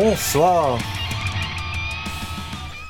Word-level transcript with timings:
Bonsoir 0.00 0.78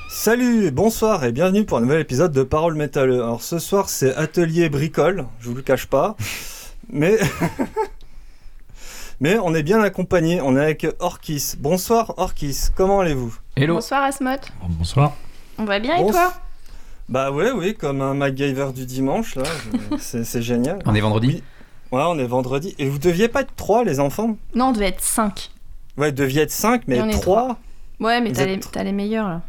Salut, 0.09 0.73
bonsoir 0.73 1.23
et 1.25 1.31
bienvenue 1.31 1.65
pour 1.65 1.79
un 1.79 1.83
nouvel 1.83 2.01
épisode 2.01 2.33
de 2.33 2.43
Parole 2.43 2.75
Métal. 2.75 3.13
Alors 3.13 3.43
ce 3.43 3.61
soir 3.61 3.89
c'est 3.89 4.13
Atelier 4.17 4.69
Bricole, 4.69 5.25
je 5.39 5.49
vous 5.49 5.55
le 5.55 5.63
cache 5.63 5.87
pas, 5.87 6.17
mais... 6.91 7.17
mais 9.21 9.39
on 9.39 9.55
est 9.55 9.63
bien 9.63 9.81
accompagné, 9.83 10.41
on 10.41 10.57
est 10.57 10.61
avec 10.61 10.85
Orkis. 10.99 11.55
Bonsoir 11.61 12.13
Orkis, 12.17 12.71
comment 12.75 12.99
allez-vous? 12.99 13.37
Hello. 13.55 13.75
Bonsoir 13.75 14.03
Asmot. 14.03 14.31
Bonsoir. 14.69 15.13
On 15.59 15.65
va 15.65 15.79
bien 15.79 15.95
et 15.99 16.03
Bon- 16.03 16.11
toi? 16.11 16.33
Bah 17.09 17.31
ouais, 17.31 17.53
oui, 17.53 17.77
comme 17.77 18.03
un 18.03 18.15
MacGyver 18.15 18.73
du 18.75 18.85
dimanche, 18.85 19.37
là, 19.37 19.45
je- 19.45 19.97
c'est 20.01 20.25
c'est 20.25 20.43
génial. 20.43 20.81
On 20.87 20.93
est 20.97 21.01
vendredi 21.01 21.29
Oui. 21.29 21.43
Ouais, 21.93 22.03
on 22.05 22.19
est 22.19 22.27
vendredi. 22.27 22.75
Et 22.81 22.89
vous 22.89 22.99
deviez 22.99 23.29
pas 23.29 23.43
être 23.43 23.55
trois, 23.55 23.85
les 23.85 24.01
enfants? 24.01 24.37
Non, 24.57 24.67
on 24.71 24.73
devait 24.73 24.89
être 24.89 25.01
5. 25.01 25.53
Ouais, 25.97 26.13
deviez 26.13 26.43
être 26.43 26.51
cinq, 26.51 26.83
mais 26.87 26.97
Et 26.97 27.01
on 27.03 27.09
est 27.09 27.19
trois, 27.21 27.59
Ouais, 28.01 28.21
mais 28.21 28.29
Vous 28.31 28.37
t'as 28.37 28.43
êtes 28.43 28.49
les, 28.49 28.57
tr- 28.59 28.71
t'as 28.71 28.83
les 28.85 28.93
meilleurs 28.93 29.29
là. 29.29 29.43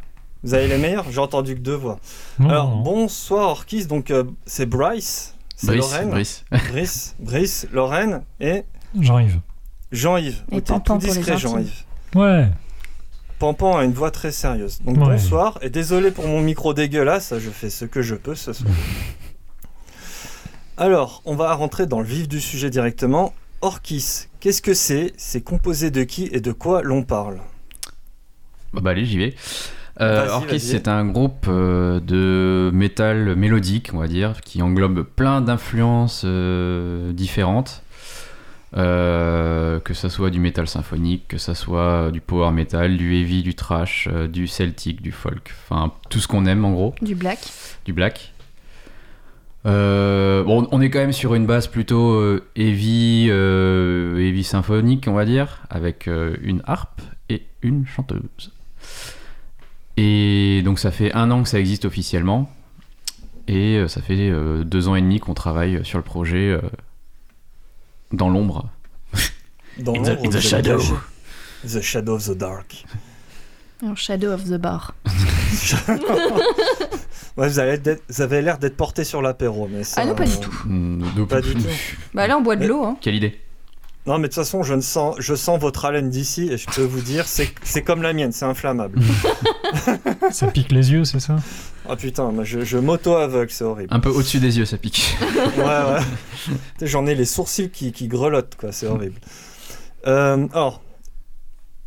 vous 0.43 0.53
avez 0.53 0.67
les 0.69 0.77
meilleurs? 0.77 1.05
J'ai 1.11 1.19
entendu 1.19 1.55
que 1.55 1.59
deux 1.59 1.75
voix. 1.75 1.99
Non, 2.39 2.49
Alors, 2.49 2.69
non. 2.69 2.81
bonsoir 2.81 3.49
Orkis, 3.49 3.85
donc 3.87 4.09
euh, 4.11 4.23
c'est 4.45 4.65
Bryce, 4.65 5.35
c'est 5.57 5.67
Brice, 5.67 5.79
Lorraine, 5.91 6.09
Brice. 6.09 6.45
Brice, 6.71 7.15
Brice, 7.19 7.67
Lorraine 7.73 8.21
et 8.39 8.63
J'arrive. 8.99 9.39
Jean-Yves. 9.91 10.43
Et 10.51 10.57
Oh, 10.57 10.61
t'es 10.61 10.73
Pampan 10.73 10.97
tout 10.99 11.05
pour 11.05 11.13
les 11.13 11.19
discret, 11.19 11.33
intimes. 11.33 11.49
Jean-Yves. 11.49 11.83
Ouais. 12.15 12.47
Pampan 13.39 13.77
a 13.77 13.83
une 13.83 13.93
voix 13.93 14.11
très 14.11 14.31
sérieuse. 14.31 14.79
Donc 14.83 14.97
Ouais. 14.97 15.03
bonsoir, 15.05 15.59
et 15.61 15.69
désolé 15.69 16.11
pour 16.11 16.27
mon 16.27 16.41
micro 16.41 16.73
dégueulasse, 16.73 17.33
je 17.37 17.49
fais 17.49 17.69
ce 17.69 17.85
que 17.85 18.01
je 18.01 18.15
peux 18.15 18.35
ce 18.35 18.53
soir. 18.53 18.71
Alors, 20.77 21.21
on 21.25 21.35
va 21.35 21.53
rentrer 21.55 21.87
dans 21.87 21.99
le 21.99 22.05
vif 22.05 22.27
du 22.27 22.39
sujet 22.39 22.69
directement. 22.69 23.33
Orkis, 23.61 24.27
qu'est-ce 24.39 24.61
que 24.61 24.73
c'est 24.73 25.13
C'est 25.17 25.41
composé 25.41 25.89
de 25.91 26.03
qui 26.03 26.29
et 26.31 26.41
de 26.41 26.51
quoi 26.51 26.81
l'on 26.83 27.03
parle? 27.03 27.39
Bah, 28.73 28.81
bah, 28.81 28.91
allez, 28.91 29.05
j'y 29.05 29.17
vais. 29.17 29.35
Euh, 29.99 30.27
Orchis, 30.29 30.59
c'est 30.59 30.87
un 30.87 31.05
groupe 31.07 31.47
euh, 31.47 31.99
de 31.99 32.69
métal 32.71 33.35
mélodique, 33.35 33.89
on 33.93 33.97
va 33.97 34.07
dire, 34.07 34.41
qui 34.41 34.61
englobe 34.61 35.01
plein 35.03 35.41
d'influences 35.41 36.21
euh, 36.25 37.11
différentes. 37.13 37.81
Euh, 38.75 39.79
que 39.79 39.93
ça 39.93 40.09
soit 40.09 40.29
du 40.29 40.39
métal 40.39 40.67
symphonique, 40.67 41.29
que 41.29 41.37
ça 41.37 41.55
soit 41.55 42.11
du 42.11 42.19
power 42.19 42.51
metal, 42.51 42.97
du 42.97 43.15
heavy, 43.15 43.41
du 43.41 43.55
trash, 43.55 44.09
euh, 44.11 44.27
du 44.27 44.45
celtic, 44.45 45.01
du 45.01 45.13
folk, 45.13 45.53
enfin 45.63 45.93
tout 46.09 46.19
ce 46.19 46.27
qu'on 46.27 46.45
aime 46.45 46.65
en 46.65 46.73
gros, 46.73 46.93
Du 47.01 47.15
black. 47.15 47.39
du 47.85 47.93
black. 47.93 48.33
Euh, 49.67 50.43
bon, 50.43 50.67
on 50.71 50.79
est 50.81 50.89
quand 50.89 50.99
même 50.99 51.11
sur 51.11 51.35
une 51.35 51.45
base 51.45 51.67
plutôt 51.67 52.11
euh, 52.13 52.43
heavy, 52.55 53.27
euh, 53.29 54.17
heavy 54.17 54.43
symphonique, 54.43 55.05
on 55.07 55.13
va 55.13 55.25
dire, 55.25 55.61
avec 55.69 56.07
euh, 56.07 56.37
une 56.41 56.61
harpe 56.65 57.01
et 57.29 57.43
une 57.61 57.85
chanteuse. 57.85 58.53
Et 59.97 60.61
donc 60.63 60.79
ça 60.79 60.91
fait 60.91 61.11
un 61.13 61.31
an 61.31 61.43
que 61.43 61.49
ça 61.49 61.59
existe 61.59 61.83
officiellement, 61.85 62.49
et 63.47 63.75
euh, 63.77 63.87
ça 63.87 64.01
fait 64.01 64.29
euh, 64.29 64.63
deux 64.63 64.87
ans 64.87 64.95
et 64.95 65.01
demi 65.01 65.19
qu'on 65.19 65.33
travaille 65.33 65.83
sur 65.83 65.97
le 65.97 66.03
projet 66.03 66.49
euh, 66.51 66.61
dans 68.13 68.29
l'ombre. 68.29 68.69
Dans 69.79 69.93
In 69.95 70.01
the- 70.03 70.07
l'ombre, 70.07 70.25
in 70.25 70.29
the 70.29 70.39
shadow. 70.39 70.79
The 71.67 71.81
shadow 71.81 72.13
of 72.15 72.23
the 72.25 72.37
dark. 72.37 72.83
Shadow 73.95 74.31
of 74.31 74.45
the 74.45 74.57
Bar. 74.57 74.95
Ouais, 77.37 77.47
vous, 77.47 77.59
avez 77.59 77.77
d'être- 77.77 78.03
vous 78.09 78.21
avez 78.21 78.41
l'air 78.41 78.57
d'être 78.57 78.75
porté 78.75 79.03
sur 79.03 79.21
l'apéro, 79.21 79.69
mais 79.71 79.83
ça, 79.83 80.01
Ah 80.01 80.05
non, 80.05 80.15
pas 80.15 80.25
du 80.25 80.33
euh, 80.33 80.39
tout. 80.41 80.55
Hmm, 80.65 81.25
Pas 81.29 81.41
du 81.41 81.53
tout. 81.53 81.61
Bah 82.13 82.27
là, 82.27 82.37
on 82.37 82.41
boit 82.41 82.55
de 82.55 82.65
l'eau. 82.65 82.83
Hein. 82.83 82.97
Quelle 82.99 83.13
idée 83.15 83.39
Non, 84.07 84.15
mais 84.17 84.23
de 84.23 84.33
toute 84.33 84.35
façon, 84.35 84.63
je, 84.63 84.73
ne 84.73 84.81
sens, 84.81 85.15
je 85.19 85.35
sens 85.35 85.59
votre 85.59 85.85
haleine 85.85 86.09
d'ici 86.09 86.49
et 86.51 86.57
je 86.57 86.65
peux 86.65 86.81
vous 86.81 87.01
dire, 87.01 87.25
c'est 87.27 87.81
comme 87.83 88.01
la 88.01 88.13
mienne, 88.13 88.31
c'est 88.31 88.45
inflammable. 88.45 88.99
Ça 90.31 90.47
pique 90.47 90.71
les 90.71 90.91
yeux, 90.91 91.03
c'est 91.05 91.19
ça? 91.19 91.35
Ah 91.89 91.95
putain, 91.95 92.31
moi, 92.31 92.43
je, 92.43 92.61
je 92.65 92.77
m'auto-aveugle, 92.77 93.51
c'est 93.51 93.63
horrible. 93.63 93.93
Un 93.93 93.99
peu 93.99 94.09
au-dessus 94.09 94.39
des 94.39 94.57
yeux, 94.57 94.65
ça 94.65 94.77
pique. 94.77 95.15
Ouais, 95.57 95.63
ouais. 95.63 96.55
J'en 96.81 97.05
ai 97.05 97.15
les 97.15 97.25
sourcils 97.25 97.69
qui, 97.69 97.91
qui 97.91 98.07
grelottent, 98.07 98.55
quoi, 98.59 98.71
c'est 98.71 98.87
horrible. 98.87 99.19
Euh, 100.05 100.47
alors, 100.53 100.81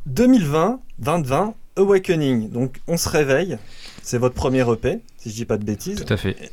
2020, 0.07 0.81
2020, 0.99 1.55
Awakening. 1.77 2.51
Donc, 2.51 2.81
on 2.89 2.97
se 2.97 3.09
réveille. 3.09 3.59
C'est 4.03 4.19
votre 4.19 4.35
premier 4.35 4.61
EP, 4.71 5.01
si 5.21 5.31
je 5.31 5.35
dis 5.37 5.45
pas 5.45 5.57
de 5.59 5.65
bêtises. 5.65 6.05
Tout 6.05 6.13
à 6.13 6.17
fait. 6.17 6.51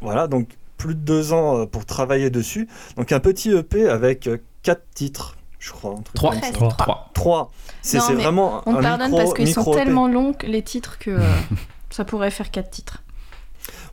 Voilà, 0.00 0.26
donc 0.26 0.48
plus 0.76 0.94
de 0.94 1.00
deux 1.00 1.32
ans 1.32 1.58
euh, 1.60 1.66
pour 1.66 1.84
travailler 1.86 2.30
dessus. 2.30 2.66
Donc, 2.96 3.12
un 3.12 3.20
petit 3.20 3.50
EP 3.50 3.88
avec 3.88 4.26
euh, 4.26 4.38
quatre 4.62 4.84
titres, 4.94 5.36
je 5.58 5.70
crois. 5.72 5.92
un 5.92 6.02
truc 6.02 6.14
Trois. 6.14 6.30
comme 6.32 6.40
ça. 6.42 6.50
Trois. 6.52 6.72
Trois. 6.76 7.10
Trois. 7.14 7.50
C'est 7.82 7.98
Non, 7.98 8.04
c'est 8.06 8.14
mais 8.14 8.22
vraiment 8.22 8.62
On 8.66 8.76
un 8.76 8.82
pardonne 8.82 9.10
micro, 9.10 9.18
parce 9.24 9.34
qu'ils 9.34 9.52
sont 9.52 9.62
EP. 9.72 9.72
tellement 9.84 10.08
longs, 10.08 10.34
les 10.42 10.62
titres, 10.62 10.98
que 10.98 11.10
euh, 11.10 11.20
ça 11.90 12.04
pourrait 12.04 12.30
faire 12.30 12.50
4 12.50 12.70
titres. 12.70 13.02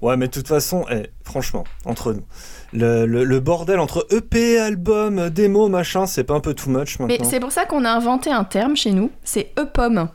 Ouais, 0.01 0.15
mais 0.15 0.27
de 0.27 0.31
toute 0.31 0.47
façon, 0.47 0.85
eh, 0.89 1.07
franchement, 1.23 1.65
entre 1.83 2.13
nous, 2.13 2.23
le, 2.71 3.05
le- 3.05 3.23
le 3.25 3.39
bordel 3.41 3.79
entre 3.79 4.07
EP, 4.11 4.57
album, 4.59 5.29
démo, 5.29 5.67
machin, 5.67 6.05
c'est 6.05 6.23
pas 6.23 6.35
un 6.35 6.39
peu 6.39 6.53
too 6.53 6.69
much 6.69 6.99
Mais 6.99 7.07
maintenant 7.07 7.29
c'est 7.29 7.39
pour 7.41 7.51
ça 7.51 7.65
qu'on 7.65 7.83
a 7.83 7.89
inventé 7.89 8.31
un 8.31 8.43
terme 8.45 8.77
chez 8.77 8.91
nous, 8.91 9.11
c'est 9.23 9.51
EPOM. 9.59 10.07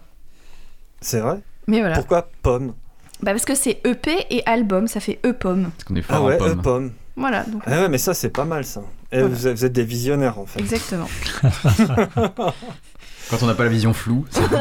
C'est 1.00 1.20
vrai? 1.20 1.40
Mais 1.66 1.80
voilà. 1.80 1.96
Pourquoi 1.96 2.28
pomme 2.42 2.74
Bah 3.22 3.30
parce 3.32 3.44
que 3.44 3.54
c'est 3.54 3.80
EP 3.86 4.26
et 4.30 4.42
album, 4.46 4.88
ça 4.88 4.98
fait 5.00 5.20
EPOM. 5.24 5.70
Parce 5.70 5.84
qu'on 5.84 5.94
est 5.96 6.02
fort 6.02 6.16
Ah 6.16 6.22
ouais, 6.24 6.42
euh, 6.42 6.54
pomme. 6.56 6.92
Voilà, 7.16 7.44
donc 7.44 7.62
Ah 7.66 7.82
ouais, 7.82 7.88
mais 7.88 7.98
ça, 7.98 8.14
c'est 8.14 8.30
pas 8.30 8.44
mal, 8.44 8.64
ça. 8.64 8.82
Et 9.12 9.20
Voilà. 9.20 9.28
vous, 9.34 9.46
êtes, 9.46 9.56
vous 9.58 9.64
êtes 9.64 9.72
des 9.72 9.84
visionnaires, 9.84 10.38
en 10.38 10.46
fait. 10.46 10.58
exactement. 10.60 11.06
Quand 13.30 13.42
on 13.42 13.46
n'a 13.46 13.54
pas 13.54 13.64
la 13.64 13.70
vision 13.70 13.92
floue, 13.92 14.24
c'est 14.30 14.42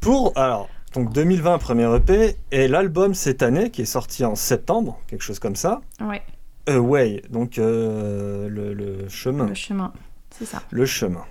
Pour, 0.00 0.32
alors, 0.36 0.68
donc 0.94 1.12
2020, 1.12 1.58
premier 1.58 1.94
EP, 1.96 2.36
et 2.50 2.66
l'album 2.68 3.14
cette 3.14 3.42
année, 3.42 3.70
qui 3.70 3.82
est 3.82 3.86
sorti 3.86 4.24
en 4.24 4.34
septembre, 4.34 4.98
quelque 5.06 5.22
chose 5.22 5.38
comme 5.38 5.54
ça, 5.56 5.80
Ouais, 6.00 6.22
Away, 6.66 7.22
donc 7.30 7.58
euh, 7.58 8.48
le, 8.48 8.72
le 8.74 9.08
chemin. 9.08 9.46
le 9.46 9.54
chemin, 9.54 9.92
c'est 10.30 10.44
ça. 10.46 10.62
Le 10.70 10.84
chemin. 10.86 11.24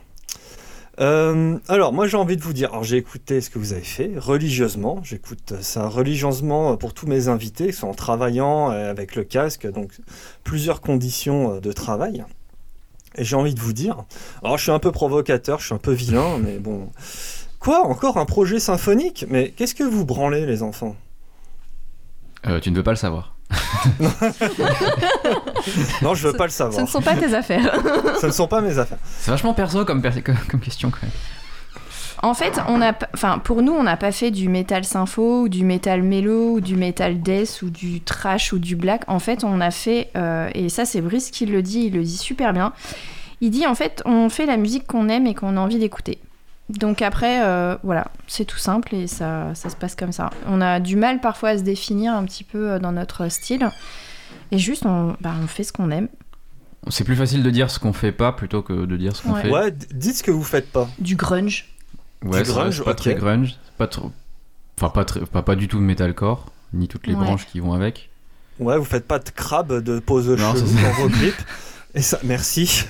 Euh, 1.00 1.58
alors, 1.68 1.94
moi 1.94 2.06
j'ai 2.06 2.18
envie 2.18 2.36
de 2.36 2.42
vous 2.42 2.54
dire, 2.54 2.72
alors 2.72 2.84
j'ai 2.84 2.98
écouté 2.98 3.40
ce 3.42 3.50
que 3.50 3.58
vous 3.58 3.74
avez 3.74 3.82
fait 3.82 4.12
religieusement, 4.18 5.00
j'écoute 5.04 5.54
ça 5.62 5.88
religieusement 5.88 6.76
pour 6.76 6.94
tous 6.94 7.08
mes 7.08 7.28
invités, 7.28 7.68
qui 7.68 7.74
sont 7.74 7.88
en 7.88 7.94
travaillant 7.94 8.72
euh, 8.72 8.92
avec 8.92 9.16
le 9.16 9.24
casque, 9.24 9.72
donc 9.72 9.92
plusieurs 10.44 10.82
conditions 10.82 11.56
euh, 11.56 11.60
de 11.60 11.72
travail. 11.72 12.26
Et 13.16 13.24
j'ai 13.24 13.36
envie 13.36 13.54
de 13.54 13.60
vous 13.60 13.74
dire, 13.74 14.04
alors 14.44 14.58
je 14.58 14.64
suis 14.64 14.72
un 14.72 14.80
peu 14.80 14.92
provocateur, 14.92 15.60
je 15.60 15.68
suis 15.68 15.76
un 15.76 15.80
peu 15.80 15.94
vilain, 15.94 16.38
mais 16.44 16.60
bon. 16.60 16.90
Quoi 17.60 17.86
Encore 17.86 18.18
un 18.18 18.26
projet 18.26 18.60
symphonique? 18.60 19.26
Mais 19.30 19.52
qu'est-ce 19.52 19.76
que 19.76 19.84
vous 19.84 20.04
branlez, 20.04 20.46
les 20.46 20.64
enfants? 20.64 20.96
Euh, 22.48 22.60
tu 22.60 22.72
ne 22.72 22.76
veux 22.76 22.84
pas 22.84 22.92
le 22.92 22.98
savoir. 22.98 23.36
Non, 26.02 26.14
je 26.16 26.28
veux 26.28 26.34
Ce- 26.34 26.38
pas 26.38 26.46
le 26.46 26.52
Ce 26.52 26.64
ne 26.64 26.72
savoir. 26.72 26.88
sont 26.88 27.02
pas 27.02 27.16
tes 27.16 27.34
affaires. 27.34 27.76
Ce 28.22 28.26
ne 28.28 28.32
sont 28.32 28.48
pas 28.48 28.62
mes 28.62 28.78
affaires. 28.78 28.98
C'est 29.20 29.32
vachement 29.32 29.54
perso 29.54 29.86
comme, 29.86 30.02
per- 30.02 30.22
comme, 30.22 30.36
comme 30.50 30.60
question 30.60 30.90
quand 30.90 31.04
même. 31.04 31.12
En 32.24 32.36
fait, 32.36 32.60
on 32.68 32.82
a, 32.84 32.94
enfin, 33.16 33.40
pour 33.40 33.64
nous, 33.64 33.72
on 33.74 33.82
n'a 33.84 33.98
pas 33.98 34.12
fait 34.12 34.30
du 34.30 34.48
métal 34.48 34.84
sympho 34.84 35.42
ou 35.42 35.50
du 35.50 35.64
métal 35.64 36.04
mélo 36.04 36.52
ou 36.54 36.62
du 36.62 36.76
métal 36.76 37.20
death 37.20 37.64
ou 37.64 37.72
du 37.72 38.02
trash 38.02 38.54
ou 38.54 38.60
du 38.60 38.76
black. 38.76 39.02
En 39.08 39.18
fait, 39.18 39.44
on 39.44 39.60
a 39.60 39.72
fait, 39.72 40.10
euh, 40.16 40.48
et 40.54 40.70
ça 40.70 40.86
c'est 40.86 41.02
Brice 41.02 41.32
qui 41.32 41.48
le 41.48 41.64
dit, 41.64 41.86
il 41.86 41.94
le 41.96 42.04
dit 42.04 42.18
super 42.18 42.54
bien. 42.54 42.74
Il 43.42 43.50
dit 43.50 43.66
en 43.66 43.74
fait, 43.74 44.04
on 44.06 44.30
fait 44.30 44.46
la 44.46 44.58
musique 44.58 44.86
qu'on 44.86 45.10
aime 45.10 45.26
et 45.26 45.34
qu'on 45.34 45.58
a 45.58 45.60
envie 45.60 45.80
d'écouter. 45.80 46.20
Donc 46.72 47.02
après, 47.02 47.44
euh, 47.46 47.76
voilà, 47.84 48.08
c'est 48.28 48.46
tout 48.46 48.58
simple 48.58 48.96
et 48.96 49.08
ça, 49.08 49.54
ça 49.56 49.70
se 49.70 49.76
passe 49.76 49.96
comme 49.96 50.12
ça. 50.12 50.30
On 50.48 50.62
a 50.62 50.80
du 50.80 50.96
mal 50.96 51.20
parfois 51.20 51.50
à 51.50 51.58
se 51.58 51.64
définir 51.64 52.14
un 52.14 52.24
petit 52.26 52.44
peu 52.44 52.72
euh, 52.72 52.80
dans 52.80 52.92
notre 52.92 53.28
style. 53.30 53.70
Et 54.52 54.58
juste, 54.58 54.86
on, 54.86 55.16
bah, 55.22 55.34
on 55.44 55.48
fait 55.48 55.64
ce 55.64 55.74
qu'on 55.74 55.92
aime. 55.92 56.08
C'est 56.90 57.04
plus 57.04 57.16
facile 57.16 57.44
de 57.44 57.50
dire 57.50 57.70
ce 57.70 57.78
qu'on 57.80 57.94
fait 57.94 58.12
pas 58.12 58.32
plutôt 58.32 58.62
que 58.64 58.86
de 58.86 58.98
dire 58.98 59.16
ce 59.16 59.24
qu'on 59.24 59.34
Ouais. 59.34 59.42
fait. 59.44 59.50
Ouais, 59.52 59.72
dites 59.94 60.16
ce 60.18 60.24
que 60.24 60.32
vous 60.32 60.44
faites 60.44 60.72
pas. 60.72 60.88
Du 61.00 61.16
grunge. 61.16 61.68
Ouais, 62.24 62.42
Du 62.44 62.50
vrai, 62.50 62.62
grunge, 62.64 62.84
pas 62.84 62.96
très 62.96 63.16
grunge, 63.16 63.56
pas 63.78 63.88
trop. 63.88 64.12
Enfin, 64.78 64.90
pas, 64.90 65.06
très... 65.06 65.20
pas, 65.22 65.42
pas 65.42 65.56
du 65.56 65.68
tout 65.68 65.80
metalcore, 65.80 66.52
ni 66.74 66.88
toutes 66.88 67.06
les 67.08 67.14
Ouais. 67.16 67.24
branches 67.24 67.46
qui 67.48 67.60
vont 67.60 67.74
avec. 67.74 68.10
Ouais, 68.60 68.78
vous 68.78 68.86
faites 68.86 69.08
pas 69.08 69.20
de 69.20 69.30
crabe 69.30 69.82
de 69.84 70.00
pose 70.00 70.30
Non, 70.30 70.54
chelou 70.56 70.68
c'est 70.68 70.76
ça. 70.82 70.88
dans 70.88 70.94
vos 70.94 71.10
clips. 71.18 71.42
Et 71.94 72.02
ça, 72.02 72.20
merci. 72.24 72.86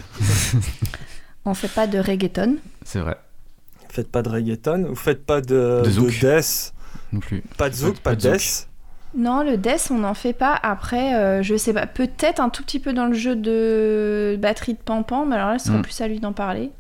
On 1.46 1.54
fait 1.54 1.68
pas 1.68 1.88
de 1.88 1.98
reggaeton. 1.98 2.58
C'est 2.84 3.00
vrai, 3.00 3.18
faites 3.94 4.12
pas 4.12 4.22
de 4.22 4.30
reggaeton, 4.30 4.86
vous 4.90 4.96
faites 4.96 5.26
pas 5.26 5.42
de, 5.42 5.82
De 5.84 5.90
zouk. 5.90 6.10
death, 6.20 6.74
non 7.14 7.20
plus. 7.20 7.42
pas 7.58 7.70
de 7.70 7.76
zouk, 7.76 7.96
Pas 8.00 8.12
pas 8.12 8.16
de 8.16 8.22
de 8.22 8.30
zouk. 8.30 8.34
death. 8.34 8.68
Non, 9.16 9.44
le 9.44 9.58
death, 9.58 9.90
on 9.92 9.98
n'en 10.00 10.14
fait 10.14 10.32
pas. 10.34 10.54
Après, 10.64 11.16
euh, 11.16 11.44
je 11.44 11.58
sais 11.58 11.74
pas, 11.74 11.86
peut-être 11.86 12.40
un 12.40 12.48
tout 12.50 12.64
petit 12.64 12.80
peu 12.80 12.94
dans 12.94 13.08
le 13.08 13.14
jeu 13.14 13.36
de 13.36 14.38
batterie 14.40 14.74
de 14.74 14.80
Pampan, 14.80 15.26
mais 15.26 15.36
alors 15.36 15.50
là, 15.50 15.60
ce 15.60 15.68
serait 15.68 15.80
Mm. 15.80 15.82
plus 15.82 16.00
à 16.02 16.08
lui 16.08 16.20
d'en 16.22 16.32
parler. 16.34 16.72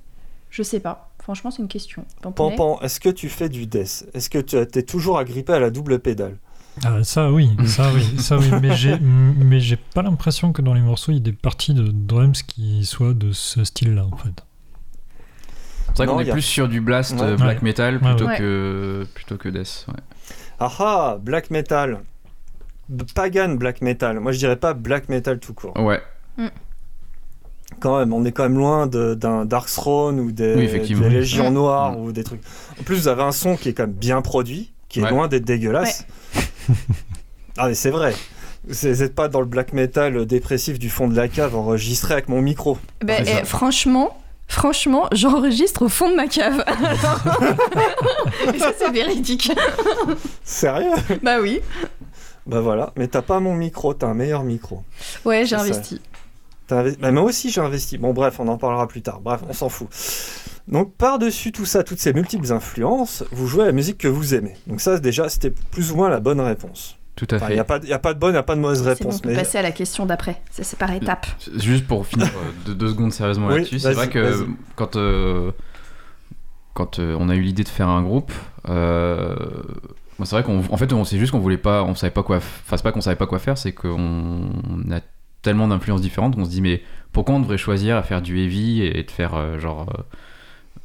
Je 0.49 0.63
sais 0.63 0.79
pas. 0.79 1.09
Franchement, 1.21 1.51
c'est 1.51 1.61
une 1.61 1.67
question. 1.67 2.05
Pampan, 2.21 2.79
est-ce 2.81 2.99
que 2.99 3.09
tu 3.09 3.27
fais 3.29 3.49
du 3.49 3.67
death? 3.67 4.07
Est-ce 4.13 4.29
que 4.29 4.39
tu 4.39 4.55
es 4.57 4.83
toujours 4.83 5.19
agrippé 5.19 5.53
à 5.53 5.59
la 5.59 5.69
double 5.69 5.99
pédale? 5.99 6.37
Ah, 6.85 7.03
ça 7.03 7.29
oui, 7.31 7.49
ça 7.67 7.91
oui, 7.93 8.17
ça 8.17 8.37
oui. 8.37 8.47
Mais 8.61 8.75
j'ai, 8.77 8.97
mais 9.01 9.59
j'ai 9.59 9.75
pas 9.75 10.01
l'impression 10.01 10.53
que 10.53 10.61
dans 10.61 10.73
les 10.73 10.79
morceaux 10.81 11.11
il 11.11 11.15
y 11.15 11.17
ait 11.17 11.21
des 11.21 11.33
parties 11.33 11.73
de 11.73 11.83
drums 11.91 12.41
qui 12.43 12.85
soient 12.85 13.13
de 13.13 13.33
ce 13.33 13.65
style-là 13.65 14.05
en 14.09 14.15
fait. 14.15 14.31
C'est 15.93 16.05
vrai 16.05 16.07
qu'on 16.13 16.19
est 16.21 16.29
a- 16.29 16.33
plus 16.33 16.41
sur 16.41 16.67
du 16.67 16.81
blast 16.81 17.13
Ouais. 17.19 17.35
black 17.35 17.57
Ouais. 17.57 17.63
metal 17.63 17.99
plutôt 17.99 18.25
ouais. 18.27 18.37
que 18.37 19.05
plutôt 19.13 19.37
que 19.37 19.49
death. 19.49 19.85
ouais. 19.89 19.93
Ah 20.59 20.71
ah, 20.79 21.17
black 21.21 21.49
metal. 21.51 21.99
Pagan 23.15 23.55
black 23.55 23.81
metal. 23.81 24.19
Moi, 24.19 24.31
je 24.31 24.37
dirais 24.37 24.55
pas 24.57 24.73
black 24.73 25.09
metal 25.09 25.39
tout 25.39 25.53
court. 25.53 25.77
Ouais. 25.79 26.01
Quand 27.79 27.97
même, 27.99 28.13
on 28.13 28.25
est 28.25 28.31
quand 28.31 28.43
même 28.43 28.57
loin 28.57 28.85
de- 28.85 29.13
d'un 29.15 29.45
Dark 29.45 29.69
Throne 29.69 30.19
ou 30.19 30.31
des, 30.31 30.55
Oui, 30.55 30.63
effectivement. 30.63 31.07
des 31.07 31.15
Légions 31.15 31.49
Mm. 31.49 31.53
Noires 31.53 31.93
Mm. 31.93 32.01
ou 32.03 32.11
des 32.11 32.23
trucs. 32.23 32.41
En 32.79 32.83
plus, 32.83 32.95
vous 32.95 33.07
avez 33.07 33.23
un 33.23 33.31
son 33.31 33.55
qui 33.55 33.69
est 33.69 33.73
quand 33.73 33.83
même 33.83 33.93
bien 33.93 34.21
produit, 34.21 34.71
qui 34.89 34.99
est 34.99 35.03
Ouais. 35.03 35.09
loin 35.09 35.27
d'être 35.29 35.45
dégueulasse. 35.45 36.05
ah, 37.57 37.67
mais 37.69 37.73
c'est 37.73 37.89
vrai. 37.89 38.13
Vous 38.67 38.87
n'êtes 38.89 39.15
pas 39.15 39.29
dans 39.29 39.39
le 39.39 39.47
black 39.47 39.73
metal 39.73 40.25
dépressif 40.25 40.77
du 40.79 40.89
fond 40.89 41.07
de 41.07 41.15
la 41.15 41.27
cave 41.29 41.55
enregistré 41.55 42.13
avec 42.13 42.27
mon 42.29 42.41
micro. 42.41 42.77
Ben, 43.03 43.25
ça. 43.25 43.39
eh, 43.41 43.45
franchement, 43.45 44.20
franchement, 44.51 45.07
j'enregistre 45.13 45.83
au 45.83 45.89
fond 45.89 46.09
de 46.09 46.15
ma 46.15 46.27
cave. 46.27 46.63
Et 48.53 48.59
ça, 48.59 48.71
c'est 48.77 48.91
véridique. 48.91 49.51
Sérieux? 50.43 50.91
Bah 51.23 51.37
oui. 51.41 51.61
Bah 52.45 52.59
voilà, 52.59 52.91
mais 52.97 53.07
t'as 53.07 53.21
pas 53.21 53.39
mon 53.39 53.55
micro, 53.55 53.93
t'as 53.93 54.07
un 54.07 54.13
meilleur 54.13 54.43
micro. 54.43 54.83
Ouais, 55.25 55.45
j'ai 55.45 55.55
investi. 55.55 56.01
Inve- 56.69 56.97
bah, 56.99 57.11
moi 57.11 57.23
aussi 57.23 57.49
j'ai 57.51 57.59
investi. 57.61 57.97
Bon 57.97 58.13
bref, 58.13 58.39
on 58.39 58.47
en 58.47 58.57
parlera 58.57 58.87
plus 58.87 59.01
tard. 59.01 59.19
Bref, 59.21 59.41
on 59.47 59.53
s'en 59.53 59.67
fout. 59.69 59.89
Donc 60.67 60.93
par-dessus 60.95 61.51
tout 61.51 61.65
ça, 61.65 61.83
toutes 61.83 61.99
ces 61.99 62.13
multiples 62.13 62.51
influences, 62.53 63.23
vous 63.31 63.47
jouez 63.47 63.63
à 63.63 63.65
la 63.67 63.71
musique 63.73 63.97
que 63.97 64.07
vous 64.07 64.33
aimez. 64.35 64.55
Donc 64.67 64.79
ça 64.81 64.97
déjà, 64.99 65.27
c'était 65.29 65.49
plus 65.51 65.91
ou 65.91 65.95
moins 65.97 66.09
la 66.09 66.19
bonne 66.21 66.39
réponse. 66.39 66.97
Tout 67.21 67.35
à 67.35 67.37
Il 67.37 67.39
fait. 67.45 67.53
n'y 67.53 67.59
a, 67.59 67.63
pas 67.63 67.77
y 67.83 67.93
a 67.93 67.99
pas 67.99 68.15
de 68.15 68.19
bonne, 68.19 68.33
il 68.33 68.37
a 68.37 68.41
pas 68.41 68.55
de 68.55 68.61
mauvaise 68.61 68.81
bon, 68.81 68.87
on 68.87 68.89
réponse. 68.93 69.21
peut 69.21 69.29
mais 69.29 69.35
passer 69.35 69.59
à 69.59 69.61
la 69.61 69.71
question 69.71 70.07
d'après. 70.07 70.41
Ça, 70.49 70.63
c'est 70.63 70.79
par 70.79 70.91
étapes. 70.91 71.27
Juste 71.57 71.85
pour 71.85 72.07
finir 72.07 72.25
euh, 72.27 72.69
de 72.69 72.73
deux 72.73 72.87
secondes 72.89 73.13
sérieusement 73.13 73.45
Oui, 73.47 73.57
là-dessus, 73.57 73.77
c'est 73.77 73.93
vrai 73.93 74.09
que 74.09 74.47
quand, 74.75 74.95
euh, 74.95 75.51
quand 76.73 76.97
euh, 76.97 77.15
on 77.19 77.29
a 77.29 77.35
eu 77.35 77.41
l'idée 77.41 77.63
de 77.63 77.69
faire 77.69 77.89
un 77.89 78.01
groupe, 78.01 78.31
euh, 78.69 79.35
c'est 80.23 80.31
vrai 80.35 80.43
qu'en 80.43 80.57
en 80.69 80.77
fait 80.77 80.91
on 80.93 81.03
sait 81.03 81.19
juste 81.19 81.31
qu'on 81.31 81.39
voulait 81.39 81.57
pas, 81.57 81.83
on 81.83 81.93
savait 81.95 82.11
pas 82.11 82.23
quoi, 82.23 82.37
f- 82.37 82.61
enfin 82.65 82.77
c'est 82.77 82.83
pas 82.83 82.91
qu'on 82.91 83.01
savait 83.01 83.15
pas 83.15 83.27
quoi 83.27 83.39
faire, 83.39 83.57
c'est 83.57 83.71
qu'on 83.71 83.99
on 83.99 84.91
a 84.91 85.01
tellement 85.41 85.67
d'influences 85.67 86.01
différentes 86.01 86.35
qu'on 86.35 86.45
se 86.45 86.49
dit 86.49 86.61
mais 86.61 86.81
pourquoi 87.11 87.35
on 87.35 87.39
devrait 87.39 87.57
choisir 87.57 87.97
à 87.97 88.03
faire 88.03 88.21
du 88.21 88.39
heavy 88.39 88.81
et 88.83 89.03
de 89.03 89.11
faire 89.11 89.35
euh, 89.35 89.59
genre, 89.59 89.87
euh, 89.89 90.01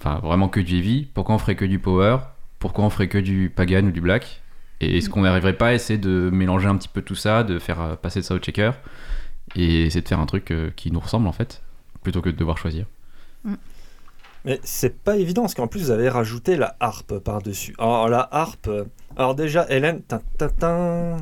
enfin 0.00 0.18
vraiment 0.22 0.48
que 0.48 0.60
du 0.60 0.76
heavy, 0.76 1.08
pourquoi 1.14 1.34
on 1.34 1.38
ferait 1.38 1.56
que 1.56 1.64
du 1.64 1.78
power, 1.78 2.18
pourquoi 2.58 2.84
on 2.84 2.90
ferait 2.90 3.08
que 3.08 3.18
du 3.18 3.50
pagan 3.54 3.84
ou 3.86 3.90
du 3.90 4.00
black? 4.00 4.42
Et 4.80 4.98
est-ce 4.98 5.08
qu'on 5.10 5.22
n'arriverait 5.22 5.56
pas 5.56 5.68
à 5.68 5.72
essayer 5.72 5.98
de 5.98 6.30
mélanger 6.32 6.68
un 6.68 6.76
petit 6.76 6.88
peu 6.88 7.02
tout 7.02 7.14
ça, 7.14 7.42
de 7.44 7.58
faire 7.58 7.80
euh, 7.80 7.96
passer 7.96 8.22
ça 8.22 8.34
au 8.34 8.38
checker 8.38 8.72
et 9.54 9.84
essayer 9.86 10.02
de 10.02 10.08
faire 10.08 10.20
un 10.20 10.26
truc 10.26 10.50
euh, 10.50 10.70
qui 10.76 10.90
nous 10.90 11.00
ressemble 11.00 11.26
en 11.28 11.32
fait, 11.32 11.62
plutôt 12.02 12.20
que 12.22 12.28
de 12.30 12.36
devoir 12.36 12.58
choisir. 12.58 12.86
Mais 14.44 14.60
c'est 14.62 15.02
pas 15.02 15.16
évident, 15.16 15.42
parce 15.42 15.54
qu'en 15.54 15.66
plus 15.66 15.80
vous 15.80 15.90
avez 15.90 16.08
rajouté 16.08 16.56
la 16.56 16.76
harpe 16.78 17.18
par-dessus. 17.18 17.74
Alors 17.78 18.08
la 18.08 18.28
harpe... 18.30 18.68
euh, 18.68 18.84
Alors 19.16 19.34
déjà, 19.34 19.66
Hélène... 19.68 20.02
tin, 20.02 20.20
tin, 20.38 20.48
tin. 20.48 21.16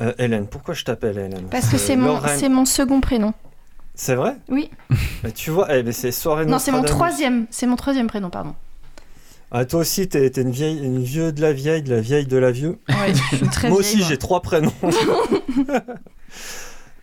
Euh, 0.00 0.12
Hélène, 0.18 0.46
pourquoi 0.46 0.74
je 0.74 0.84
t'appelle 0.84 1.16
Hélène 1.18 1.46
Parce 1.50 1.68
que 1.68 1.76
Euh, 1.76 1.78
c'est 1.78 1.96
mon, 1.96 2.20
c'est 2.26 2.48
mon 2.48 2.64
second 2.64 3.00
prénom. 3.00 3.32
C'est 3.94 4.14
vrai? 4.14 4.36
Oui. 4.48 4.70
Mais 5.22 5.32
tu 5.32 5.50
vois, 5.50 5.74
eh, 5.76 5.92
c'est 5.92 6.12
soirée 6.12 6.46
Non, 6.46 6.58
c'est 6.58 6.72
mon 6.72 6.82
troisième. 6.82 7.46
C'est 7.50 7.66
mon 7.66 7.76
troisième 7.76 8.06
prénom, 8.06 8.30
pardon. 8.30 8.54
Ah, 9.52 9.64
toi 9.64 9.80
aussi, 9.80 10.08
t'es 10.08 10.30
t'es 10.30 10.42
une 10.42 10.52
vieille, 10.52 10.78
une 10.78 11.02
vieux 11.02 11.32
de 11.32 11.40
la 11.40 11.52
vieille, 11.52 11.82
de 11.82 11.92
la 11.92 12.00
vieille 12.00 12.26
de 12.26 12.36
la 12.36 12.52
vieux. 12.52 12.78
Ouais, 12.88 13.12
je 13.12 13.36
suis 13.36 13.48
très 13.48 13.68
Moi 13.68 13.80
vieille, 13.80 13.96
aussi, 13.96 14.08
j'ai 14.08 14.16
trois 14.16 14.42
prénoms. 14.42 14.72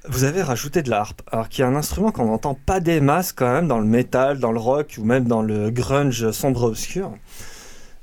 Vous 0.09 0.23
avez 0.23 0.41
rajouté 0.41 0.81
de 0.81 0.89
la 0.89 1.01
harpe, 1.01 1.21
alors 1.29 1.49
qu'il 1.49 1.63
y 1.63 1.65
a 1.65 1.67
un 1.67 1.75
instrument 1.75 2.11
qu'on 2.11 2.27
n'entend 2.27 2.53
pas 2.53 2.79
des 2.79 3.01
masses 3.01 3.33
quand 3.33 3.51
même 3.51 3.67
dans 3.67 3.79
le 3.79 3.85
métal, 3.85 4.39
dans 4.39 4.53
le 4.53 4.59
rock 4.59 4.95
ou 4.97 5.03
même 5.03 5.25
dans 5.25 5.41
le 5.41 5.69
grunge 5.69 6.31
sombre 6.31 6.63
obscur. 6.63 7.11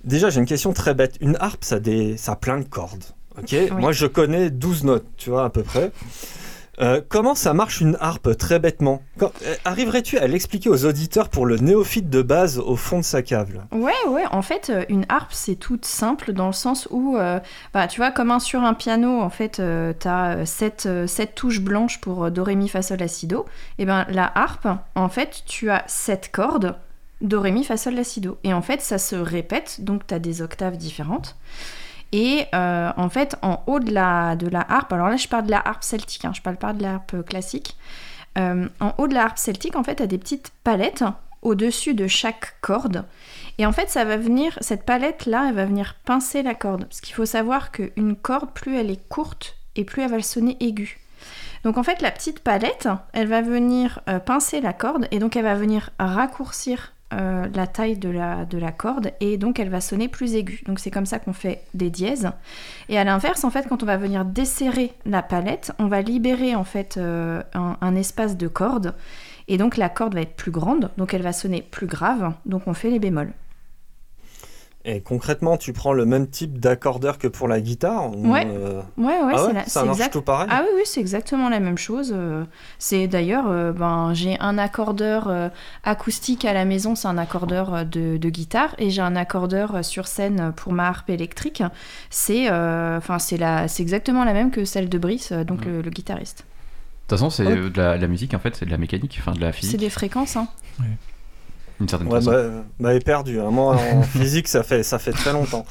Déjà, 0.05 0.29
j'ai 0.29 0.41
une 0.41 0.47
question 0.47 0.75
très 0.75 0.93
bête. 0.93 1.17
Une 1.23 1.37
harpe, 1.41 1.65
ça 1.65 1.77
a, 1.77 1.81
des... 1.81 2.19
ça 2.19 2.33
a 2.33 2.37
plein 2.37 2.59
de 2.59 2.65
cordes. 2.65 3.05
ok? 3.39 3.55
Moi, 3.79 3.93
je 3.93 4.05
connais 4.05 4.51
12 4.51 4.85
notes, 4.85 5.07
tu 5.17 5.31
vois, 5.31 5.47
à 5.47 5.51
peu 5.51 5.63
près. 5.63 5.93
Euh, 6.81 7.01
comment 7.09 7.35
ça 7.35 7.55
marche 7.55 7.81
une 7.81 7.97
harpe, 8.01 8.37
très 8.37 8.59
bêtement? 8.59 9.03
Euh, 9.23 9.29
Arriverais-tu 9.65 10.19
à 10.19 10.27
l'expliquer 10.27 10.69
aux 10.69 10.85
auditeurs 10.87 11.29
pour 11.29 11.47
le 11.47 11.57
néophyte 11.57 12.11
de 12.11 12.23
base 12.23 12.59
au 12.59 12.77
fond 12.77 12.99
de 12.99 13.05
sa 13.05 13.23
cave 13.23 13.49
Ouais, 13.73 13.93
ouais, 14.09 14.25
en 14.31 14.43
fait, 14.43 14.71
euh, 14.71 14.85
une 14.89 15.07
harpe, 15.09 15.33
c'est 15.33 15.55
toute 15.57 15.85
simple 15.85 16.33
dans 16.33 16.47
le 16.47 16.53
sens 16.53 16.89
où, 16.91 17.17
euh, 17.17 17.39
bah, 17.73 17.87
tu 17.87 18.01
vois, 18.01 18.11
comme 18.11 18.31
un, 18.31 18.41
sur 18.41 18.63
un 18.63 18.75
piano, 18.75 19.21
en 19.21 19.31
fait, 19.31 19.61
euh, 19.61 19.93
t'as 19.99 20.45
7 20.45 20.89
touches 21.35 21.61
blanches 21.61 22.01
pour 22.01 22.31
Do, 22.31 22.43
Ré, 22.45 22.55
Mi, 22.57 22.69
Fa, 22.69 22.83
Sol, 22.83 22.99
La, 22.99 23.09
Si, 23.09 23.27
Do. 23.27 23.47
Et 23.79 23.85
ben 23.85 24.07
la 24.09 24.31
harpe, 24.35 24.69
en 24.95 25.09
fait, 25.09 25.43
tu 25.47 25.71
as 25.71 25.85
7 25.87 26.31
cordes, 26.33 26.77
Do, 27.21 27.41
Ré, 27.41 27.53
Mi, 27.53 27.65
Fa, 27.65 27.77
Sol, 27.77 27.95
La, 27.95 28.05
Si, 28.05 28.21
Do. 28.21 28.39
Et 28.45 28.53
en 28.53 28.63
fait, 28.63 28.81
ça 28.81 28.99
se 28.99 29.17
répète, 29.17 29.77
donc 29.81 30.07
t'as 30.07 30.19
des 30.19 30.43
octaves 30.43 30.77
différentes. 30.77 31.37
Et 32.17 32.47
euh, 32.55 32.93
en 32.97 33.09
fait, 33.09 33.35
en 33.43 33.65
haut 33.67 33.81
de 33.81 33.91
la, 33.91 34.37
harpe, 34.69 34.93
alors 34.93 35.09
là, 35.09 35.17
je 35.17 35.27
parle 35.27 35.47
de 35.47 35.51
la 35.51 35.61
harpe 35.67 35.83
celtique, 35.83 36.25
hein, 36.25 36.31
je 36.33 36.41
parle 36.41 36.57
pas 36.57 36.73
de 36.73 36.81
la 36.81 36.95
harpe 36.95 37.27
classique. 37.27 37.77
Euh, 38.39 38.69
en 38.79 38.95
haut 38.99 39.09
de 39.09 39.15
la 39.15 39.25
harpe 39.25 39.39
celtique, 39.39 39.75
en 39.75 39.83
fait, 39.83 39.97
t'as 39.97 40.07
des 40.07 40.19
petites 40.19 40.53
palettes 40.63 41.03
au-dessus 41.43 41.93
de 41.93 42.07
chaque 42.07 42.55
corde. 42.61 43.05
Et 43.59 43.67
en 43.67 43.73
fait, 43.73 43.91
ça 43.91 44.05
va 44.05 44.17
venir, 44.17 44.57
cette 44.61 44.85
palette-là, 44.85 45.47
elle 45.49 45.57
va 45.57 45.65
venir 45.65 45.97
pincer 46.05 46.45
la 46.45 46.55
corde. 46.55 46.85
Parce 46.85 47.01
qu'il 47.01 47.17
faut 47.17 47.27
savoir 47.27 47.73
qu'une 47.73 48.15
corde, 48.15 48.53
plus 48.53 48.77
elle 48.77 48.93
est 48.93 49.09
courte 49.09 49.57
et 49.75 49.83
plus 49.83 50.03
elle 50.03 50.13
va 50.13 50.23
sonner 50.23 50.57
aiguë. 50.61 51.01
Donc 51.65 51.79
en 51.79 51.83
fait, 51.83 52.01
la 52.01 52.13
petite 52.13 52.39
palette, 52.39 52.89
elle 53.13 53.27
va 53.27 53.43
venir 53.43 54.03
euh, 54.09 54.21
pincer 54.21 54.61
la 54.61 54.73
corde 54.73 55.09
et 55.11 55.19
donc 55.19 55.35
elle 55.35 55.45
va 55.45 55.57
venir 55.57 55.91
raccourcir 55.99 56.94
euh, 57.13 57.47
la 57.55 57.67
taille 57.67 57.97
de 57.97 58.09
la, 58.09 58.45
de 58.45 58.59
la 58.59 58.73
corde 58.73 59.13
et 59.21 59.37
donc 59.37 59.61
elle 59.61 59.69
va 59.69 59.81
sonner 59.81 60.09
plus 60.09 60.35
aiguë. 60.35 60.63
Donc 60.67 60.79
c'est 60.81 60.91
comme 60.91 61.07
ça 61.07 61.19
qu'on 61.19 61.33
fait 61.33 61.65
des 61.75 61.91
dièses. 61.91 62.31
Et 62.89 62.99
à 62.99 63.05
l'inverse, 63.05 63.45
en 63.45 63.51
fait, 63.51 63.69
quand 63.69 63.83
on 63.83 63.87
va 63.87 63.97
venir 63.97 64.25
desserrer 64.25 64.93
la 65.05 65.23
palette, 65.23 65.73
on 65.79 65.87
va 65.87 66.03
libérer 66.03 66.55
en 66.55 66.65
fait 66.65 66.97
euh, 66.97 67.43
un, 67.55 67.77
un 67.81 67.95
espace 67.95 68.37
de 68.37 68.49
corde 68.49 68.95
et 69.49 69.59
donc 69.59 69.77
la 69.77 69.89
corde 69.89 70.15
va 70.15 70.23
être 70.23 70.37
plus 70.37 70.51
grande, 70.51 70.91
donc 70.97 71.13
elle 71.13 71.23
va 71.23 71.33
sonner 71.33 71.63
plus 71.63 71.87
grave, 71.87 72.33
donc 72.47 72.63
on 72.67 72.75
fait 72.75 72.91
les 72.91 72.99
bémols. 72.99 73.33
Et 74.87 75.01
concrètement, 75.01 75.57
tu 75.57 75.73
prends 75.73 75.95
le 75.95 76.05
même 76.05 76.27
type 76.27 76.61
d'accordeur 76.61 77.17
que 77.17 77.27
pour 77.27 77.49
la 77.49 77.63
guitare 77.63 78.15
ou, 78.15 78.31
Ouais. 78.31 78.47
euh, 78.47 78.83
Ouais, 78.99 79.07
ouais, 79.23 79.33
ah 79.33 79.39
c'est 79.39 79.47
ouais, 79.47 79.53
la- 79.55 79.65
ça 79.65 79.81
c'est 79.81 79.87
marche 79.87 79.97
exact. 79.99 80.13
tout 80.13 80.21
pareil 80.21 80.47
Ah 80.51 80.61
oui, 80.63 80.69
oui, 80.77 80.83
c'est 80.85 81.01
exactement 81.01 81.49
la 81.49 81.59
même 81.59 81.79
chose. 81.79 82.13
euh, 82.15 82.45
C'est 82.79 83.07
d'ailleurs, 83.09 83.47
euh, 83.49 83.73
ben, 83.73 84.13
j'ai 84.13 84.39
un 84.41 84.59
accordeur 84.59 85.29
euh, 85.29 85.49
acoustique 85.85 86.45
à 86.45 86.53
la 86.53 86.67
maison, 86.67 86.95
c'est 86.97 87.09
un 87.09 87.17
accordeur 87.17 87.87
de, 87.87 88.19
de 88.19 88.29
guitare, 88.29 88.75
et 88.77 88.91
j'ai 88.91 89.01
un 89.01 89.17
accordeur 89.17 89.83
sur 89.83 90.07
scène 90.07 90.53
pour 90.55 90.75
ma 90.75 90.89
harpe 90.89 91.09
électrique. 91.09 91.63
C'est, 92.11 92.51
euh, 92.51 92.99
enfin, 92.99 93.19
c'est 93.19 93.39
la, 93.39 93.69
c'est 93.69 93.83
exactement 93.83 94.23
la 94.25 94.35
même 94.35 94.51
que 94.51 94.67
celle 94.67 94.91
de 94.91 94.99
Brice, 94.99 95.33
donc 95.33 95.65
Mm. 95.65 95.69
le, 95.71 95.81
le 95.83 95.91
guitariste. 95.91 96.41
De 96.41 96.45
toute 97.09 97.19
façon, 97.19 97.31
c'est 97.31 97.47
Ouais. 97.47 97.57
de, 97.57 97.73
la, 97.81 97.97
de 97.97 98.03
la 98.03 98.09
musique 98.09 98.35
en 98.35 98.39
fait, 98.39 98.55
c'est 98.55 98.67
de 98.67 98.71
la 98.71 98.77
mécanique, 98.79 99.17
enfin 99.19 99.33
de 99.33 99.41
la 99.41 99.53
C'est 99.53 99.61
physique, 99.61 99.81
des 99.81 99.89
fréquences, 99.91 100.37
hein. 100.37 100.47
D'une 101.85 101.89
certaine 101.89 102.09
Ouais, 102.09 102.19
façon. 102.21 102.31
bah, 102.33 102.65
m'avait 102.81 102.99
perdu. 103.01 103.41
hein. 103.41 103.51
Moi, 103.51 103.77
en 103.77 104.03
physique, 104.19 104.49
ça 104.49 104.63
fait, 104.63 104.83
ça 104.83 104.99
fait 104.99 105.13
très 105.13 105.33
longtemps. 105.33 105.65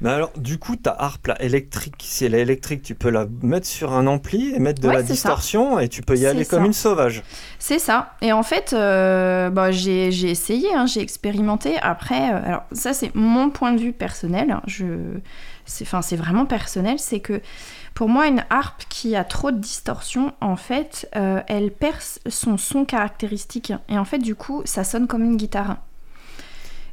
Mais 0.00 0.10
alors, 0.10 0.32
du 0.36 0.58
coup, 0.58 0.76
ta 0.76 0.94
harpe 0.98 1.26
là, 1.28 1.42
électrique, 1.42 1.94
si 2.00 2.24
elle 2.24 2.34
est 2.34 2.40
électrique, 2.40 2.82
tu 2.82 2.94
peux 2.94 3.10
la 3.10 3.26
mettre 3.42 3.66
sur 3.66 3.92
un 3.92 4.06
ampli 4.06 4.52
et 4.54 4.58
mettre 4.58 4.80
de 4.80 4.88
Ouais, 4.88 4.94
la 4.94 5.00
ça. 5.00 5.06
distorsion 5.12 5.78
et 5.78 5.88
tu 5.88 6.02
peux 6.02 6.16
y 6.16 6.26
aller 6.26 6.44
comme 6.44 6.64
une 6.64 6.72
sauvage. 6.72 7.22
C'est 7.58 7.78
ça. 7.78 8.14
Et 8.22 8.32
en 8.32 8.42
fait, 8.42 8.72
euh, 8.72 9.50
bah, 9.50 9.70
j'ai 9.70 10.10
j'ai 10.12 10.30
essayé, 10.30 10.68
hein, 10.74 10.86
j'ai 10.86 11.00
expérimenté. 11.00 11.76
Après, 11.82 12.32
euh, 12.32 12.40
alors 12.44 12.62
ça 12.72 12.92
c'est 12.92 13.14
mon 13.14 13.50
point 13.50 13.72
de 13.72 13.80
vue 13.80 13.92
personnel. 13.92 14.50
hein, 14.50 14.62
Je, 14.66 14.84
c'est, 15.66 15.84
enfin, 15.84 16.02
c'est 16.02 16.16
vraiment 16.16 16.46
personnel. 16.46 16.98
C'est 16.98 17.20
que 17.20 17.40
pour 18.00 18.08
moi, 18.08 18.28
une 18.28 18.46
harpe 18.48 18.84
qui 18.88 19.14
a 19.14 19.24
trop 19.24 19.50
de 19.50 19.58
distorsion, 19.58 20.32
en 20.40 20.56
fait, 20.56 21.06
euh, 21.16 21.42
elle 21.48 21.70
perd 21.70 21.98
son 22.30 22.56
son 22.56 22.86
caractéristique. 22.86 23.74
Et 23.90 23.98
en 23.98 24.06
fait, 24.06 24.16
du 24.16 24.34
coup, 24.34 24.62
ça 24.64 24.84
sonne 24.84 25.06
comme 25.06 25.22
une 25.22 25.36
guitare. 25.36 25.76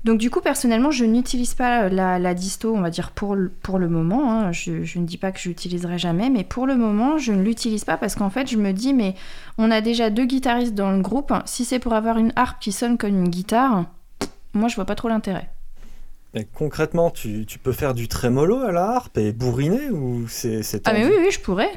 Donc 0.04 0.18
du 0.18 0.30
coup, 0.30 0.42
personnellement, 0.42 0.92
je 0.92 1.06
n'utilise 1.06 1.54
pas 1.54 1.88
la, 1.88 2.34
disto, 2.34 2.76
on 2.76 2.82
va 2.82 2.90
dire, 2.90 3.12
pour 3.12 3.36
le, 3.36 3.88
moment. 3.88 4.34
hein. 4.34 4.52
Je, 4.52 4.84
je 4.84 5.00
ne 5.00 5.06
dis 5.06 5.16
pas 5.16 5.32
que 5.32 5.40
je 5.40 5.48
l'utiliserai 5.48 5.98
jamais, 5.98 6.30
mais 6.30 6.44
pour 6.44 6.68
le 6.68 6.76
moment, 6.76 7.18
je 7.18 7.32
ne 7.32 7.42
l'utilise 7.42 7.86
pas 7.86 7.96
parce 7.96 8.16
qu'en 8.16 8.30
fait, 8.30 8.52
je 8.52 8.58
me 8.58 8.74
dis, 8.74 8.94
mais 8.94 9.16
on 9.58 9.72
a 9.72 9.80
déjà 9.80 10.10
deux 10.10 10.26
guitaristes 10.26 10.76
dans 10.76 10.92
le 10.92 11.00
groupe. 11.00 11.32
Si 11.46 11.64
c'est 11.64 11.80
pour 11.80 11.94
avoir 11.94 12.18
une 12.18 12.34
harpe 12.36 12.60
qui 12.60 12.74
sonne 12.74 12.98
comme 12.98 13.12
une 13.12 13.30
guitare, 13.30 13.86
moi, 14.54 14.68
je 14.68 14.76
vois 14.76 14.84
pas 14.84 14.96
trop 14.96 15.08
l'intérêt. 15.08 15.50
Et 16.34 16.46
concrètement, 16.46 17.10
tu, 17.10 17.46
tu 17.46 17.58
peux 17.58 17.72
faire 17.72 17.94
du 17.94 18.08
trémolo 18.08 18.60
à 18.60 18.72
la 18.72 18.90
harpe 18.90 19.18
et 19.18 19.32
bourriner 19.32 19.90
ou 19.90 20.28
c'est 20.28 20.62
c'est 20.62 20.88
Ah 20.88 20.94
mais 20.94 21.06
oui, 21.06 21.14
oui, 21.20 21.32
je 21.32 21.40
pourrais. 21.40 21.72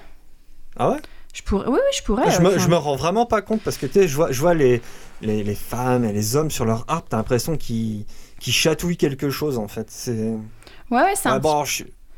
Ah 0.77 0.91
ouais? 0.91 0.99
Je 1.33 1.43
pourrais. 1.43 1.67
Oui, 1.69 1.75
oui, 1.75 1.97
je 1.97 2.03
pourrais. 2.03 2.31
je, 2.31 2.41
me, 2.41 2.49
enfin, 2.49 2.59
je 2.59 2.69
me 2.69 2.77
rends 2.77 2.97
vraiment 2.97 3.25
pas 3.27 3.41
compte 3.43 3.63
parce 3.63 3.77
que 3.77 3.87
tu 3.87 3.93
sais, 3.95 4.09
je 4.09 4.17
vois, 4.17 4.33
je 4.33 4.41
vois 4.41 4.55
les, 4.55 4.83
les, 5.23 5.45
les 5.45 5.55
femmes 5.55 6.05
et 6.05 6.13
les 6.13 6.35
hommes 6.35 6.51
sur 6.51 6.65
leur 6.65 6.85
harpe, 6.89 7.09
t'as 7.09 7.17
l'impression 7.19 7.57
qu'ils 7.57 8.05
qu'ils 8.41 8.53
chatouillent 8.53 8.97
quelque 8.97 9.31
chose 9.31 9.57
en 9.59 9.69
fait. 9.69 9.87
C'est 9.91 10.35
Ouais, 10.91 11.03
ouais, 11.03 11.15
c'est 11.15 11.29
un 11.29 11.35
Ah, 11.35 11.39
bon, 11.39 11.65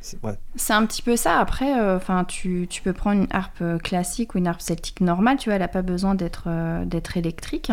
C'est- 0.02 0.72
un 0.72 0.84
petit 0.86 1.02
peu 1.02 1.16
ça. 1.16 1.38
Après, 1.38 1.78
euh, 1.80 1.96
enfin, 1.96 2.24
tu, 2.24 2.66
tu 2.68 2.82
peux 2.82 2.92
prendre 2.92 3.22
une 3.22 3.28
harpe 3.30 3.60
euh, 3.62 3.78
classique 3.78 4.34
ou 4.34 4.38
une 4.38 4.46
harpe 4.46 4.60
celtique 4.60 5.00
normale. 5.00 5.36
Tu 5.38 5.48
vois, 5.48 5.54
elle 5.54 5.60
n'a 5.62 5.68
pas 5.68 5.82
besoin 5.82 6.14
d'être 6.14 6.44
euh, 6.48 6.84
d'être 6.84 7.16
électrique. 7.16 7.70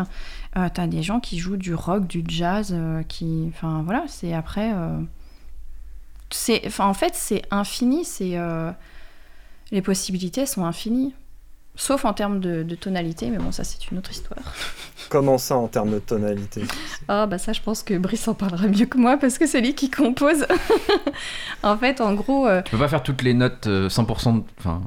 Euh, 0.58 0.70
T'as 0.74 0.88
des 0.88 1.04
gens 1.04 1.20
qui 1.20 1.40
jouent 1.40 1.58
du 1.58 1.74
rock, 1.74 2.08
du 2.08 2.24
jazz, 2.28 2.76
qui, 3.08 3.46
enfin 3.54 3.82
voilà, 3.86 4.04
c'est 4.08 4.34
après. 4.34 4.72
c'est, 6.32 6.62
en 6.80 6.94
fait, 6.94 7.16
c'est 7.16 7.42
infini. 7.52 8.06
C'est 8.06 8.38
les 9.72 9.82
possibilités 9.82 10.46
sont 10.46 10.66
infinies. 10.66 11.14
Sauf 11.82 12.04
en 12.04 12.12
termes 12.12 12.42
de, 12.42 12.62
de 12.64 12.76
tonalité, 12.76 13.30
mais 13.30 13.38
bon, 13.38 13.54
ça 13.54 13.64
c'est 13.64 13.90
une 13.90 13.98
autre 14.00 14.12
histoire. 14.12 14.40
Comment 15.10 15.38
ça 15.38 15.56
en 15.56 15.68
termes 15.68 15.92
de 15.92 16.00
tonalité? 16.00 16.64
Ah 17.08 17.26
bah 17.26 17.38
ça 17.38 17.54
je 17.54 17.62
pense 17.62 17.84
que 17.84 17.98
Brice 17.98 18.28
en 18.28 18.34
parlera 18.34 18.68
mieux 18.68 18.86
que 18.86 18.98
moi 18.98 19.16
parce 19.16 19.38
que 19.38 19.48
c'est 19.48 19.62
lui 19.62 19.74
qui 19.76 19.90
compose. 19.90 20.46
en 21.64 21.78
fait 21.78 22.02
en 22.02 22.14
gros 22.16 22.48
euh, 22.48 22.62
Tu 22.64 22.72
peux 22.72 22.78
pas 22.78 22.90
faire 22.90 23.02
toutes 23.02 23.22
les 23.22 23.34
notes 23.34 23.68
euh, 23.68 23.88
100%. 23.88 24.40
de- 24.40 24.44
Enfin. 24.60 24.82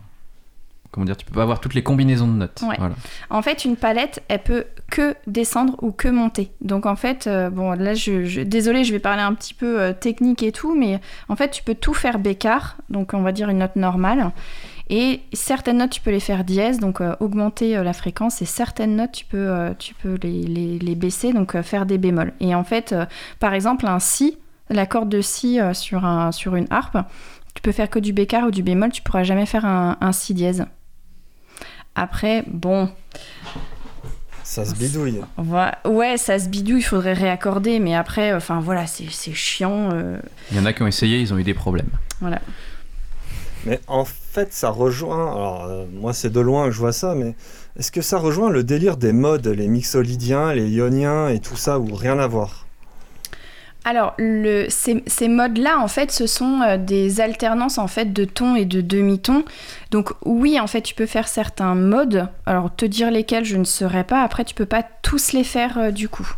Comment 0.90 1.06
dire 1.06 1.16
Tu 1.16 1.24
peux 1.24 1.32
pas 1.32 1.42
avoir 1.42 1.58
toutes 1.60 1.72
les 1.72 1.82
combinaisons 1.82 2.26
de 2.28 2.34
notes. 2.34 2.62
Ouais. 2.68 2.76
Voilà. 2.78 2.94
en 3.30 3.40
fait 3.40 3.64
une 3.64 3.76
palette 3.76 4.22
elle 4.28 4.42
peut 4.42 4.66
que 4.90 5.14
descendre 5.26 5.76
ou 5.80 5.90
que 5.92 6.08
monter. 6.08 6.52
Donc 6.60 6.84
en 6.84 6.96
fait 6.96 7.26
euh, 7.26 7.48
bon 7.48 7.70
là 7.72 7.94
je, 7.94 8.26
je 8.26 8.42
désolé 8.42 8.84
je 8.84 8.92
vais 8.92 8.98
parler 8.98 9.22
un 9.22 9.32
petit 9.32 9.54
peu 9.54 9.80
euh, 9.80 9.92
technique 9.94 10.42
et 10.42 10.52
tout 10.52 10.74
mais 10.78 11.00
en 11.30 11.36
fait 11.36 11.50
tu 11.50 11.62
peux 11.62 11.74
tout 11.74 11.94
faire 11.94 12.18
bécard 12.18 12.76
donc 12.90 13.14
on 13.14 13.22
va 13.22 13.32
dire 13.32 13.48
une 13.48 13.58
note 13.60 13.76
normale 13.76 14.30
et 14.94 15.22
certaines 15.32 15.78
notes 15.78 15.90
tu 15.90 16.00
peux 16.02 16.10
les 16.10 16.20
faire 16.20 16.44
dièse 16.44 16.78
donc 16.78 17.00
euh, 17.00 17.16
augmenter 17.18 17.76
euh, 17.76 17.82
la 17.82 17.94
fréquence 17.94 18.42
et 18.42 18.44
certaines 18.44 18.94
notes 18.94 19.12
tu 19.12 19.24
peux 19.24 19.48
euh, 19.48 19.72
tu 19.78 19.94
peux 19.94 20.18
les, 20.22 20.42
les, 20.42 20.78
les 20.78 20.94
baisser 20.94 21.32
donc 21.32 21.54
euh, 21.54 21.62
faire 21.62 21.86
des 21.86 21.96
bémols. 21.96 22.34
Et 22.40 22.54
en 22.54 22.62
fait 22.62 22.92
euh, 22.92 23.06
par 23.40 23.54
exemple 23.54 23.86
un 23.86 23.98
si 23.98 24.36
la 24.68 24.84
corde 24.86 25.08
de 25.08 25.20
si 25.22 25.58
euh, 25.60 25.72
sur 25.72 26.04
un 26.04 26.30
sur 26.30 26.56
une 26.56 26.66
harpe 26.70 26.98
tu 27.54 27.62
peux 27.62 27.72
faire 27.72 27.88
que 27.90 27.98
du 27.98 28.12
bécard 28.12 28.46
ou 28.46 28.50
du 28.50 28.62
bémol, 28.62 28.90
tu 28.92 29.02
pourras 29.02 29.24
jamais 29.24 29.44
faire 29.46 29.66
un, 29.66 29.96
un 30.00 30.12
si 30.12 30.32
dièse. 30.32 30.64
Après, 31.94 32.44
bon, 32.46 32.88
Ça 34.42 34.64
se 34.64 34.74
bidouille. 34.74 35.20
ouais, 35.84 36.16
ça 36.16 36.38
se 36.38 36.48
bidouille, 36.48 36.80
il 36.80 36.82
faudrait 36.82 37.12
réaccorder, 37.12 37.78
mais 37.78 37.94
après, 37.94 38.32
enfin 38.32 38.60
voilà, 38.60 38.86
c'est 38.86 39.04
c'est 39.10 39.34
chiant. 39.34 39.90
euh, 39.92 40.16
Il 40.50 40.56
y 40.56 40.60
en 40.60 40.64
a 40.64 40.72
qui 40.72 40.82
ont 40.82 40.86
essayé, 40.86 41.20
ils 41.20 41.34
ont 41.34 41.38
eu 41.38 41.44
des 41.44 41.52
problèmes. 41.52 41.90
voilà. 42.22 42.40
Mais 43.66 43.78
en 43.86 44.04
fait, 44.32 44.52
ça 44.52 44.70
rejoint. 44.70 45.34
Alors, 45.34 45.64
euh, 45.64 45.84
moi, 45.92 46.12
c'est 46.12 46.30
de 46.30 46.40
loin 46.40 46.66
que 46.66 46.72
je 46.72 46.78
vois 46.78 46.92
ça, 46.92 47.14
mais 47.14 47.34
est-ce 47.78 47.92
que 47.92 48.00
ça 48.00 48.18
rejoint 48.18 48.50
le 48.50 48.64
délire 48.64 48.96
des 48.96 49.12
modes, 49.12 49.46
les 49.46 49.68
mixolydiens, 49.68 50.52
les 50.54 50.68
ioniens 50.70 51.28
et 51.28 51.38
tout 51.38 51.56
ça, 51.56 51.78
ou 51.78 51.94
rien 51.94 52.18
à 52.18 52.26
voir? 52.26 52.66
Alors, 53.84 54.14
ces 54.68 55.28
modes-là, 55.28 55.80
en 55.80 55.88
fait, 55.88 56.12
ce 56.12 56.26
sont 56.26 56.60
euh, 56.62 56.76
des 56.76 57.20
alternances 57.20 57.78
en 57.78 57.88
fait 57.88 58.12
de 58.12 58.24
tons 58.24 58.54
et 58.54 58.64
de 58.64 58.80
demi-tons. 58.80 59.44
Donc 59.90 60.12
oui, 60.24 60.60
en 60.60 60.68
fait, 60.68 60.82
tu 60.82 60.94
peux 60.94 61.06
faire 61.06 61.26
certains 61.26 61.74
modes. 61.74 62.28
Alors, 62.46 62.74
te 62.74 62.84
dire 62.84 63.10
lesquels, 63.10 63.44
je 63.44 63.56
ne 63.56 63.64
saurais 63.64 64.04
pas. 64.04 64.22
Après, 64.22 64.44
tu 64.44 64.54
peux 64.54 64.66
pas 64.66 64.84
tous 65.02 65.32
les 65.32 65.44
faire 65.44 65.78
euh, 65.78 65.90
du 65.90 66.08
coup. 66.08 66.32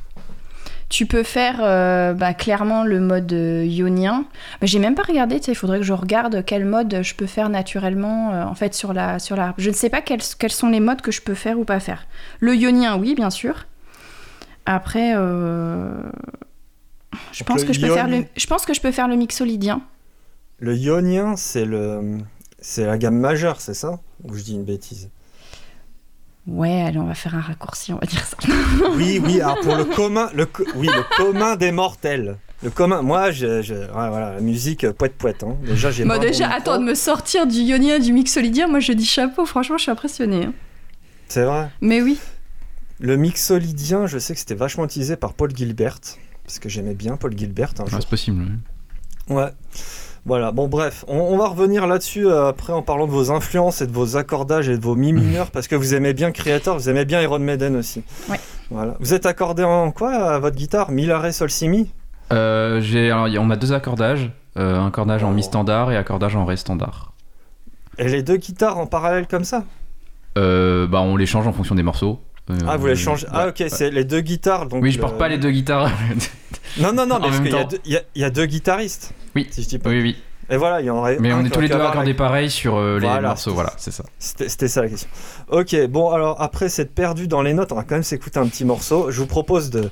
Tu 0.88 1.06
peux 1.06 1.22
faire 1.22 1.56
euh, 1.60 2.12
bah, 2.12 2.34
clairement 2.34 2.84
le 2.84 3.00
mode 3.00 3.32
euh, 3.32 3.64
ionien. 3.64 4.26
Mais 4.60 4.66
j'ai 4.66 4.78
même 4.78 4.94
pas 4.94 5.02
regardé, 5.02 5.40
il 5.46 5.54
faudrait 5.54 5.78
que 5.78 5.84
je 5.84 5.92
regarde 5.92 6.44
quel 6.44 6.64
mode 6.64 7.00
je 7.02 7.14
peux 7.14 7.26
faire 7.26 7.48
naturellement 7.48 8.32
euh, 8.32 8.44
en 8.44 8.54
fait 8.54 8.74
sur 8.74 8.92
la 8.92 9.18
sur 9.18 9.34
la. 9.34 9.54
Je 9.58 9.70
ne 9.70 9.74
sais 9.74 9.90
pas 9.90 10.02
quels, 10.02 10.22
quels 10.38 10.52
sont 10.52 10.68
les 10.68 10.80
modes 10.80 11.00
que 11.00 11.10
je 11.10 11.22
peux 11.22 11.34
faire 11.34 11.58
ou 11.58 11.64
pas 11.64 11.80
faire. 11.80 12.06
Le 12.40 12.54
ionien, 12.54 12.96
oui, 12.96 13.14
bien 13.14 13.30
sûr. 13.30 13.66
Après, 14.66 15.14
euh, 15.16 15.90
je 17.32 17.40
Donc 17.40 17.48
pense 17.48 17.64
que 17.64 17.72
je 17.72 17.80
peux 17.80 17.92
faire 17.92 18.08
le, 18.08 18.24
je 18.36 18.46
pense 18.46 18.64
que 18.64 18.74
je 18.74 18.80
peux 18.80 18.92
faire 18.92 19.08
le 19.08 19.16
mixolydien. 19.16 19.82
Le 20.60 20.76
ionien, 20.76 21.36
c'est 21.36 21.64
le. 21.64 22.18
C'est 22.60 22.86
la 22.86 22.96
gamme 22.96 23.18
majeure, 23.18 23.60
c'est 23.60 23.74
ça? 23.74 24.00
Ou 24.22 24.34
je 24.34 24.42
dis 24.42 24.54
une 24.54 24.64
bêtise? 24.64 25.10
Ouais, 26.46 26.82
allez, 26.82 26.98
on 26.98 27.06
va 27.06 27.14
faire 27.14 27.34
un 27.34 27.40
raccourci, 27.40 27.92
on 27.92 27.96
va 27.98 28.06
dire 28.06 28.22
ça. 28.24 28.36
Oui, 28.96 29.18
oui, 29.24 29.40
alors 29.40 29.58
pour 29.60 29.76
le 29.76 29.84
commun, 29.84 30.28
le, 30.34 30.44
co- 30.46 30.64
oui, 30.76 30.88
le 30.88 31.02
commun 31.16 31.56
des 31.56 31.72
mortels. 31.72 32.36
Le 32.62 32.70
commun, 32.70 33.00
moi, 33.02 33.30
je, 33.30 33.62
je- 33.62 33.74
ouais, 33.74 33.88
voilà, 34.08 34.34
la 34.34 34.40
musique 34.40 34.88
poète 34.90 35.14
poète. 35.14 35.42
Hein. 35.42 35.56
Déjà, 35.64 35.90
j'ai. 35.90 36.04
Bon, 36.04 36.18
déjà, 36.20 36.50
attends, 36.50 36.78
de 36.78 36.84
me 36.84 36.94
sortir 36.94 37.46
du 37.46 37.58
ionien 37.60 37.98
du 37.98 38.12
mixolydien, 38.12 38.68
moi 38.68 38.80
je 38.80 38.92
dis 38.92 39.06
chapeau, 39.06 39.46
franchement, 39.46 39.78
je 39.78 39.82
suis 39.84 39.90
impressionnée. 39.90 40.44
hein. 40.46 40.52
C'est 41.28 41.44
vrai. 41.44 41.70
Mais 41.80 42.02
oui. 42.02 42.18
Le 43.00 43.16
mixolydien, 43.16 44.06
je 44.06 44.18
sais 44.18 44.34
que 44.34 44.40
c'était 44.40 44.54
vachement 44.54 44.84
utilisé 44.84 45.16
par 45.16 45.32
Paul 45.32 45.50
Gilbert, 45.54 45.98
parce 46.44 46.58
que 46.58 46.68
j'aimais 46.68 46.94
bien 46.94 47.16
Paul 47.16 47.36
Gilbert 47.36 47.72
un 47.78 47.86
jour. 47.86 47.98
c'est 48.00 48.08
possible. 48.08 48.44
oui. 49.28 49.36
Ouais. 49.36 49.50
Voilà, 50.26 50.52
bon 50.52 50.68
bref, 50.68 51.04
on, 51.06 51.18
on 51.18 51.36
va 51.36 51.48
revenir 51.48 51.86
là-dessus 51.86 52.26
euh, 52.26 52.48
après 52.48 52.72
en 52.72 52.80
parlant 52.80 53.06
de 53.06 53.12
vos 53.12 53.30
influences 53.30 53.82
et 53.82 53.86
de 53.86 53.92
vos 53.92 54.16
accordages 54.16 54.70
et 54.70 54.78
de 54.78 54.82
vos 54.82 54.94
mi 54.94 55.12
mineurs, 55.12 55.50
parce 55.52 55.68
que 55.68 55.76
vous 55.76 55.94
aimez 55.94 56.14
bien 56.14 56.32
Creator, 56.32 56.78
vous 56.78 56.88
aimez 56.88 57.04
bien 57.04 57.20
Iron 57.20 57.38
Maiden 57.40 57.76
aussi. 57.76 58.02
Ouais. 58.30 58.40
Voilà. 58.70 58.96
Vous 59.00 59.12
êtes 59.12 59.26
accordé 59.26 59.64
en 59.64 59.90
quoi 59.90 60.12
à 60.14 60.38
votre 60.38 60.56
guitare? 60.56 60.90
Mi, 60.90 61.04
La, 61.04 61.18
Ré, 61.18 61.32
Sol, 61.32 61.50
Si, 61.50 61.68
Mi 61.68 61.90
Euh, 62.32 62.80
j'ai, 62.80 63.10
alors, 63.10 63.28
on 63.44 63.50
a 63.50 63.56
deux 63.56 63.72
accordages. 63.74 64.30
euh, 64.56 64.78
un 64.78 64.86
accordage 64.86 65.22
en 65.24 65.30
Oh. 65.30 65.34
mi 65.34 65.42
standard 65.42 65.92
et 65.92 65.96
un 65.96 66.00
accordage 66.00 66.36
en 66.36 66.44
ré 66.46 66.56
standard. 66.56 67.12
Et 67.98 68.08
les 68.08 68.22
deux 68.22 68.36
guitares 68.38 68.78
en 68.78 68.86
parallèle 68.86 69.26
comme 69.26 69.44
ça? 69.44 69.64
Euh, 70.38 70.86
bah, 70.86 71.00
on 71.02 71.16
les 71.16 71.26
change 71.26 71.46
en 71.46 71.52
fonction 71.52 71.74
des 71.74 71.82
morceaux. 71.82 72.20
Euh, 72.50 72.54
Ah, 72.66 72.76
vous 72.76 72.86
les 72.86 72.96
changez 72.96 73.26
Ah, 73.32 73.48
ok, 73.48 73.56
ouais. 73.60 73.68
c'est 73.68 73.90
les 73.90 74.04
deux 74.04 74.20
guitares. 74.20 74.66
Donc 74.66 74.82
Oui, 74.82 74.90
je 74.90 74.96
le- 74.96 75.02
porte 75.02 75.18
pas 75.18 75.28
les 75.28 75.38
deux 75.38 75.50
guitares. 75.50 75.90
Non, 76.80 76.92
non, 76.92 77.04
non, 77.06 77.16
en 77.16 77.20
mais 77.20 77.26
parce 77.28 77.40
qu'il 77.40 77.92
y, 77.92 77.96
a- 77.96 78.02
y 78.16 78.24
a 78.24 78.30
deux 78.30 78.46
guitaristes. 78.46 79.12
Oui. 79.34 79.46
Si 79.50 79.62
je 79.62 79.68
dis 79.68 79.78
pas. 79.78 79.90
oui, 79.90 80.00
oui. 80.02 80.16
Et 80.50 80.58
voilà, 80.58 80.80
il 80.82 80.84
y 80.84 80.90
en 80.90 80.98
aurait 80.98 81.16
Mais 81.20 81.30
un 81.30 81.40
on 81.40 81.44
est 81.44 81.48
tous 81.48 81.60
les 81.60 81.68
deux 81.68 81.80
accordés 81.80 82.12
pareil 82.12 82.50
sur 82.50 82.76
euh, 82.76 82.98
les 82.98 83.06
Voilà. 83.06 83.28
morceaux, 83.28 83.54
voilà, 83.54 83.72
c'est 83.78 83.90
ça. 83.90 84.04
C'était 84.18 84.68
ça 84.68 84.82
la 84.82 84.88
question. 84.90 85.08
Ok, 85.48 85.74
bon, 85.86 86.10
alors 86.10 86.38
après 86.42 86.68
s'être 86.68 86.94
perdu 86.94 87.28
dans 87.28 87.40
les 87.40 87.54
notes, 87.54 87.72
on 87.72 87.76
va 87.76 87.82
quand 87.82 87.94
même 87.94 88.02
s'écouter 88.02 88.38
un 88.38 88.46
petit 88.46 88.66
morceau. 88.66 89.10
Je 89.10 89.18
vous 89.20 89.26
propose 89.26 89.70
de, 89.70 89.90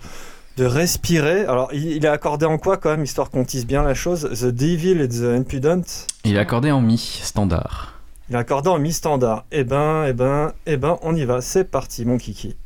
de 0.58 0.64
respirer. 0.66 1.46
Alors, 1.46 1.70
il, 1.72 1.86
il 1.92 2.04
est 2.04 2.08
accordé 2.08 2.44
en 2.44 2.58
quoi 2.58 2.76
quand 2.76 2.90
même, 2.90 3.02
histoire 3.02 3.30
qu'on 3.30 3.44
tisse 3.44 3.64
bien 3.66 3.82
la 3.82 3.94
chose? 3.94 4.28
The 4.30 4.48
Devil 4.54 5.00
et 5.00 5.08
The 5.08 5.22
Impudent? 5.40 5.82
Il 6.24 6.36
est 6.36 6.38
accordé 6.38 6.70
en 6.70 6.82
mi 6.82 6.98
standard. 6.98 7.94
Il 8.28 8.34
est 8.36 8.38
accordé 8.38 8.68
en 8.68 8.78
mi-standard. 8.78 9.46
Eh 9.52 9.64
ben, 9.64 10.04
eh 10.06 10.12
ben, 10.12 10.52
eh 10.66 10.76
ben, 10.76 10.98
on 11.02 11.14
y 11.16 11.24
va. 11.24 11.40
C'est 11.40 11.64
parti, 11.64 12.04
mon 12.04 12.18
kiki. 12.18 12.56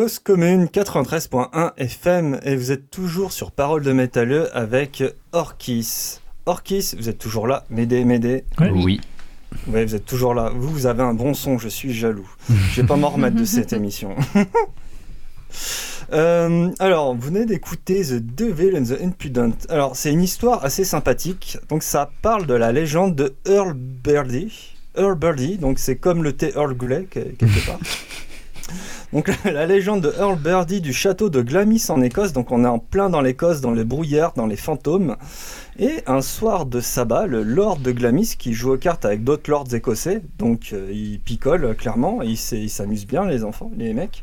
Cause 0.00 0.18
Commune 0.18 0.64
93.1 0.64 1.72
FM 1.76 2.40
et 2.42 2.56
vous 2.56 2.72
êtes 2.72 2.88
toujours 2.90 3.32
sur 3.32 3.52
Parole 3.52 3.82
de 3.82 3.92
Métalleux 3.92 4.48
avec 4.56 5.04
Orkis. 5.32 6.20
Orkis, 6.46 6.94
vous 6.96 7.10
êtes 7.10 7.18
toujours 7.18 7.46
là, 7.46 7.66
m'aider, 7.68 8.06
m'aider. 8.06 8.44
Ouais. 8.58 8.70
Oui. 8.70 9.02
Ouais, 9.66 9.84
vous 9.84 9.94
êtes 9.94 10.06
toujours 10.06 10.32
là. 10.32 10.52
Vous, 10.56 10.70
vous 10.70 10.86
avez 10.86 11.02
un 11.02 11.12
bon 11.12 11.34
son, 11.34 11.58
je 11.58 11.68
suis 11.68 11.92
jaloux. 11.92 12.26
Je 12.48 12.80
vais 12.80 12.86
pas 12.86 12.96
m'en 12.96 13.10
remettre 13.10 13.36
de 13.36 13.44
cette 13.44 13.74
émission. 13.74 14.16
Euh, 16.12 16.70
alors, 16.80 17.14
vous 17.14 17.20
venez 17.20 17.46
d'écouter 17.46 18.02
The 18.02 18.14
Devil 18.14 18.76
and 18.76 18.82
the 18.82 19.00
Impudent. 19.00 19.52
Alors, 19.68 19.94
c'est 19.94 20.10
une 20.10 20.22
histoire 20.22 20.64
assez 20.64 20.84
sympathique. 20.84 21.58
Donc, 21.68 21.84
ça 21.84 22.10
parle 22.22 22.46
de 22.46 22.54
la 22.54 22.72
légende 22.72 23.14
de 23.14 23.34
Earl 23.46 23.74
Birdie. 23.74 24.74
Earl 24.96 25.14
Birdie, 25.16 25.56
donc 25.58 25.78
c'est 25.78 25.94
comme 25.96 26.24
le 26.24 26.32
thé 26.32 26.52
Earl 26.56 26.74
Grey, 26.74 27.04
que- 27.08 27.20
quelque 27.20 27.64
part. 27.64 27.78
Donc, 29.12 29.30
la 29.44 29.66
légende 29.66 30.02
de 30.02 30.12
Earl 30.18 30.36
Birdie 30.38 30.80
du 30.80 30.92
château 30.92 31.30
de 31.30 31.42
Glamis 31.42 31.84
en 31.88 32.00
Écosse. 32.00 32.32
Donc, 32.32 32.52
on 32.52 32.64
est 32.64 32.68
en 32.68 32.78
plein 32.78 33.10
dans 33.10 33.20
l'Écosse, 33.20 33.60
dans 33.60 33.72
le 33.72 33.82
brouillard, 33.84 34.32
dans 34.36 34.46
les 34.46 34.56
fantômes. 34.56 35.16
Et 35.78 36.02
un 36.06 36.20
soir 36.22 36.66
de 36.66 36.80
sabbat, 36.80 37.26
le 37.26 37.42
lord 37.42 37.78
de 37.78 37.90
Glamis, 37.92 38.34
qui 38.38 38.52
joue 38.52 38.72
aux 38.72 38.78
cartes 38.78 39.04
avec 39.04 39.24
d'autres 39.24 39.50
lords 39.50 39.72
écossais, 39.74 40.20
donc 40.38 40.70
euh, 40.72 40.90
il 40.92 41.18
picole 41.20 41.64
euh, 41.64 41.74
clairement, 41.74 42.20
il 42.22 42.36
s'amuse 42.36 43.06
bien 43.06 43.24
les 43.26 43.44
enfants, 43.44 43.70
les 43.76 43.94
mecs. 43.94 44.22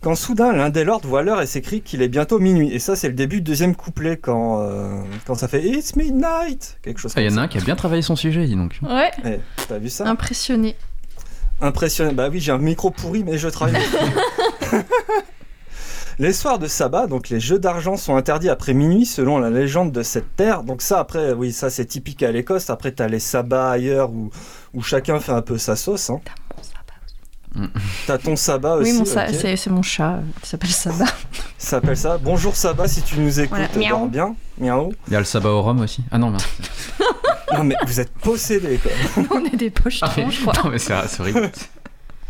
Quand 0.00 0.16
soudain 0.16 0.52
l'un 0.52 0.68
des 0.70 0.82
lords 0.82 1.02
voit 1.04 1.22
l'heure 1.22 1.40
et 1.40 1.46
s'écrie 1.46 1.80
qu'il 1.80 2.02
est 2.02 2.08
bientôt 2.08 2.40
minuit. 2.40 2.72
Et 2.74 2.80
ça 2.80 2.96
c'est 2.96 3.06
le 3.06 3.14
début 3.14 3.36
du 3.36 3.42
deuxième 3.42 3.76
couplet 3.76 4.16
quand, 4.16 4.60
euh, 4.60 5.00
quand 5.24 5.36
ça 5.36 5.46
fait 5.46 5.62
It's 5.62 5.94
midnight 5.94 6.78
Quelque 6.82 6.98
chose 6.98 7.12
Ah, 7.14 7.22
Il 7.22 7.30
y 7.30 7.32
en 7.32 7.36
a 7.36 7.42
un 7.42 7.48
qui 7.48 7.58
a 7.58 7.60
bien 7.60 7.76
travaillé 7.76 8.02
son 8.02 8.16
sujet, 8.16 8.44
dis 8.44 8.56
donc. 8.56 8.80
Ouais, 8.82 9.12
Eh, 9.24 9.38
T'as 9.68 9.78
vu 9.78 9.88
ça? 9.88 10.08
Impressionné. 10.08 10.74
Impressionnant. 11.62 12.12
Bah 12.12 12.28
oui, 12.30 12.40
j'ai 12.40 12.52
un 12.52 12.58
micro 12.58 12.90
pourri, 12.90 13.24
mais 13.24 13.38
je 13.38 13.48
travaille. 13.48 13.80
les 16.18 16.32
soirs 16.32 16.58
de 16.58 16.66
sabbat, 16.66 17.06
donc 17.06 17.28
les 17.30 17.40
jeux 17.40 17.58
d'argent 17.58 17.96
sont 17.96 18.16
interdits 18.16 18.48
après 18.50 18.74
minuit 18.74 19.06
selon 19.06 19.38
la 19.38 19.48
légende 19.48 19.92
de 19.92 20.02
cette 20.02 20.36
terre. 20.36 20.62
Donc 20.64 20.82
ça, 20.82 20.98
après, 21.00 21.32
oui, 21.32 21.52
ça 21.52 21.70
c'est 21.70 21.86
typique 21.86 22.22
à 22.22 22.30
l'Écosse. 22.32 22.68
Après, 22.68 22.92
t'as 22.92 23.08
les 23.08 23.20
sabbats 23.20 23.70
ailleurs 23.70 24.10
où, 24.10 24.30
où 24.74 24.82
chacun 24.82 25.18
fait 25.20 25.32
un 25.32 25.42
peu 25.42 25.56
sa 25.56 25.76
sauce. 25.76 26.10
hein. 26.10 26.20
Mon 26.56 26.62
sabbat 26.62 26.94
aussi. 27.06 28.04
T'as 28.06 28.18
ton 28.18 28.36
sabbat 28.36 28.74
aussi. 28.76 28.92
oui, 28.92 28.98
mon 28.98 29.04
sa- 29.04 29.32
c'est 29.32 29.56
c'est 29.56 29.70
mon 29.70 29.82
chat, 29.82 30.14
euh, 30.16 30.20
il 30.42 30.46
s'appelle 30.46 30.70
Sabbat. 30.70 31.04
Ça 31.06 31.14
s'appelle 31.58 31.96
ça. 31.96 32.18
Bonjour 32.18 32.56
sabbat, 32.56 32.88
si 32.88 33.02
tu 33.02 33.18
nous 33.20 33.40
écoutes, 33.40 33.56
Voilà. 33.56 33.68
dors 33.68 34.00
Miaou. 34.00 34.08
bien. 34.08 34.34
Miaou. 34.58 34.92
Il 35.08 35.12
y 35.12 35.16
a 35.16 35.20
le 35.20 35.24
sabbat 35.24 35.50
au 35.50 35.62
rhum 35.62 35.80
aussi. 35.80 36.02
Ah 36.10 36.18
non, 36.18 36.30
merde. 36.30 36.42
Non 37.54 37.64
mais 37.64 37.76
vous 37.86 38.00
êtes 38.00 38.12
possédés 38.12 38.78
quoi. 38.78 38.90
On 39.30 39.44
est 39.44 39.56
des 39.56 39.70
pochetons, 39.70 40.30
je 40.30 40.40
crois. 40.40 40.52
non, 40.64 40.70
mais 40.70 40.78
c'est 40.78 40.92
horrible. 41.20 41.50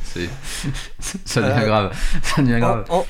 Ça 0.04 1.40
devient 1.40 1.52
Euh, 1.62 1.66
grave. 1.66 1.96
Ça 2.22 2.42
devient 2.42 2.58
grave. 2.60 2.84
En, 2.90 2.98
en- 2.98 3.06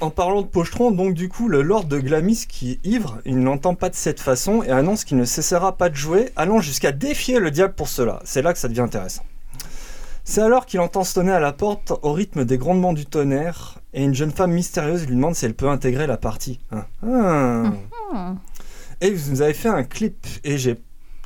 en 0.00 0.10
parlant 0.10 0.42
de 0.42 0.46
pochetron, 0.46 0.90
donc 0.90 1.14
du 1.14 1.28
coup, 1.30 1.48
le 1.48 1.62
lord 1.62 1.84
de 1.84 1.98
Glamis 1.98 2.44
qui 2.48 2.72
est 2.72 2.86
ivre, 2.86 3.18
il 3.24 3.38
ne 3.38 3.44
l'entend 3.44 3.74
pas 3.74 3.88
de 3.88 3.94
cette 3.94 4.20
façon 4.20 4.62
et 4.62 4.70
annonce 4.70 5.04
qu'il 5.04 5.16
ne 5.16 5.24
cessera 5.24 5.76
pas 5.78 5.88
de 5.88 5.94
jouer, 5.94 6.30
allant 6.36 6.60
jusqu'à 6.60 6.92
défier 6.92 7.38
le 7.38 7.50
diable 7.50 7.74
pour 7.74 7.88
cela. 7.88 8.20
C'est 8.24 8.42
là 8.42 8.52
que 8.52 8.58
ça 8.58 8.68
devient 8.68 8.80
intéressant. 8.82 9.24
C'est 10.24 10.42
alors 10.42 10.66
qu'il 10.66 10.80
entend 10.80 11.04
sonner 11.04 11.32
à 11.32 11.40
la 11.40 11.52
porte 11.52 11.92
au 12.02 12.12
rythme 12.12 12.44
des 12.44 12.58
grondements 12.58 12.92
du 12.92 13.06
tonnerre 13.06 13.78
et 13.94 14.02
une 14.04 14.14
jeune 14.14 14.32
femme 14.32 14.52
mystérieuse 14.52 15.06
lui 15.06 15.14
demande 15.14 15.34
si 15.34 15.44
elle 15.46 15.54
peut 15.54 15.68
intégrer 15.68 16.06
la 16.06 16.16
partie. 16.18 16.60
Ah. 16.72 16.86
Ah. 17.02 17.62
Hmm. 18.12 18.34
Et 19.00 19.10
vous 19.10 19.30
nous 19.30 19.42
avez 19.42 19.54
fait 19.54 19.68
un 19.68 19.84
clip 19.84 20.26
et 20.44 20.58
j'ai 20.58 20.76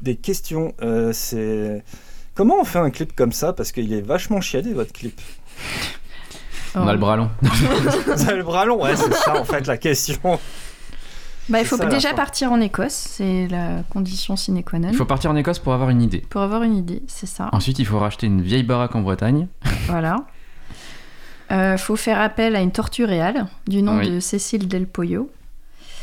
des 0.03 0.17
questions. 0.17 0.75
Euh, 0.83 1.13
c'est 1.13 1.83
comment 2.35 2.57
on 2.61 2.65
fait 2.65 2.79
un 2.79 2.91
clip 2.91 3.15
comme 3.15 3.33
ça 3.33 3.53
parce 3.53 3.73
qu'il 3.73 3.93
est 3.93 4.01
vachement 4.01 4.41
chiadé 4.41 4.73
votre 4.73 4.93
clip? 4.93 5.21
On 6.75 6.87
a 6.87 6.93
le 6.93 6.99
bras 6.99 7.17
long. 7.17 7.31
Vous 7.43 8.29
avez 8.29 8.37
le 8.37 8.43
bras 8.45 8.65
long, 8.65 8.83
ouais, 8.83 8.95
c'est 8.95 9.13
ça 9.15 9.41
en 9.41 9.45
fait 9.45 9.67
la 9.67 9.77
question. 9.79 10.39
Bah, 11.49 11.61
il 11.61 11.67
faut 11.67 11.79
ça, 11.79 11.87
déjà 11.87 12.13
partir 12.13 12.53
en 12.53 12.61
Écosse, 12.61 12.93
c'est 12.93 13.49
la 13.49 13.83
condition 13.89 14.37
sine 14.37 14.63
qua 14.63 14.79
non. 14.79 14.91
Il 14.91 14.97
faut 14.97 15.07
partir 15.07 15.31
en 15.31 15.37
Écosse 15.37 15.59
pour 15.59 15.73
avoir 15.73 15.89
une 15.89 16.03
idée. 16.03 16.21
Pour 16.29 16.43
avoir 16.43 16.63
une 16.63 16.77
idée, 16.77 17.03
c'est 17.07 17.27
ça. 17.27 17.49
Ensuite, 17.53 17.79
il 17.79 17.87
faut 17.87 17.99
racheter 17.99 18.27
une 18.27 18.43
vieille 18.43 18.65
baraque 18.65 18.95
en 18.95 19.01
Bretagne. 19.01 19.49
Voilà. 19.87 20.27
Euh, 21.51 21.79
faut 21.79 21.97
faire 21.97 22.21
appel 22.21 22.55
à 22.55 22.61
une 22.61 22.71
tortue 22.71 23.07
réale 23.07 23.47
du 23.67 23.81
nom 23.81 23.97
Oui. 23.99 24.11
de 24.11 24.21
Cécile 24.21 24.69
Del 24.69 24.87
Pollo. 24.87 25.31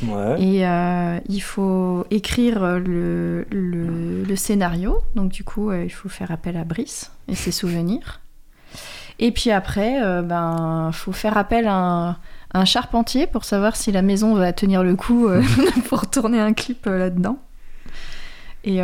Ouais. 0.04 0.42
Et 0.42 0.68
euh, 0.68 1.20
il 1.30 1.40
faut 1.42 2.06
écrire 2.12 2.80
le, 2.80 3.46
le- 3.52 4.24
le 4.24 4.36
scénario. 4.36 5.00
Donc 5.16 5.32
du 5.32 5.44
coup, 5.44 5.70
euh, 5.70 5.84
il 5.86 5.90
faut 5.90 6.10
faire 6.10 6.32
appel 6.32 6.58
à 6.58 6.64
Brice 6.64 7.12
et 7.28 7.36
ses 7.36 7.52
souvenirs. 7.52 8.20
Et 9.20 9.32
puis 9.32 9.52
après, 9.52 10.04
euh, 10.04 10.22
ben, 10.22 10.92
faut 10.92 11.14
faire 11.14 11.38
appel 11.38 11.68
à 11.68 11.76
un, 11.76 12.18
un 12.54 12.66
charpentier 12.66 13.28
pour 13.28 13.46
savoir 13.46 13.76
si 13.78 13.92
la 13.94 14.02
maison 14.02 14.36
va 14.36 14.52
tenir 14.52 14.84
le 14.84 14.96
coup 14.98 15.28
euh, 15.28 15.42
pour 15.90 16.10
tourner 16.10 16.40
un 16.42 16.52
clip 16.54 16.86
là-dedans. 16.86 17.38
Et 18.66 18.80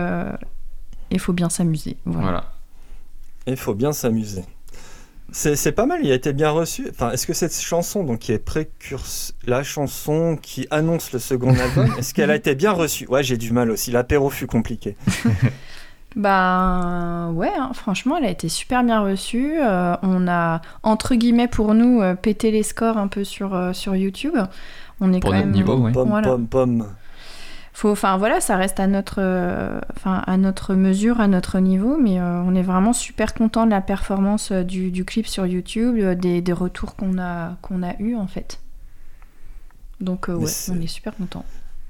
il 1.10 1.20
faut 1.20 1.34
bien 1.34 1.50
s'amuser. 1.50 1.98
Voilà. 2.06 2.22
Voilà. 2.28 2.44
Il 3.48 3.58
faut 3.58 3.74
bien 3.74 3.92
s'amuser. 3.92 4.44
C'est 5.34 5.56
c'est 5.56 5.72
pas 5.72 5.86
mal, 5.86 6.02
il 6.04 6.12
a 6.12 6.16
été 6.16 6.34
bien 6.34 6.50
reçu. 6.50 6.88
Enfin, 6.90 7.12
est-ce 7.12 7.26
que 7.26 7.34
cette 7.34 7.56
chanson, 7.56 8.04
donc 8.04 8.20
qui 8.20 8.34
est 8.34 8.40
précurse, 8.40 9.34
la 9.46 9.64
chanson 9.64 10.38
qui 10.42 10.68
annonce 10.72 11.14
le 11.14 11.20
second 11.20 11.56
album, 11.60 11.94
est-ce 11.98 12.14
qu'elle 12.14 12.32
a 12.32 12.36
été 12.36 12.54
bien 12.54 12.72
reçue? 12.72 13.08
Ouais, 13.08 13.24
j'ai 13.24 13.38
du 13.38 13.52
mal 13.54 13.72
aussi. 13.72 13.92
L'apéro 13.92 14.30
fut 14.30 14.48
compliqué. 14.48 14.96
Ben 16.18 17.32
ouais, 17.36 17.52
hein, 17.58 17.72
franchement, 17.74 18.18
elle 18.18 18.26
a 18.26 18.30
été 18.30 18.50
super 18.50 18.84
bien 18.84 19.00
reçue. 19.02 19.54
Euh, 19.62 19.96
on 20.04 20.28
a, 20.28 20.62
entre 20.84 21.16
guillemets, 21.16 21.48
pour 21.48 21.74
nous, 21.74 22.02
euh, 22.02 22.16
pété 22.16 22.52
les 22.52 22.64
scores 22.64 22.98
un 22.98 23.08
peu 23.08 23.24
sur, 23.24 23.56
euh, 23.56 23.72
sur 23.72 23.96
YouTube. 23.96 24.34
On 25.00 25.14
est 25.14 25.22
Pour 25.22 25.30
quand 25.32 25.38
notre 25.38 25.48
même... 25.48 25.56
niveau, 25.56 25.78
ouais. 25.78 25.94
Pomme, 25.94 26.10
Voilà. 26.10 26.28
pomme, 26.28 26.48
pomme. 26.48 26.88
Faut, 27.74 27.90
enfin 27.90 28.18
voilà, 28.18 28.42
ça 28.42 28.58
reste 28.58 28.80
à 28.80 28.88
notre, 28.88 29.20
euh, 29.20 29.80
enfin 29.96 30.24
à 30.28 30.38
notre 30.38 30.76
mesure, 30.76 31.22
à 31.22 31.28
notre 31.28 31.60
niveau, 31.60 31.98
mais 31.98 32.20
euh, 32.20 32.42
on 32.46 32.54
est 32.54 32.62
vraiment 32.62 32.94
super 32.94 33.34
content 33.34 33.66
de 33.66 33.72
la 33.72 33.82
performance 33.82 34.52
euh, 34.52 34.64
du, 34.64 34.92
du 34.92 35.06
clip 35.06 35.26
sur 35.26 35.46
YouTube, 35.46 35.98
des, 36.20 36.42
des 36.42 36.54
retours 36.54 36.96
qu'on 36.96 37.18
a 37.18 37.56
qu'on 37.62 37.82
a 37.82 37.96
eu 38.00 38.16
en 38.16 38.28
fait. 38.28 38.60
Donc 40.02 40.30
euh, 40.30 40.36
ouais, 40.36 40.52
on 40.70 40.82
est 40.82 40.88
super 40.88 41.16
content. 41.16 41.46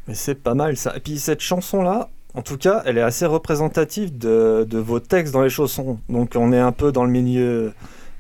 Mais 0.08 0.14
c'est 0.14 0.36
pas 0.36 0.54
mal 0.54 0.78
ça. 0.78 0.96
Et 0.96 1.00
puis 1.00 1.18
cette 1.18 1.42
chanson-là, 1.42 2.10
en 2.34 2.42
tout 2.44 2.58
cas, 2.58 2.84
elle 2.86 2.98
est 2.98 3.02
assez 3.04 3.26
représentative 3.26 4.18
de, 4.18 4.68
de 4.70 4.78
vos 4.78 5.00
textes 5.00 5.34
dans 5.34 5.42
les 5.42 5.50
chaussons. 5.50 6.00
Donc 6.10 6.34
on 6.36 6.54
est 6.54 6.60
un 6.60 6.72
peu 6.72 6.92
dans 6.92 7.06
le 7.06 7.12
milieu, 7.12 7.74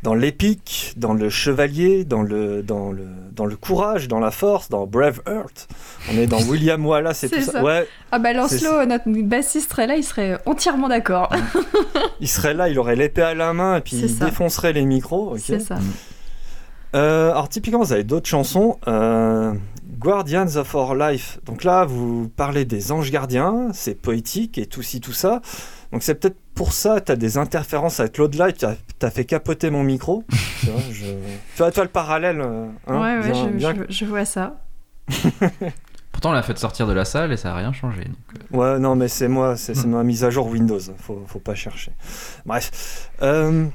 dans 0.03 0.15
l'épique, 0.15 0.93
dans 0.97 1.13
le 1.13 1.29
chevalier, 1.29 2.05
dans 2.05 2.23
le, 2.23 2.63
dans 2.63 2.91
le, 2.91 3.05
dans 3.35 3.45
le 3.45 3.55
courage, 3.55 4.07
dans 4.07 4.19
la 4.19 4.31
force, 4.31 4.69
dans 4.69 4.87
Braveheart. 4.87 5.67
On 6.11 6.17
est 6.17 6.25
dans 6.27 6.41
William 6.41 6.83
Wallace 6.85 7.23
et 7.23 7.29
tout 7.31 7.41
ça. 7.41 7.51
ça. 7.51 7.63
Ouais, 7.63 7.87
Ah 8.11 8.17
bah 8.19 8.33
Lancelot, 8.33 8.85
notre 8.87 9.03
bassiste 9.23 9.69
serait 9.71 9.85
là, 9.87 9.95
il 9.95 10.03
serait 10.03 10.39
entièrement 10.47 10.89
d'accord. 10.89 11.29
il 12.19 12.27
serait 12.27 12.53
là, 12.55 12.67
il 12.69 12.79
aurait 12.79 12.95
l'épée 12.95 13.21
à 13.21 13.35
la 13.35 13.53
main 13.53 13.77
et 13.77 13.81
puis 13.81 13.97
il 13.97 14.09
ça. 14.09 14.25
défoncerait 14.25 14.73
les 14.73 14.85
micros. 14.85 15.37
C'est 15.37 15.59
ça. 15.59 15.77
Euh, 16.95 17.31
alors 17.31 17.47
typiquement, 17.49 17.83
vous 17.83 17.93
avez 17.93 18.03
d'autres 18.03 18.27
chansons. 18.27 18.77
euh, 18.87 19.53
Guardians 19.99 20.55
of 20.55 20.73
Our 20.73 20.95
Life. 20.95 21.39
Donc 21.45 21.63
là, 21.63 21.85
vous 21.85 22.27
parlez 22.35 22.65
des 22.65 22.91
anges 22.91 23.11
gardiens, 23.11 23.67
c'est 23.71 23.93
poétique 23.93 24.57
et 24.57 24.65
tout 24.65 24.81
ci, 24.81 24.99
tout 24.99 25.13
ça. 25.13 25.41
Donc 25.91 26.01
c'est 26.01 26.15
peut-être 26.15 26.37
pour 26.55 26.73
ça, 26.73 27.01
tu 27.01 27.11
as 27.11 27.15
des 27.15 27.37
interférences 27.37 27.99
avec 27.99 28.13
Claude 28.13 28.35
Live, 28.35 28.53
tu 28.57 28.65
as, 29.05 29.11
fait 29.11 29.25
capoter 29.25 29.69
mon 29.69 29.83
micro. 29.83 30.23
tu, 30.59 30.65
vois, 30.67 30.81
je... 30.91 31.05
tu 31.05 31.57
vois, 31.57 31.71
toi, 31.71 31.83
le 31.83 31.89
parallèle. 31.89 32.41
euh, 32.41 32.67
hein, 32.87 33.01
ouais, 33.01 33.17
ouais, 33.19 33.31
bien- 33.31 33.45
je, 33.45 33.55
bien- 33.57 33.73
je- 33.89 33.93
je 33.93 34.05
vois 34.05 34.25
ça. 34.25 34.61
Pourtant, 36.11 36.31
on 36.31 36.33
l'a 36.33 36.43
fait 36.43 36.57
sortir 36.57 36.87
de 36.87 36.93
la 36.93 37.05
salle 37.05 37.31
et 37.31 37.37
ça 37.37 37.53
a 37.53 37.55
rien 37.55 37.71
changé. 37.73 38.03
donc, 38.03 38.15
euh, 38.53 38.57
Ouais, 38.57 38.79
non, 38.79 38.95
mais 38.95 39.07
c'est 39.07 39.27
moi, 39.29 39.55
c'est 39.57 39.73
c'est 39.73 39.87
Hmm. 39.87 39.91
ma 39.91 40.03
mise 40.03 40.23
à 40.23 40.29
jour 40.29 40.47
Windows, 40.47 40.79
faut, 40.97 41.23
faut 41.25 41.39
pas 41.39 41.55
chercher. 41.55 41.93
Bref. 42.45 43.09
Euh, 43.21 43.65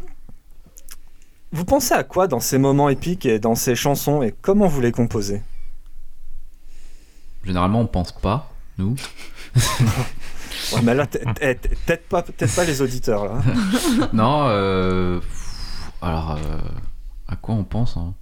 vous 1.53 1.65
pensez 1.65 1.95
à 1.95 2.05
quoi 2.05 2.29
dans 2.29 2.41
ces 2.41 2.59
moments 2.59 2.89
épiques 2.91 3.25
et 3.25 3.39
dans 3.39 3.55
ces 3.55 3.75
chansons 3.75 4.23
et 4.23 4.35
comment 4.43 4.67
vous 4.69 4.81
les 4.83 4.93
composez? 4.93 5.41
Généralement, 7.45 7.81
on 7.81 7.87
pense 7.87 8.13
pas, 8.13 8.53
nous. 8.79 8.97
Ouais, 10.75 10.81
mais 10.83 10.95
là, 10.95 11.07
peut-être 11.07 12.09
pas, 12.09 12.23
pas 12.23 12.65
les 12.65 12.83
auditeurs, 12.83 13.25
là. 13.25 13.41
non, 14.13 14.47
euh... 14.49 15.21
Alors, 16.03 16.33
euh, 16.33 16.59
à 17.29 17.37
quoi 17.37 17.55
on 17.55 17.65
pense 17.65 17.97
hein? 17.97 18.15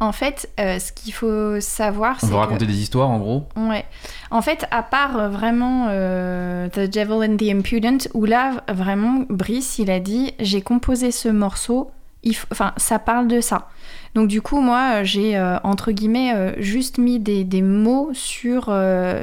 En 0.00 0.12
fait, 0.12 0.48
euh, 0.60 0.78
ce 0.78 0.92
qu'il 0.92 1.12
faut 1.12 1.60
savoir, 1.60 2.20
c'est 2.20 2.26
On 2.26 2.28
veut 2.28 2.34
que... 2.34 2.38
raconter 2.40 2.66
des 2.66 2.80
histoires, 2.80 3.08
en 3.10 3.18
gros? 3.18 3.48
Ouais. 3.56 3.84
En 4.30 4.42
fait, 4.42 4.64
à 4.70 4.84
part 4.84 5.28
vraiment 5.28 5.86
euh, 5.90 6.68
The 6.68 6.80
Devil 6.88 7.28
and 7.32 7.36
the 7.36 7.50
Impudent, 7.50 7.98
où 8.14 8.24
là, 8.24 8.62
vraiment, 8.68 9.24
Brice, 9.28 9.78
il 9.80 9.90
a 9.90 9.98
dit 9.98 10.34
j'ai 10.38 10.62
composé 10.62 11.10
ce 11.10 11.28
morceau, 11.28 11.90
il 12.22 12.32
f- 12.34 12.44
enfin, 12.52 12.74
ça 12.76 13.00
parle 13.00 13.26
de 13.26 13.40
ça. 13.40 13.68
Donc, 14.14 14.28
du 14.28 14.42
coup, 14.42 14.60
moi, 14.60 15.00
euh, 15.00 15.04
j'ai, 15.04 15.36
euh, 15.36 15.58
entre 15.64 15.92
guillemets, 15.92 16.34
euh, 16.34 16.52
juste 16.58 16.98
mis 16.98 17.18
des, 17.18 17.44
des 17.44 17.62
mots 17.62 18.10
sur, 18.12 18.74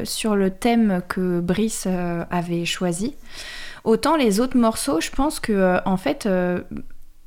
sur 0.03 0.35
le 0.35 0.49
thème 0.49 1.01
que 1.07 1.39
Brice 1.39 1.87
avait 2.29 2.65
choisi. 2.65 3.15
Autant 3.83 4.15
les 4.15 4.39
autres 4.39 4.57
morceaux, 4.57 4.99
je 5.01 5.11
pense 5.11 5.39
que, 5.39 5.79
en 5.85 5.97
fait, 5.97 6.27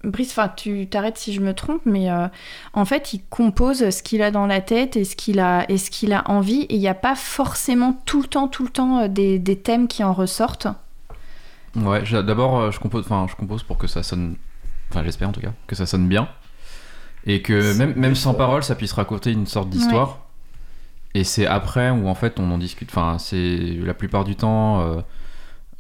Brice, 0.03 0.31
enfin, 0.31 0.49
tu 0.49 0.89
t'arrêtes 0.89 1.19
si 1.19 1.33
je 1.33 1.41
me 1.41 1.55
trompe, 1.55 1.83
mais 1.85 2.09
en 2.73 2.85
fait, 2.85 3.13
il 3.13 3.23
compose 3.31 3.91
ce 3.91 4.03
qu'il 4.03 4.23
a 4.23 4.31
dans 4.31 4.47
la 4.47 4.61
tête 4.61 4.97
et 4.97 5.05
ce 5.05 5.15
qu'il 5.15 5.39
a, 5.39 5.71
et 5.71 5.79
ce 5.79 5.91
qu'il 5.91 6.13
a 6.13 6.29
envie, 6.29 6.63
et 6.63 6.75
il 6.75 6.81
n'y 6.81 6.89
a 6.89 6.95
pas 6.95 7.15
forcément 7.15 8.01
tout 8.07 8.23
le 8.23 8.29
temps, 8.29 8.49
tout 8.49 8.65
le 8.65 8.71
temps 8.71 9.07
des, 9.07 9.39
des 9.39 9.57
thèmes 9.57 9.87
qui 9.87 10.03
en 10.03 10.13
ressortent. 10.13 10.69
Ouais, 11.77 12.03
d'abord, 12.25 12.73
je 12.73 12.81
compose, 12.81 13.05
enfin, 13.05 13.27
je 13.31 13.37
compose 13.37 13.63
pour 13.63 13.79
que 13.79 13.87
ça 13.87 14.03
sonne, 14.03 14.35
enfin, 14.91 15.05
j'espère 15.05 15.29
en 15.29 15.33
tout 15.33 15.41
cas, 15.41 15.53
que 15.69 15.77
ça 15.77 15.87
sonne 15.87 16.09
bien. 16.09 16.29
Et 17.29 17.43
que 17.43 17.77
même, 17.77 17.95
même 17.95 18.15
sans 18.15 18.35
parole, 18.35 18.63
ça 18.65 18.75
puisse 18.75 18.93
raconter 18.93 19.31
une 19.33 19.47
sorte 19.47 19.69
d'histoire. 19.71 20.19
Et 21.15 21.25
c'est 21.25 21.47
après 21.47 21.91
où 21.91 22.09
en 22.09 22.15
fait 22.15 22.39
on 22.41 22.51
en 22.51 22.59
discute. 22.59 22.89
Enfin, 22.91 23.19
c'est 23.19 23.57
la 23.83 23.95
plupart 23.95 24.25
du 24.25 24.35
temps, 24.37 24.81
euh, 24.81 25.01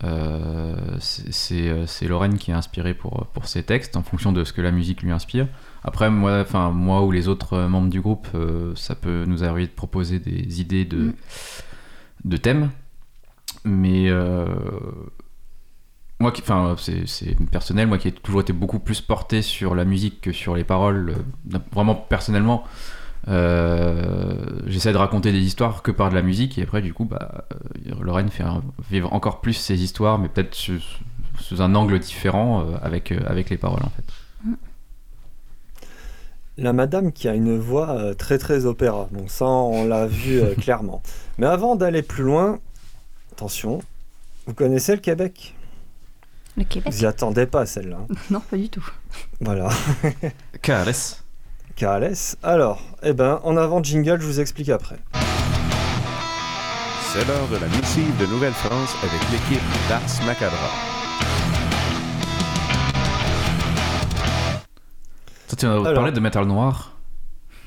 euh, 0.04 0.76
c'est- 1.00 1.68
euh, 1.68 1.86
c'est 1.86 2.06
Lorraine 2.06 2.38
qui 2.38 2.50
est 2.50 2.54
inspirée 2.54 2.94
pour, 2.94 3.26
pour 3.32 3.46
ses 3.48 3.62
textes 3.62 3.96
en 3.96 4.02
fonction 4.02 4.32
de 4.32 4.44
ce 4.44 4.52
que 4.52 4.60
la 4.62 4.70
musique 4.70 5.02
lui 5.02 5.10
inspire. 5.10 5.46
Après, 5.84 6.10
moi, 6.10 6.40
enfin, 6.40 6.70
moi 6.70 7.02
ou 7.02 7.10
les 7.12 7.28
autres 7.28 7.58
membres 7.66 7.88
du 7.90 8.00
groupe, 8.00 8.28
euh, 8.34 8.72
ça 8.76 8.94
peut 8.94 9.24
nous 9.26 9.42
arriver 9.44 9.66
de 9.66 9.72
proposer 9.72 10.18
des 10.18 10.60
idées 10.60 10.84
de, 10.84 10.96
Mm. 10.98 11.12
de 12.24 12.36
thèmes. 12.36 12.70
Mais 13.64 14.08
moi, 16.20 16.32
qui- 16.32 16.42
enfin, 16.42 16.74
c'est 17.06 17.36
personnel, 17.50 17.86
moi 17.86 17.98
qui 17.98 18.08
ai 18.08 18.12
toujours 18.12 18.40
été 18.40 18.52
beaucoup 18.52 18.80
plus 18.80 19.00
porté 19.00 19.42
sur 19.42 19.74
la 19.74 19.84
musique 19.84 20.20
que 20.20 20.32
sur 20.32 20.56
les 20.56 20.64
paroles, 20.64 21.14
euh, 21.54 21.58
vraiment 21.72 21.94
personnellement. 21.94 22.64
euh, 23.28 24.34
J'essaie 24.66 24.92
de 24.92 24.98
raconter 24.98 25.32
des 25.32 25.40
histoires 25.40 25.82
que 25.82 25.90
par 25.90 26.10
de 26.10 26.14
la 26.14 26.22
musique 26.22 26.58
et 26.58 26.62
après 26.62 26.82
du 26.82 26.94
coup 26.94 27.04
bah, 27.04 27.44
euh, 27.52 27.94
Lorraine 28.00 28.30
fait 28.30 28.44
vivre 28.90 29.12
encore 29.12 29.40
plus 29.40 29.54
ses 29.54 29.82
histoires 29.82 30.18
mais 30.18 30.28
peut-être 30.28 30.54
sous, 30.54 30.80
sous 31.40 31.60
un 31.62 31.74
angle 31.74 31.98
différent 31.98 32.62
euh, 32.62 32.76
avec, 32.82 33.12
avec 33.12 33.50
les 33.50 33.58
paroles 33.58 33.82
en 33.84 33.90
fait. 33.90 34.04
La 36.56 36.72
madame 36.72 37.12
qui 37.12 37.28
a 37.28 37.34
une 37.34 37.56
voix 37.58 38.14
très 38.16 38.36
très 38.38 38.66
opéra. 38.66 39.08
Donc 39.12 39.30
ça, 39.30 39.46
on 39.46 39.84
l'a 39.86 40.06
vu 40.06 40.42
clairement. 40.60 41.02
Mais 41.38 41.46
avant 41.46 41.76
d'aller 41.76 42.02
plus 42.02 42.24
loin, 42.24 42.58
attention, 43.32 43.80
vous 44.46 44.54
connaissez 44.54 44.94
le 44.94 45.00
Québec? 45.00 45.54
Le 46.58 46.64
Québec 46.64 46.92
Vous 46.92 47.02
y 47.02 47.06
attendez 47.06 47.46
pas 47.46 47.64
celle-là. 47.66 47.98
Non, 48.30 48.40
pas 48.40 48.56
du 48.56 48.68
tout. 48.68 48.84
Voilà. 49.40 49.68
KLS 50.62 51.22
KLS. 51.76 52.34
Alors, 52.42 52.82
eh 53.04 53.12
ben, 53.12 53.38
en 53.44 53.56
avant 53.56 53.80
jingle, 53.82 54.20
je 54.20 54.26
vous 54.26 54.40
explique 54.40 54.68
après. 54.68 54.96
C'est 57.12 57.24
l'heure 57.26 57.46
de 57.48 57.56
la 57.56 57.68
missive 57.68 58.16
de 58.20 58.26
Nouvelle-France 58.26 58.96
avec 59.02 59.20
l'équipe 59.30 59.62
d'Ars 59.88 60.26
Macabra. 60.26 60.56
Toi 65.48 65.56
tu 65.56 65.66
vas 65.66 65.94
parler 65.94 66.12
de 66.12 66.20
métal 66.20 66.44
noir 66.46 66.96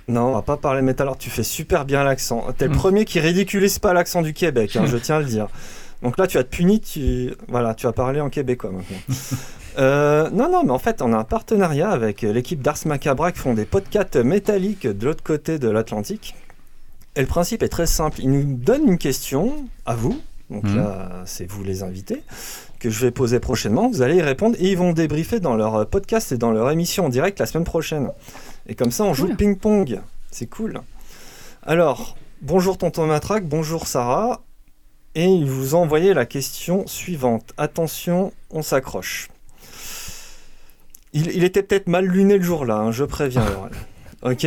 Non, 0.09 0.27
on 0.27 0.33
va 0.33 0.41
pas 0.41 0.57
parler 0.57 0.81
métal. 0.81 1.07
Alors, 1.07 1.17
tu 1.17 1.29
fais 1.29 1.43
super 1.43 1.85
bien 1.85 2.03
l'accent. 2.03 2.45
T'es 2.57 2.65
le 2.67 2.73
Mm. 2.73 2.77
premier 2.77 3.05
qui 3.05 3.19
ridiculise 3.21 3.79
pas 3.79 3.93
l'accent 3.93 4.21
du 4.21 4.33
Québec, 4.33 4.75
hein, 4.75 4.85
je 4.85 4.97
tiens 4.97 5.15
à 5.15 5.19
le 5.19 5.25
dire. 5.25 5.47
Donc 6.01 6.17
là, 6.17 6.25
tu 6.27 6.37
vas 6.37 6.43
te 6.43 6.49
punir, 6.55 6.79
tu... 6.81 7.31
Voilà, 7.47 7.73
tu 7.75 7.85
vas 7.85 7.93
parler 7.93 8.21
en 8.21 8.29
québécois 8.29 8.71
maintenant. 8.71 8.97
Euh, 9.77 10.29
non, 10.31 10.49
non, 10.51 10.63
mais 10.63 10.71
en 10.71 10.79
fait, 10.79 11.01
on 11.01 11.13
a 11.13 11.17
un 11.17 11.23
partenariat 11.23 11.89
avec 11.91 12.23
l'équipe 12.23 12.61
d'Ars 12.61 12.77
Macabra 12.85 13.31
qui 13.31 13.39
font 13.39 13.53
des 13.53 13.65
podcasts 13.65 14.15
métalliques 14.17 14.87
de 14.87 15.05
l'autre 15.05 15.23
côté 15.23 15.59
de 15.59 15.69
l'Atlantique. 15.69 16.35
Et 17.15 17.21
le 17.21 17.27
principe 17.27 17.61
est 17.63 17.69
très 17.69 17.85
simple. 17.85 18.19
Ils 18.21 18.31
nous 18.31 18.43
donnent 18.57 18.87
une 18.87 18.97
question 18.97 19.53
à 19.85 19.95
vous. 19.95 20.19
Donc 20.49 20.63
Mhm. 20.65 20.75
là, 20.77 21.23
c'est 21.25 21.49
vous 21.49 21.63
les 21.63 21.83
invités 21.83 22.23
que 22.79 22.89
je 22.89 22.99
vais 23.05 23.11
poser 23.11 23.39
prochainement. 23.39 23.87
Vous 23.89 24.01
allez 24.01 24.15
y 24.17 24.21
répondre 24.21 24.57
et 24.59 24.71
ils 24.71 24.77
vont 24.77 24.91
débriefer 24.91 25.39
dans 25.39 25.55
leur 25.55 25.85
podcast 25.87 26.31
et 26.33 26.37
dans 26.37 26.51
leur 26.51 26.69
émission 26.71 27.05
en 27.05 27.09
direct 27.09 27.39
la 27.39 27.45
semaine 27.45 27.63
prochaine. 27.63 28.09
Et 28.67 28.75
comme 28.75 28.91
ça, 28.91 29.05
on 29.05 29.13
joue 29.13 29.27
Cool. 29.27 29.35
ping-pong. 29.37 30.01
C'est 30.31 30.47
cool. 30.47 30.81
Alors, 31.63 32.17
bonjour 32.41 32.77
Tonton 32.77 33.05
Matraque, 33.05 33.45
bonjour 33.47 33.87
Sarah. 33.87 34.41
Et 35.15 35.25
il 35.25 35.45
vous 35.45 35.75
a 35.75 35.79
envoyé 35.79 36.13
la 36.13 36.25
question 36.25 36.87
suivante. 36.87 37.53
Attention, 37.57 38.31
on 38.49 38.61
s'accroche. 38.61 39.29
Il, 41.13 41.27
il 41.35 41.43
était 41.43 41.63
peut-être 41.63 41.87
mal 41.87 42.05
luné 42.05 42.37
le 42.37 42.43
jour-là, 42.43 42.77
hein, 42.77 42.91
je 42.91 43.03
préviens. 43.03 43.45
Ok? 44.23 44.45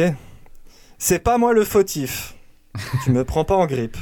C'est 0.98 1.18
pas 1.18 1.37
moi 1.37 1.53
le 1.53 1.64
fautif. 1.64 2.37
Tu 3.03 3.11
me 3.11 3.24
prends 3.24 3.44
pas 3.44 3.57
en 3.57 3.66
grippe. 3.66 3.96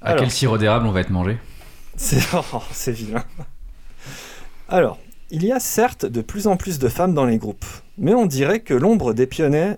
À 0.00 0.10
Alors. 0.10 0.20
quel 0.20 0.30
sirop 0.30 0.58
d'érable 0.58 0.86
on 0.86 0.92
va 0.92 1.00
être 1.00 1.10
mangé? 1.10 1.38
C'est 1.96 2.22
oh, 2.34 2.62
c'est 2.70 2.92
vilain. 2.92 3.24
Alors, 4.68 4.98
il 5.30 5.44
y 5.44 5.52
a 5.52 5.60
certes 5.60 6.06
de 6.06 6.20
plus 6.20 6.46
en 6.46 6.56
plus 6.56 6.78
de 6.78 6.88
femmes 6.88 7.14
dans 7.14 7.26
les 7.26 7.38
groupes, 7.38 7.66
mais 7.96 8.14
on 8.14 8.26
dirait 8.26 8.60
que 8.60 8.74
l'ombre 8.74 9.12
des, 9.12 9.28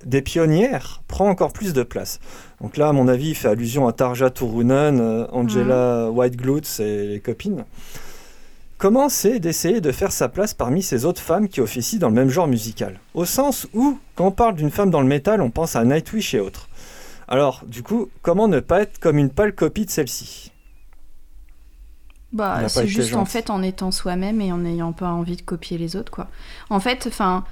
des 0.04 0.22
pionnières 0.22 1.02
prend 1.20 1.28
encore 1.28 1.52
plus 1.52 1.74
de 1.74 1.82
place. 1.82 2.18
Donc 2.62 2.78
là, 2.78 2.88
à 2.88 2.92
mon 2.92 3.06
avis, 3.06 3.30
il 3.30 3.34
fait 3.34 3.48
allusion 3.48 3.86
à 3.86 3.92
Tarja 3.92 4.30
Turunen, 4.30 5.00
euh, 5.00 5.26
Angela 5.32 6.10
Whiteglutz 6.10 6.80
et 6.80 7.08
les 7.08 7.20
copines. 7.20 7.66
Comment 8.78 9.10
c'est 9.10 9.38
d'essayer 9.38 9.82
de 9.82 9.92
faire 9.92 10.12
sa 10.12 10.30
place 10.30 10.54
parmi 10.54 10.82
ces 10.82 11.04
autres 11.04 11.20
femmes 11.20 11.48
qui 11.48 11.60
officient 11.60 11.98
dans 11.98 12.08
le 12.08 12.14
même 12.14 12.30
genre 12.30 12.46
musical? 12.46 13.00
Au 13.12 13.26
sens 13.26 13.66
où, 13.74 13.98
quand 14.14 14.28
on 14.28 14.30
parle 14.30 14.54
d'une 14.54 14.70
femme 14.70 14.90
dans 14.90 15.02
le 15.02 15.06
métal, 15.06 15.42
on 15.42 15.50
pense 15.50 15.76
à 15.76 15.84
Nightwish 15.84 16.32
et 16.32 16.40
autres. 16.40 16.70
Alors, 17.28 17.64
du 17.66 17.82
coup, 17.82 18.08
comment 18.22 18.48
ne 18.48 18.60
pas 18.60 18.80
être 18.80 18.98
comme 18.98 19.18
une 19.18 19.28
pâle 19.28 19.54
copie 19.54 19.84
de 19.84 19.90
celle-ci? 19.90 20.52
Bah, 22.32 22.66
c'est 22.68 22.86
juste 22.86 23.14
en 23.14 23.26
fait 23.26 23.50
en 23.50 23.62
étant 23.62 23.90
soi-même 23.90 24.40
et 24.40 24.52
en 24.52 24.58
n'ayant 24.58 24.94
pas 24.94 25.10
envie 25.10 25.36
de 25.36 25.42
copier 25.42 25.76
les 25.76 25.96
autres, 25.96 26.12
quoi. 26.12 26.28
En 26.70 26.80
fait, 26.80 27.06
enfin. 27.06 27.44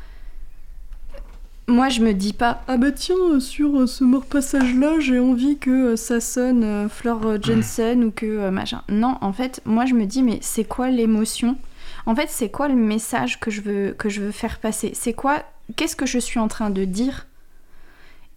Moi, 1.68 1.90
je 1.90 2.00
me 2.00 2.14
dis 2.14 2.32
pas, 2.32 2.62
ah 2.66 2.78
bah 2.78 2.92
tiens, 2.92 3.14
euh, 3.32 3.40
sur 3.40 3.78
euh, 3.78 3.86
ce 3.86 4.02
mort 4.02 4.24
passage-là, 4.24 5.00
j'ai 5.00 5.18
envie 5.18 5.58
que 5.58 5.70
euh, 5.70 5.96
ça 5.96 6.18
sonne 6.18 6.64
euh, 6.64 7.38
Jensen 7.42 8.04
ou 8.04 8.10
que 8.10 8.48
machin. 8.48 8.82
Non, 8.88 9.18
en 9.20 9.34
fait, 9.34 9.60
moi, 9.66 9.84
je 9.84 9.92
me 9.92 10.06
dis, 10.06 10.22
mais 10.22 10.38
c'est 10.40 10.64
quoi 10.64 10.88
l'émotion? 10.88 11.58
En 12.06 12.14
fait, 12.16 12.30
c'est 12.30 12.48
quoi 12.48 12.68
le 12.68 12.74
message 12.74 13.38
que 13.38 13.50
je 13.50 13.60
veux, 13.60 13.94
que 13.98 14.08
je 14.08 14.22
veux 14.22 14.30
faire 14.30 14.60
passer? 14.60 14.92
C'est 14.94 15.12
quoi 15.12 15.42
Qu'est-ce 15.76 15.94
que 15.94 16.06
je 16.06 16.18
suis 16.18 16.38
en 16.40 16.48
train 16.48 16.70
de 16.70 16.86
dire? 16.86 17.26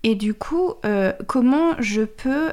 Et 0.03 0.15
du 0.15 0.33
coup, 0.33 0.73
comment 1.27 1.75
je 1.79 2.01
peux, 2.01 2.49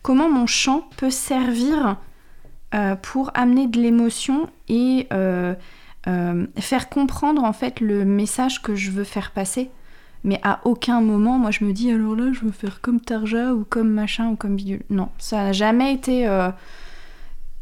comment 0.00 0.30
mon 0.30 0.46
chant 0.46 0.88
peut 0.96 1.10
servir 1.10 1.96
pour 3.02 3.30
amener 3.34 3.66
de 3.66 3.78
l'émotion 3.78 4.48
et 4.70 5.06
faire 6.56 6.88
comprendre 6.88 7.44
en 7.44 7.52
fait 7.52 7.80
le 7.80 8.06
message 8.06 8.62
que 8.62 8.74
je 8.74 8.90
veux 8.90 9.04
faire 9.04 9.32
passer? 9.32 9.70
Mais 10.24 10.40
à 10.42 10.60
aucun 10.64 11.00
moment, 11.00 11.38
moi 11.38 11.50
je 11.50 11.64
me 11.64 11.72
dis 11.72 11.90
alors 11.90 12.16
là 12.16 12.32
je 12.32 12.40
veux 12.40 12.50
faire 12.50 12.80
comme 12.80 13.00
Tarja 13.00 13.54
ou 13.54 13.64
comme 13.68 13.90
machin 13.90 14.30
ou 14.30 14.36
comme 14.36 14.56
bidule. 14.56 14.82
Non, 14.90 15.08
ça 15.18 15.44
n'a 15.44 15.52
jamais 15.52 15.94
été, 15.94 16.26
euh, 16.26 16.50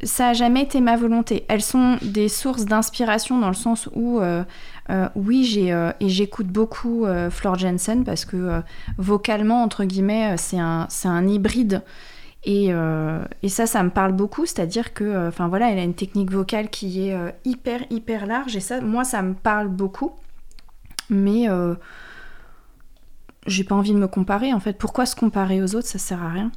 ça 0.02 0.28
a 0.28 0.32
jamais 0.32 0.62
été 0.62 0.80
ma 0.80 0.96
volonté. 0.96 1.44
Elles 1.48 1.62
sont 1.62 1.98
des 2.02 2.28
sources 2.28 2.64
d'inspiration 2.64 3.38
dans 3.38 3.48
le 3.48 3.54
sens 3.54 3.88
où 3.94 4.20
euh, 4.20 4.42
euh, 4.90 5.08
oui 5.14 5.44
j'ai 5.44 5.68
et 6.00 6.08
j'écoute 6.08 6.46
beaucoup 6.46 7.06
Flor 7.30 7.58
Jensen 7.58 8.04
parce 8.04 8.24
que 8.24 8.62
vocalement 8.96 9.62
entre 9.62 9.84
guillemets 9.84 10.36
c'est 10.38 10.58
un 10.58 10.88
un 11.04 11.28
hybride 11.28 11.82
et, 12.48 12.70
et 13.42 13.48
ça, 13.48 13.66
ça 13.66 13.82
me 13.82 13.90
parle 13.90 14.12
beaucoup, 14.12 14.46
c'est-à-dire 14.46 14.94
que, 14.94 15.26
enfin 15.26 15.48
voilà, 15.48 15.72
elle 15.72 15.80
a 15.80 15.82
une 15.82 15.94
technique 15.94 16.30
vocale 16.30 16.70
qui 16.70 17.08
est 17.08 17.16
hyper, 17.44 17.80
hyper 17.90 18.26
large, 18.26 18.54
et 18.54 18.60
ça, 18.60 18.80
moi, 18.80 19.02
ça 19.02 19.20
me 19.22 19.34
parle 19.34 19.66
beaucoup. 19.66 20.12
Mais 21.10 21.48
j'ai 23.46 23.64
pas 23.64 23.74
envie 23.74 23.92
de 23.92 23.98
me 23.98 24.08
comparer, 24.08 24.52
en 24.52 24.60
fait. 24.60 24.74
Pourquoi 24.78 25.06
se 25.06 25.16
comparer 25.16 25.62
aux 25.62 25.74
autres 25.74 25.86
Ça 25.88 25.98
sert 25.98 26.22
à 26.22 26.28
rien. 26.30 26.50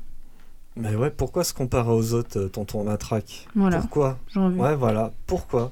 Mais 0.75 0.95
ouais, 0.95 1.09
pourquoi 1.09 1.43
se 1.43 1.53
comparer 1.53 1.89
aux 1.91 2.13
autres, 2.13 2.39
euh, 2.39 2.47
tonton 2.47 2.83
Matraque? 2.83 3.47
Voilà, 3.55 3.79
Pourquoi? 3.79 4.17
Ouais, 4.35 4.75
voilà, 4.75 5.11
pourquoi? 5.27 5.71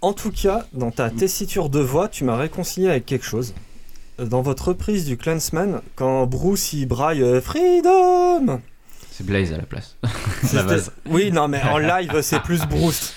En 0.00 0.12
tout 0.12 0.30
cas, 0.30 0.66
dans 0.72 0.90
ta 0.90 1.10
tessiture 1.10 1.68
de 1.70 1.80
voix, 1.80 2.08
tu 2.08 2.24
m'as 2.24 2.36
réconcilié 2.36 2.88
avec 2.88 3.06
quelque 3.06 3.24
chose. 3.24 3.54
Euh, 4.20 4.26
Dans 4.26 4.42
votre 4.42 4.68
reprise 4.68 5.04
du 5.06 5.16
Clansman, 5.16 5.80
quand 5.96 6.26
Bruce 6.26 6.72
y 6.72 6.84
braille 6.86 7.22
euh, 7.22 7.40
Freedom 7.40 8.60
C'est 9.10 9.24
Blaze 9.24 9.52
à 9.52 9.56
la 9.58 9.62
place. 9.64 9.96
C'était- 10.42 10.56
la 10.56 10.62
base. 10.64 10.92
Oui, 11.08 11.30
non, 11.32 11.48
mais 11.48 11.62
en 11.62 11.78
live, 11.78 12.20
c'est 12.22 12.40
plus 12.40 12.60
Bruce. 12.66 13.14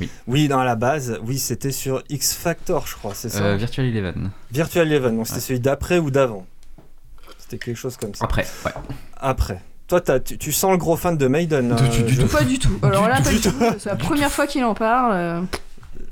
Oui. 0.00 0.08
Oui, 0.26 0.48
dans 0.48 0.62
la 0.64 0.74
base, 0.76 1.18
oui, 1.24 1.38
c'était 1.38 1.70
sur 1.72 2.02
X 2.08 2.34
Factor, 2.34 2.86
je 2.86 2.94
crois, 2.94 3.12
c'est 3.14 3.28
ça 3.28 3.42
Euh, 3.44 3.56
Virtual 3.56 3.86
Eleven. 3.86 4.30
Virtual 4.52 4.86
Eleven, 4.86 5.16
donc 5.16 5.26
c'était 5.26 5.38
Ouais. 5.38 5.44
celui 5.46 5.60
d'après 5.60 5.98
ou 5.98 6.10
d'avant 6.10 6.46
C'était 7.38 7.58
quelque 7.58 7.76
chose 7.76 7.96
comme 7.96 8.14
ça. 8.14 8.24
Après, 8.24 8.46
ouais. 8.64 8.72
Après. 9.18 9.60
Toi, 9.86 10.00
tu, 10.00 10.38
tu 10.38 10.50
sens 10.50 10.72
le 10.72 10.78
gros 10.78 10.96
fan 10.96 11.16
de 11.18 11.26
Maiden. 11.26 11.68
là, 11.68 11.74
Du- 11.76 11.88
du- 11.88 12.02
du 12.04 12.14
je- 12.14 12.22
tout. 12.22 12.28
Pas 12.28 12.42
du 12.44 12.58
tout. 12.58 12.78
Alors 12.82 13.02
Du- 13.04 13.08
là, 13.10 13.16
du 13.18 13.22
pas 13.22 13.30
du 13.30 13.40
tout. 13.40 13.50
tout. 13.50 13.64
C'est 13.78 13.90
la 13.90 13.96
première 13.96 14.30
fois 14.30 14.46
qu'il 14.46 14.64
en 14.64 14.74
parle. 14.74 15.12
euh. 15.14 15.40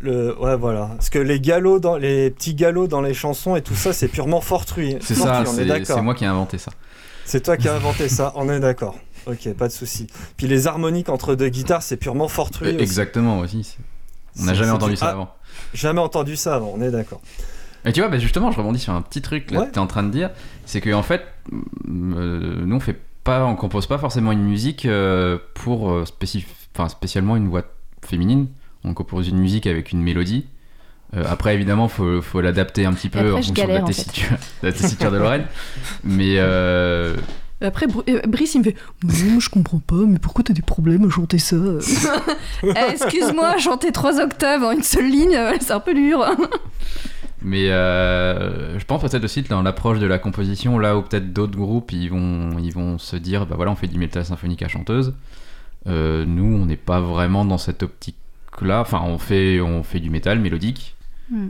Le, 0.01 0.39
ouais, 0.39 0.57
voilà. 0.57 0.91
Parce 0.97 1.09
que 1.11 1.19
les 1.19 1.41
galops 1.41 1.81
dans 1.81 1.97
les 1.97 2.31
petits 2.31 2.55
galops 2.55 2.89
dans 2.89 3.01
les 3.01 3.15
chansons 3.15 3.57
et 3.57 3.63
tout 3.63 3.75
ça, 3.75 3.93
c'est 3.93 4.09
purement 4.09 4.41
fortuit. 4.41 4.97
C'est 5.01 5.15
ça, 5.15 5.39
on 5.41 5.43
est 5.43 5.47
c'est 5.57 5.65
d'accord. 5.65 5.97
c'est 5.97 6.03
moi 6.03 6.15
qui 6.15 6.25
ai 6.25 6.27
inventé 6.29 6.59
ça. 6.59 6.71
C'est 7.25 7.41
toi 7.41 7.57
qui 7.57 7.69
as 7.69 7.75
inventé 7.75 8.09
ça, 8.09 8.33
on 8.37 8.49
est 8.51 8.61
d'accord. 8.61 8.97
Ok, 9.27 9.53
pas 9.55 9.69
de 9.69 9.73
souci. 9.73 10.07
Puis 10.37 10.47
les 10.49 10.67
harmoniques 10.67 11.09
entre 11.09 11.35
deux 11.35 11.49
guitares, 11.49 11.83
c'est 11.83 11.97
purement 11.97 12.29
fortuit. 12.29 12.67
Euh, 12.67 12.71
aussi. 12.75 12.81
Exactement 12.83 13.39
aussi. 13.41 13.77
On 14.41 14.45
n'a 14.45 14.55
jamais 14.55 14.71
entendu 14.71 14.93
du- 14.93 14.97
ça 14.99 15.07
Ah. 15.09 15.13
avant. 15.13 15.35
Jamais 15.75 16.01
entendu 16.01 16.37
ça 16.37 16.55
avant, 16.55 16.73
on 16.77 16.81
est 16.83 16.91
d'accord. 16.91 17.21
Et 17.85 17.93
tu 17.93 18.01
vois, 18.01 18.09
bah, 18.09 18.19
justement, 18.19 18.51
je 18.53 18.57
rebondis 18.59 18.79
sur 18.79 18.93
un 18.93 19.03
petit 19.03 19.23
truc 19.23 19.51
là, 19.51 19.61
Ouais. 19.61 19.67
que 19.67 19.73
tu 19.73 19.77
es 19.77 19.83
en 19.83 19.87
train 19.87 20.03
de 20.05 20.11
dire. 20.11 20.31
C'est 20.67 20.81
que 20.81 20.93
en 20.93 21.03
fait, 21.03 21.23
euh, 21.53 21.59
nous, 22.65 22.77
on 22.77 22.81
fait 22.81 22.99
pas, 23.25 23.45
on 23.45 23.55
compose 23.57 23.87
pas 23.87 23.99
forcément 23.99 24.33
une 24.33 24.43
musique 24.43 24.87
euh, 24.87 25.39
pour 25.55 25.91
euh, 25.91 26.05
spécif- 26.05 26.47
enfin, 26.75 26.89
spécialement 26.89 27.37
une 27.37 27.49
voix 27.49 27.63
féminine. 28.05 28.47
On 28.85 28.95
compose 28.95 29.29
une 29.29 29.39
musique 29.39 29.67
avec 29.67 29.93
une 29.93 30.01
mélodie. 30.03 30.47
Euh, 31.15 31.25
après, 31.29 31.55
évidemment, 31.55 31.89
faut, 31.89 32.23
faut 32.23 32.41
l'adapter 32.41 32.87
un 32.87 32.93
petit 32.95 33.09
peu 33.11 33.19
après, 33.19 33.33
en 33.33 33.43
fonction 33.43 33.67
de 33.67 33.73
la 33.73 33.83
en 33.83 33.87
fait. 33.87 33.93
tessiture, 33.93 34.31
de 34.63 34.67
la 34.69 34.73
tessiture 34.73 35.11
de 35.11 35.19
Lorraine. 35.19 35.45
Mais 36.05 36.37
euh, 36.39 37.15
Après, 37.65 37.87
Br- 37.87 38.03
euh, 38.09 38.21
Brice, 38.29 38.55
il 38.55 38.59
me 38.59 38.65
fait 38.65 38.77
Non, 39.05 39.41
je 39.41 39.51
comprends 39.51 39.79
pas, 39.81 39.95
mais 40.07 40.19
pourquoi 40.19 40.45
t'as 40.45 40.53
des 40.55 40.63
problèmes 40.63 41.05
à 41.07 41.11
chanter 41.11 41.39
ça? 41.39 41.57
Eh, 42.63 42.69
Excuse-moi, 42.93 43.57
chanter 43.59 43.93
trois 43.93 44.21
octaves 44.21 44.63
en 44.65 44.73
une 44.73 44.83
seule 44.83 45.11
ligne, 45.11 45.35
euh, 45.37 45.53
c'est 45.61 45.73
un 45.73 45.81
peu 45.81 45.95
dur. 45.95 46.25
Mais 47.45 47.71
euh, 47.73 48.79
je 48.79 48.85
pense 48.85 49.01
peut-être 49.03 49.25
aussi 49.25 49.43
dans 49.43 49.63
l'approche 49.63 49.99
de 49.99 50.07
la 50.07 50.19
composition, 50.21 50.79
là 50.79 50.97
où 50.97 51.03
peut-être 51.03 51.33
d'autres 51.33 51.57
groupes 51.57 51.91
ils 51.91 52.09
vont, 52.09 52.57
ils 52.61 52.73
vont 52.73 52.99
se 52.99 53.17
dire 53.17 53.47
bah 53.47 53.57
voilà, 53.57 53.73
on 53.73 53.75
fait 53.75 53.89
du 53.89 53.99
métal 53.99 54.25
symphonique 54.25 54.63
à 54.63 54.69
chanteuse. 54.69 55.13
Euh, 55.89 56.25
nous, 56.25 56.45
on 56.45 56.67
n'est 56.67 56.77
pas 56.77 57.01
vraiment 57.01 57.45
dans 57.45 57.59
cette 57.59 57.83
optique-là. 57.83 58.81
Enfin, 58.81 59.01
on 59.05 59.19
fait, 59.19 59.61
on 59.61 59.83
fait 59.83 59.99
du 59.99 60.09
métal 60.09 60.39
mélodique. 60.39 60.95
Hmm. 61.33 61.49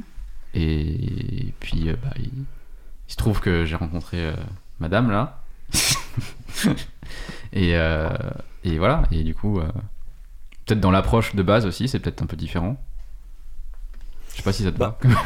Et 0.55 1.53
puis, 1.61 1.91
euh, 1.91 1.97
bah, 2.03 2.15
il, 2.19 2.25
il 2.25 3.13
se 3.13 3.17
trouve 3.17 3.41
que 3.41 3.67
j'ai 3.67 3.77
rencontré 3.77 4.17
euh, 4.19 4.33
madame 4.81 5.11
là. 5.11 5.42
et, 7.53 7.77
euh, 7.77 8.09
et 8.65 8.79
voilà. 8.79 9.05
Et 9.11 9.23
du 9.23 9.35
coup, 9.35 9.59
euh, 9.59 9.67
peut-être 10.67 10.81
dans 10.81 10.91
l'approche 10.91 11.35
de 11.35 11.43
base 11.43 11.67
aussi, 11.67 11.89
c'est 11.89 11.99
peut-être 11.99 12.23
un 12.23 12.27
peu 12.27 12.37
différent. 12.37 12.77
Je 14.33 14.37
sais 14.39 14.43
pas 14.43 14.53
si 14.53 14.63
ça 14.65 14.73
te 14.73 14.79
Bah, 14.79 14.99
va. 15.03 15.23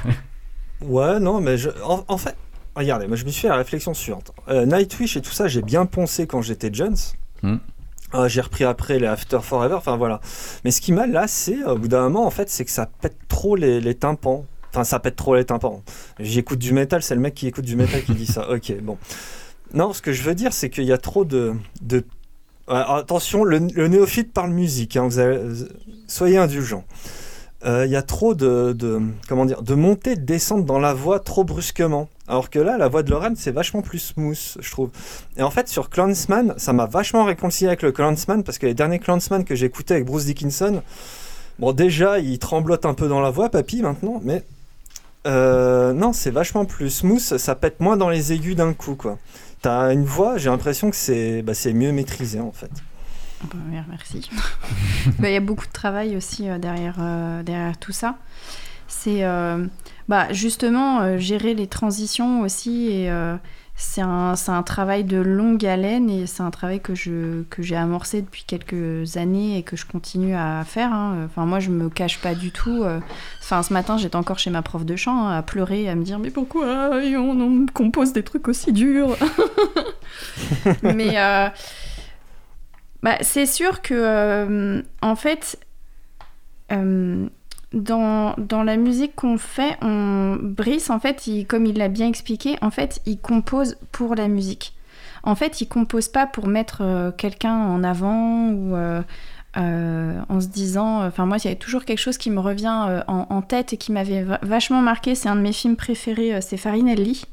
Ouais, 0.87 1.19
non, 1.21 1.41
mais 1.41 1.57
je... 1.57 1.71
en, 1.83 2.05
en 2.07 2.19
fait, 2.19 2.37
regardez, 2.75 3.07
moi 3.07 3.17
je 3.17 3.25
me 3.25 3.31
suis 3.31 3.43
fait 3.43 3.49
la 3.49 3.57
réflexion 3.57 3.95
suivante. 3.95 4.33
Euh, 4.49 4.67
Nightwish 4.67 5.17
et 5.17 5.23
tout 5.23 5.31
ça, 5.33 5.49
j'ai 5.49 5.63
bien 5.63 5.87
poncé 5.87 6.27
quand 6.27 6.43
j'étais 6.43 6.69
Jones. 6.73 6.97
Hmm. 7.43 7.57
Euh, 8.15 8.29
j'ai 8.29 8.43
repris 8.43 8.65
après 8.65 8.99
les 8.99 9.07
After 9.07 9.39
Forever, 9.43 9.75
enfin 9.75 9.97
voilà. 9.97 10.21
Mais 10.65 10.71
ce 10.71 10.81
qui 10.83 10.93
m'a 10.93 11.07
lassé, 11.07 11.57
au 11.65 11.77
bout 11.79 11.89
d'un 11.89 12.03
moment, 12.03 12.27
en 12.27 12.31
fait, 12.31 12.51
c'est 12.51 12.65
que 12.67 12.71
ça 12.71 12.87
pète 13.01 13.17
trop 13.27 13.57
les, 13.57 13.81
les 13.81 13.95
tympans. 13.95 14.45
Enfin, 14.71 14.85
ça 14.85 15.01
pète 15.01 15.17
trop 15.17 15.35
les 15.35 15.47
tympans. 15.47 15.83
J'écoute 16.21 16.59
du 16.59 16.73
métal, 16.75 17.03
c'est 17.03 17.15
le 17.15 17.21
mec 17.23 17.35
qui 17.35 17.47
écoute 17.47 17.65
du 17.65 17.77
métal 17.77 18.03
qui 18.05 18.15
dit 18.15 18.27
ça. 18.27 18.51
Ok, 18.53 18.73
bon. 18.83 18.99
Non, 19.75 19.93
ce 19.93 20.03
que 20.03 20.13
je 20.13 20.23
veux 20.23 20.35
dire, 20.35 20.53
c'est 20.53 20.71
qu'il 20.71 20.85
y 20.85 20.93
a 20.93 20.99
trop 20.99 21.25
de. 21.25 21.55
Ouais, 22.69 22.83
attention, 22.89 23.45
le, 23.45 23.59
néophyte 23.59 24.33
parle 24.33 24.51
musique, 24.51 24.97
hein, 24.97 25.09
soyez 26.09 26.37
indulgents. 26.37 26.85
Euh, 27.65 27.87
Il 27.87 27.93
y 27.93 27.97
a 27.97 28.03
trop 28.03 28.35
de, 28.35 28.73
de- 28.75 29.01
comment 29.29 29.47
dire 29.47 29.63
de 29.63 29.75
montée 29.75 30.15
de 30.15 30.21
descente 30.21 30.67
dans 30.67 30.79
la 30.79 30.93
voix 30.93 31.21
trop 31.21 31.43
brusquement 31.43 32.09
alors 32.29 32.51
que 32.51 32.59
là 32.59 32.77
la 32.77 32.87
voix 32.89 33.03
de 33.03 33.11
Lorraine 33.11 33.35
c'est 33.35 33.51
vachement 33.51 33.81
plus 33.81 33.99
smooth 33.99 34.59
je 34.61 34.71
trouve 34.71 34.91
et 35.39 35.43
en 35.43 35.51
fait 35.51 35.67
sur 35.67 35.89
Clansman 35.89 36.53
ça 36.59 36.75
m'a 36.75 36.85
vachement 36.85 37.25
réconcilié 37.25 37.69
avec 37.69 37.81
le 37.81 37.93
Clansman 37.93 38.45
parce 38.45 38.59
que 38.59 38.67
les 38.67 38.75
derniers 38.75 38.99
Clansman 38.99 39.43
que 39.43 39.55
j'écoutais 39.55 39.95
avec 39.95 40.05
Bruce 40.05 40.27
Dickinson 40.27 40.83
bon 41.59 41.73
déjà 41.73 42.19
il 42.19 42.39
tremblote 42.39 42.85
un 42.85 42.93
peu 42.93 43.09
dans 43.09 43.21
la 43.23 43.31
voix 43.31 43.49
papy 43.49 43.81
maintenant 43.81 44.21
mais 44.23 44.45
euh, 45.27 45.95
non 45.95 46.13
c'est 46.13 46.31
vachement 46.31 46.67
plus 46.67 46.91
smooth 46.91 47.21
ça 47.39 47.55
pète 47.55 47.81
moins 47.81 47.97
dans 47.97 48.11
les 48.11 48.35
aigus 48.35 48.55
d'un 48.55 48.75
coup 48.75 48.97
quoi 48.97 49.17
t'as 49.67 49.93
une 49.93 50.05
voix 50.05 50.39
j'ai 50.39 50.49
l'impression 50.49 50.91
que 50.91 50.97
c'est 50.97 51.43
bah, 51.43 51.53
mieux 51.75 51.91
maîtrisé 51.91 52.39
en 52.39 52.53
fait 52.53 52.71
Bah, 53.43 53.59
mer- 53.69 53.85
Merci. 53.89 54.31
Bah, 55.19 55.29
Il 55.29 55.33
y 55.33 55.37
a 55.37 55.41
beaucoup 55.41 55.67
de 55.67 55.73
travail 55.73 56.17
aussi 56.17 56.49
euh, 56.49 56.59
derrière, 56.59 56.97
euh, 57.01 57.43
derrière 57.43 57.77
tout 57.79 57.91
ça. 57.93 58.17
C'est 58.87 59.25
euh, 59.25 59.67
bah, 60.09 60.33
justement 60.33 61.19
gérer 61.19 61.55
les 61.55 61.67
transitions 61.67 62.43
aussi. 62.43 62.87
Et 62.93 63.11
c'est 63.79 64.01
un, 64.01 64.35
un 64.49 64.63
travail 64.63 65.05
de 65.05 65.19
longue 65.19 65.65
haleine 65.67 66.09
et 66.09 66.27
c'est 66.27 66.43
un 66.43 66.51
travail 66.51 66.81
que, 66.81 66.95
que 67.51 67.63
j'ai 67.63 67.77
amorcé 67.77 68.23
depuis 68.23 68.45
quelques 68.47 69.17
années 69.19 69.59
et 69.59 69.63
que 69.63 69.77
je 69.77 69.85
continue 69.85 70.35
à 70.35 70.65
faire. 70.65 70.93
hein. 70.95 71.25
Enfin, 71.27 71.45
moi, 71.45 71.61
je 71.61 71.71
me 71.71 71.91
cache 71.91 72.19
pas 72.21 72.35
du 72.35 72.51
tout. 72.53 72.83
euh. 72.85 73.01
Enfin, 73.43 73.63
ce 73.63 73.73
matin, 73.75 73.99
j'étais 73.99 74.17
encore 74.17 74.39
chez 74.39 74.51
ma 74.51 74.63
prof 74.63 74.85
de 74.87 74.97
chant 74.97 75.27
hein, 75.29 75.37
à 75.37 75.43
pleurer, 75.43 75.89
à 75.91 75.95
me 75.95 76.05
dire 76.05 76.19
Mais 76.19 76.31
pourquoi 76.31 76.91
on, 76.93 77.41
on 77.41 77.67
compose 77.67 78.13
des 78.15 78.23
trucs 78.23 78.49
aussi 78.49 78.73
durs? 78.73 79.15
Mais. 80.83 81.19
euh, 81.19 81.49
bah, 83.03 83.19
c'est 83.21 83.47
sûr 83.47 83.83
que, 83.83 83.95
euh, 83.95 84.83
en 85.03 85.17
fait, 85.17 85.61
dans, 87.73 88.35
la 88.39 88.77
musique 88.77 89.15
qu'on 89.15 89.39
fait. 89.39 89.77
Brice, 89.81 90.91
en 90.91 91.01
fait, 91.01 91.29
comme 91.49 91.67
il 91.67 91.79
l'a 91.79 91.89
bien 91.89 92.09
expliqué, 92.09 92.57
en 92.63 92.71
fait, 92.71 93.01
il 93.07 93.19
compose 93.19 93.77
pour 93.93 94.15
la 94.15 94.29
musique. 94.29 94.73
En 95.23 95.35
fait, 95.35 95.61
il 95.61 95.67
compose 95.67 96.09
pas 96.09 96.27
pour 96.27 96.47
mettre 96.47 96.83
euh, 96.83 97.11
quelqu'un 97.11 97.57
en 97.57 97.83
avant 97.83 98.51
ou 98.51 98.77
euh, 98.77 99.03
euh, 99.57 100.21
en 100.29 100.41
se 100.41 100.47
disant. 100.47 101.05
Enfin, 101.05 101.27
moi, 101.27 101.39
il 101.39 101.45
y 101.45 101.49
avait 101.49 101.57
toujours 101.57 101.85
quelque 101.85 101.99
chose 101.99 102.17
qui 102.17 102.31
me 102.31 102.39
revient 102.39 103.03
en, 103.09 103.43
tête 103.43 103.73
et 103.73 103.77
qui 103.77 103.91
m'avait 103.91 104.23
va- 104.23 104.39
vachement 104.43 104.81
marqué. 104.81 105.17
C'est 105.17 105.29
un 105.29 105.35
de 105.35 105.41
mes 105.41 105.53
films 105.53 105.77
préférés, 105.77 106.41
c'est 106.41 106.57
Farinelli. 106.57 107.25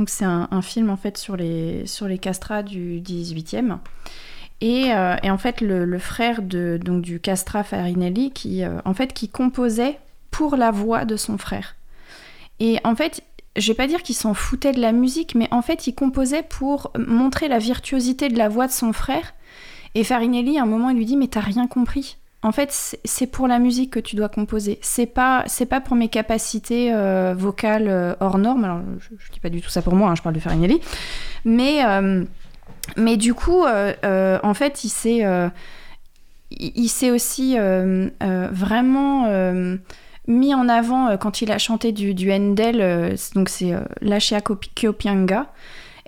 Donc, 0.00 0.10
c'est 0.10 0.24
un, 0.24 0.48
un 0.50 0.62
film 0.62 0.90
en 0.90 0.96
fait 0.96 1.16
sur 1.16 1.36
les, 1.36 1.86
sur 1.86 2.08
les 2.08 2.18
castrats 2.18 2.64
du 2.64 3.00
18e. 3.00 3.78
Et, 4.60 4.92
euh, 4.92 5.16
et 5.22 5.30
en 5.30 5.38
fait, 5.38 5.60
le, 5.60 5.98
frère 5.98 6.42
de, 6.42 6.78
donc, 6.82 7.02
du 7.02 7.20
Castra 7.20 7.62
Farinelli, 7.62 8.30
qui, 8.30 8.64
euh, 8.64 8.78
en 8.84 8.94
fait, 8.94 9.12
qui 9.12 9.28
composait 9.28 9.98
pour 10.30 10.56
la 10.56 10.70
voix 10.70 11.04
de 11.04 11.16
son 11.16 11.38
frère. 11.38 11.76
Et 12.58 12.78
en 12.84 12.94
fait, 12.94 13.22
je 13.56 13.68
vais 13.68 13.74
pas 13.76 13.86
dire 13.86 14.02
qu'il 14.02 14.14
s'en 14.14 14.34
foutait 14.34 14.72
de 14.72 14.80
la 14.80 14.92
musique, 14.92 15.34
mais 15.34 15.48
en 15.50 15.62
fait, 15.62 15.86
il 15.86 15.94
composait 15.94 16.42
pour 16.42 16.90
montrer 16.98 17.48
la 17.48 17.58
virtuosité 17.58 18.28
de 18.28 18.38
la 18.38 18.48
voix 18.48 18.66
de 18.66 18.72
son 18.72 18.92
frère. 18.92 19.34
Et 19.94 20.04
Farinelli, 20.04 20.58
à 20.58 20.62
un 20.62 20.66
moment, 20.66 20.90
il 20.90 20.96
lui 20.96 21.06
dit 21.06 21.16
Mais 21.16 21.28
t'as 21.28 21.40
rien 21.40 21.66
compris. 21.66 22.16
En 22.42 22.52
fait, 22.52 22.70
c'est- 22.70 23.26
pour 23.26 23.48
la 23.48 23.58
musique 23.58 23.90
que 23.90 24.00
tu 24.00 24.14
dois 24.14 24.28
composer. 24.28 24.78
C'est 24.82 25.06
pas, 25.06 25.42
c'est 25.46 25.66
pas 25.66 25.80
pour 25.80 25.96
mes 25.96 26.08
capacités 26.08 26.92
euh, 26.94 27.34
vocales 27.36 28.16
hors 28.20 28.38
normes. 28.38 28.64
Alors, 28.64 28.80
je, 29.00 29.16
je 29.18 29.32
dis 29.32 29.40
pas 29.40 29.48
du 29.50 29.60
tout 29.60 29.70
ça 29.70 29.82
pour 29.82 29.94
moi, 29.94 30.10
hein, 30.10 30.14
je 30.14 30.22
parle 30.22 30.34
de 30.34 30.40
Farinelli. 30.40 30.80
Mais. 31.44 31.82
Mais 32.96 33.16
du 33.16 33.34
coup, 33.34 33.64
euh, 33.64 33.92
euh, 34.04 34.38
en 34.42 34.54
fait, 34.54 34.84
il 34.84 34.88
s'est, 34.88 35.24
euh, 35.24 35.48
il, 36.50 36.88
s'est 36.88 37.10
aussi 37.10 37.56
vraiment 38.20 39.28
mis 40.28 40.54
en 40.54 40.68
avant 40.68 41.16
quand 41.16 41.42
il 41.42 41.50
a 41.50 41.58
chanté 41.58 41.92
du, 41.92 42.14
du 42.14 42.32
Handel, 42.32 43.16
donc 43.34 43.48
c'est 43.48 43.72
Lachia 44.00 44.40
Kyopianga. 44.40 45.52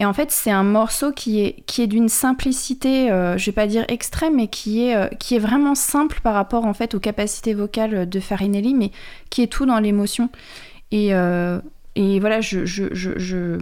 Et 0.00 0.04
en 0.04 0.12
fait, 0.12 0.30
c'est 0.30 0.52
un 0.52 0.62
morceau 0.62 1.10
qui 1.10 1.40
est, 1.40 1.64
qui 1.66 1.82
est 1.82 1.88
d'une 1.88 2.08
simplicité, 2.08 3.08
je 3.08 3.44
vais 3.46 3.52
pas 3.52 3.66
dire 3.66 3.84
extrême, 3.88 4.36
mais 4.36 4.46
qui 4.46 4.84
est, 4.84 5.18
qui 5.18 5.34
est 5.34 5.40
vraiment 5.40 5.74
simple 5.74 6.20
par 6.22 6.34
rapport 6.34 6.66
en 6.66 6.74
fait 6.74 6.94
aux 6.94 7.00
capacités 7.00 7.52
vocales 7.52 8.08
de 8.08 8.20
Farinelli, 8.20 8.74
mais 8.74 8.92
qui 9.28 9.42
est 9.42 9.48
tout 9.48 9.66
dans 9.66 9.80
l'émotion. 9.80 10.30
Et, 10.92 11.08
et 11.96 12.20
voilà, 12.20 12.40
je, 12.40 12.64
je, 12.64 13.58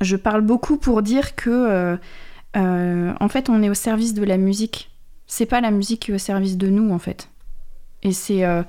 je 0.00 0.16
parle 0.16 0.40
beaucoup 0.42 0.76
pour 0.76 1.02
dire 1.02 1.34
que, 1.36 1.50
euh, 1.50 1.96
euh, 2.56 3.12
en 3.20 3.28
fait, 3.28 3.48
on 3.48 3.62
est 3.62 3.70
au 3.70 3.74
service 3.74 4.14
de 4.14 4.24
la 4.24 4.36
musique. 4.36 4.90
C'est 5.26 5.46
pas 5.46 5.60
la 5.60 5.70
musique 5.70 6.00
qui 6.02 6.10
est 6.10 6.14
au 6.14 6.18
service 6.18 6.56
de 6.56 6.68
nous, 6.68 6.90
en 6.92 6.98
fait. 6.98 7.28
Et 8.02 8.12
c'est. 8.12 8.44
euh, 8.44 8.62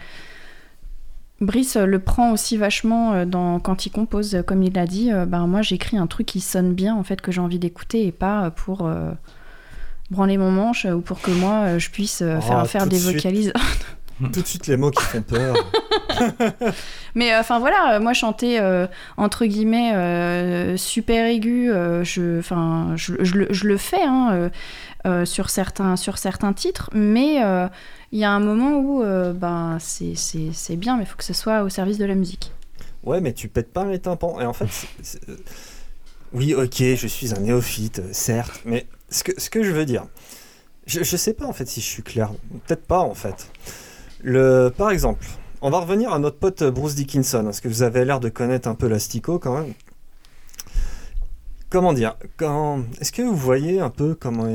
Brice 1.42 1.78
le 1.78 2.00
prend 2.00 2.32
aussi 2.34 2.58
vachement 2.58 3.26
dans, 3.26 3.62
quand 3.62 3.86
il 3.86 3.92
compose, 3.92 4.44
comme 4.46 4.62
il 4.62 4.74
l'a 4.74 4.86
dit. 4.86 5.10
euh, 5.12 5.26
ben, 5.26 5.48
moi, 5.48 5.62
j'écris 5.62 5.98
un 5.98 6.06
truc 6.08 6.28
qui 6.28 6.42
sonne 6.42 6.74
bien, 6.74 6.94
en 6.96 7.04
fait, 7.04 7.22
que 7.22 7.32
j'ai 7.32 7.40
envie 7.40 7.60
d'écouter 7.60 8.06
et 8.06 8.12
pas 8.12 8.52
pour 8.52 8.86
euh, 8.86 9.12
branler 10.12 10.38
mon 10.38 10.52
manche 10.52 10.84
ou 10.86 11.00
pour 11.00 11.22
que 11.22 11.32
moi, 11.32 11.78
je 11.78 11.90
puisse 11.92 12.22
euh, 12.22 12.40
Oh, 12.42 12.66
faire, 12.66 12.88
des 12.88 13.00
suite. 13.00 13.16
vocalises. 13.16 13.54
tout 14.34 14.42
de 14.42 14.46
suite 14.48 14.68
les 14.68 14.78
mots 14.78 14.92
qui 14.92 15.04
font 15.04 15.22
peur 15.22 15.56
Mais 17.16 17.34
euh, 17.34 17.40
enfin 17.40 17.60
voilà, 17.60 17.96
euh, 17.96 18.00
moi 18.00 18.14
chanter 18.14 18.60
euh, 18.60 18.88
entre 19.18 19.46
guillemets 19.46 20.76
super 20.78 21.26
aigu, 21.28 21.70
je, 22.04 22.40
enfin 22.40 22.94
je, 22.96 23.14
je 23.22 23.36
le- 23.36 23.48
je 23.52 23.68
le 23.68 23.78
fais 23.78 24.04
hein, 24.04 24.50
sur 25.26 25.50
certains 25.50 25.96
sur 25.96 26.18
certains 26.18 26.54
titres, 26.54 26.90
mais 26.94 27.36
il 28.12 28.20
y 28.20 28.24
a 28.24 28.32
un 28.32 28.40
moment 28.40 28.78
où 28.80 29.04
ben 29.34 29.78
c'est 29.80 30.16
c'est- 30.16 30.52
c'est 30.54 30.76
bien, 30.76 30.98
mais 30.98 31.04
il 31.04 31.08
faut 31.08 31.18
que 31.18 31.24
ce 31.24 31.34
soit 31.34 31.64
au 31.64 31.70
service 31.70 31.98
de 31.98 32.06
la 32.06 32.16
musique. 32.16 32.52
Ouais, 33.04 33.22
mais 33.22 33.32
tu 33.34 33.48
pètes 33.48 33.72
pas 33.72 33.86
les 33.86 34.00
tympans. 34.00 34.42
Et 34.42 34.46
en 34.46 34.52
fait, 34.54 34.68
oui, 36.34 36.54
ok, 36.54 36.76
je 36.96 37.08
suis 37.08 37.34
un 37.34 37.40
néophyte, 37.40 38.02
certes, 38.14 38.62
mais 38.66 38.88
ce 39.10 39.24
que, 39.24 39.40
ce 39.40 39.50
que 39.50 39.64
je 39.64 39.72
veux 39.72 39.86
dire, 39.86 40.06
je, 40.86 41.02
je 41.04 41.18
sais 41.18 41.34
pas 41.34 41.46
en 41.46 41.54
fait 41.54 41.66
si 41.68 41.80
je 41.82 41.86
suis 41.88 42.04
clair. 42.04 42.32
Peut-être 42.68 42.86
pas 42.86 43.00
en 43.00 43.16
fait. 43.16 43.50
Le, 44.22 44.70
par 44.76 44.92
exemple, 44.92 45.26
on 45.62 45.70
va 45.70 45.80
revenir 45.80 46.12
à 46.14 46.20
notre 46.20 46.38
pote 46.38 46.64
Bruce 46.64 46.96
Dickinson, 46.96 47.44
parce 47.44 47.62
que 47.62 47.68
vous 47.68 47.84
avez 47.84 48.06
l'air 48.06 48.20
de 48.20 48.30
connaître 48.30 48.68
un 48.68 48.76
peu 48.76 48.88
l'Astico 48.88 49.40
quand 49.40 49.58
même. 49.58 49.74
comment 51.70 51.94
dire 51.94 52.16
quand... 52.38 52.82
Est-ce 53.00 53.12
que 53.12 53.22
vous 53.22 53.36
voyez 53.36 53.80
un 53.80 53.90
peu 53.90 54.16
comment. 54.16 54.48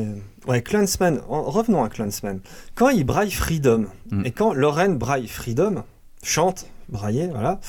Ouais, 0.47 0.63
Clansman, 0.63 1.21
en- 1.29 1.43
revenons 1.43 1.83
à 1.85 1.89
Clansman. 1.89 2.41
Quand 2.75 2.89
il 2.91 3.05
braille 3.05 3.31
Freedom, 3.31 3.87
Mm. 4.11 4.27
et 4.27 4.31
quand 4.33 4.53
Lorraine 4.53 4.99
braille 4.99 5.29
Freedom, 5.29 5.85
chante, 6.23 6.67
brailler, 6.91 7.29
voilà, 7.29 7.61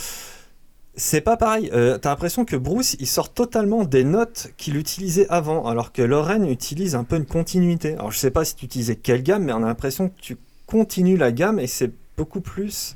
c'est 0.95 1.21
pas 1.21 1.38
pareil. 1.38 1.69
Euh, 1.73 1.97
T'as 1.97 2.10
l'impression 2.10 2.43
que 2.45 2.55
Bruce, 2.58 2.95
il 2.99 3.08
sort 3.08 3.31
totalement 3.34 3.84
des 3.86 4.03
notes 4.03 4.47
qu'il 4.58 4.75
utilisait 4.77 5.27
avant, 5.29 5.65
alors 5.67 5.91
que 5.93 6.01
Lorraine 6.01 6.49
utilise 6.49 6.95
un 6.95 7.03
peu 7.05 7.15
une 7.17 7.25
continuité. 7.25 7.93
Alors 7.93 8.12
je 8.12 8.17
sais 8.17 8.31
pas 8.31 8.43
si 8.45 8.55
tu 8.55 8.65
utilisais 8.65 8.95
quelle 8.97 9.23
gamme, 9.23 9.43
mais 9.45 9.53
on 9.53 9.63
a 9.63 9.67
l'impression 9.67 10.10
que 10.10 10.19
tu 10.21 10.38
continues 10.67 11.17
la 11.17 11.32
gamme 11.32 11.60
et 11.60 11.67
c'est 11.67 11.91
beaucoup 12.17 12.41
plus 12.41 12.95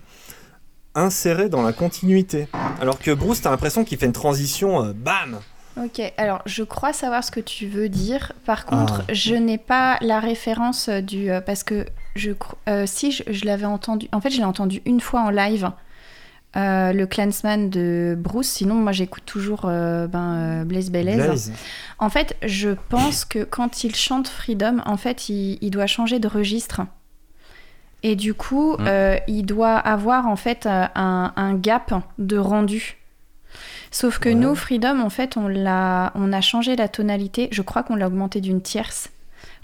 inséré 0.96 1.50
dans 1.50 1.62
la 1.62 1.74
continuité. 1.74 2.48
Alors 2.82 3.00
que 3.00 3.12
Bruce, 3.12 3.42
t'as 3.42 3.52
l'impression 3.52 3.84
qu'il 3.84 3.98
fait 3.98 4.06
une 4.08 4.12
transition, 4.12 4.84
euh, 4.86 4.94
bam 4.94 5.40
Ok, 5.82 6.02
alors 6.17 6.42
je 6.46 6.63
crois 6.63 6.92
savoir 6.94 7.24
ce 7.24 7.32
que 7.32 7.40
tu 7.40 7.67
veux 7.67 7.88
dire. 7.90 8.34
Par 8.46 8.65
contre, 8.65 9.04
Ah. 9.08 9.13
je 9.13 9.36
n'ai 9.36 9.58
pas 9.58 9.98
la 10.02 10.20
référence 10.20 10.90
euh, 10.90 11.00
du. 11.00 11.32
euh, 11.32 11.40
parce 11.42 11.63
que 11.63 11.86
je 12.15 12.32
euh, 12.67 12.86
si 12.86 13.12
je, 13.12 13.24
je 13.28 13.46
l'avais 13.46 13.65
entendu. 13.65 14.08
En 14.12 14.20
fait, 14.20 14.30
je 14.32 14.38
l'ai 14.38 14.44
entendu 14.46 14.82
une 14.86 15.00
fois 15.00 15.22
en 15.22 15.30
live, 15.30 15.72
euh, 16.58 16.92
le 16.92 17.06
Clansman 17.06 17.70
de 17.70 18.15
Bruce. 18.17 18.50
Sinon, 18.50 18.76
moi 18.76 18.92
j'écoute 18.92 19.24
toujours 19.26 19.62
euh, 19.65 20.08
ben, 20.08 20.63
euh, 20.63 20.63
Bayless. 20.65 20.90
Blaze. 20.90 21.54
En 22.00 22.10
fait, 22.10 22.36
je 22.44 22.70
pense 22.90 23.24
que 23.24 23.44
quand 23.46 23.84
il 23.86 23.96
chante 23.96 24.28
Freedom, 24.28 24.80
en 24.86 24.98
fait, 24.98 25.30
il, 25.30 25.60
il 25.62 25.70
doit 25.70 25.88
changer 25.88 26.20
de 26.20 26.28
registre. 26.28 26.82
Et 28.04 28.15
du 28.15 28.33
coup, 28.33 28.73
Mm. 28.77 28.85
euh, 28.87 29.17
il 29.27 29.43
doit 29.43 29.75
avoir 29.75 30.27
en 30.27 30.35
fait 30.35 30.65
euh, 30.65 30.85
un, 30.95 31.33
un 31.35 31.54
gap 31.56 31.93
de 32.17 32.37
rendu. 32.37 32.97
Sauf 33.91 34.19
que 34.19 34.29
Ouais. 34.29 34.35
nous, 34.35 34.54
Freedom, 34.56 35.00
en 35.02 35.10
fait, 35.10 35.35
on, 35.35 35.47
l'a, 35.47 36.12
on 36.15 36.31
a 36.31 36.41
changé 36.41 36.75
la 36.75 36.87
tonalité. 36.87 37.50
Je 37.52 37.62
crois 37.63 37.81
qu'on 37.83 37.95
l'a 37.95 38.08
augmenté 38.08 38.39
d'une 38.41 38.62
tierce. 38.62 39.10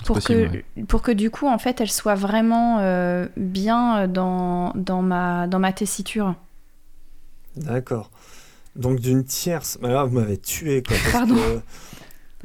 Pour, 0.05 0.15
possible, 0.17 0.63
que, 0.75 0.81
pour 0.83 1.01
que 1.01 1.11
du 1.11 1.29
coup, 1.29 1.47
en 1.47 1.57
fait, 1.57 1.79
elle 1.79 1.89
soit 1.91 2.15
vraiment 2.15 2.79
euh, 2.79 3.27
bien 3.37 4.07
dans, 4.07 4.71
dans, 4.75 5.01
ma, 5.01 5.47
dans 5.47 5.59
ma 5.59 5.71
tessiture. 5.71 6.33
D'accord. 7.55 8.09
Donc 8.75 8.99
d'une 8.99 9.23
tierce. 9.23 9.77
Mais 9.81 9.89
là, 9.89 10.03
vous 10.03 10.19
m'avez 10.19 10.37
tué, 10.37 10.83
quoi. 10.83 10.97
parce 11.01 11.11
Pardon. 11.13 11.35
que- 11.35 11.61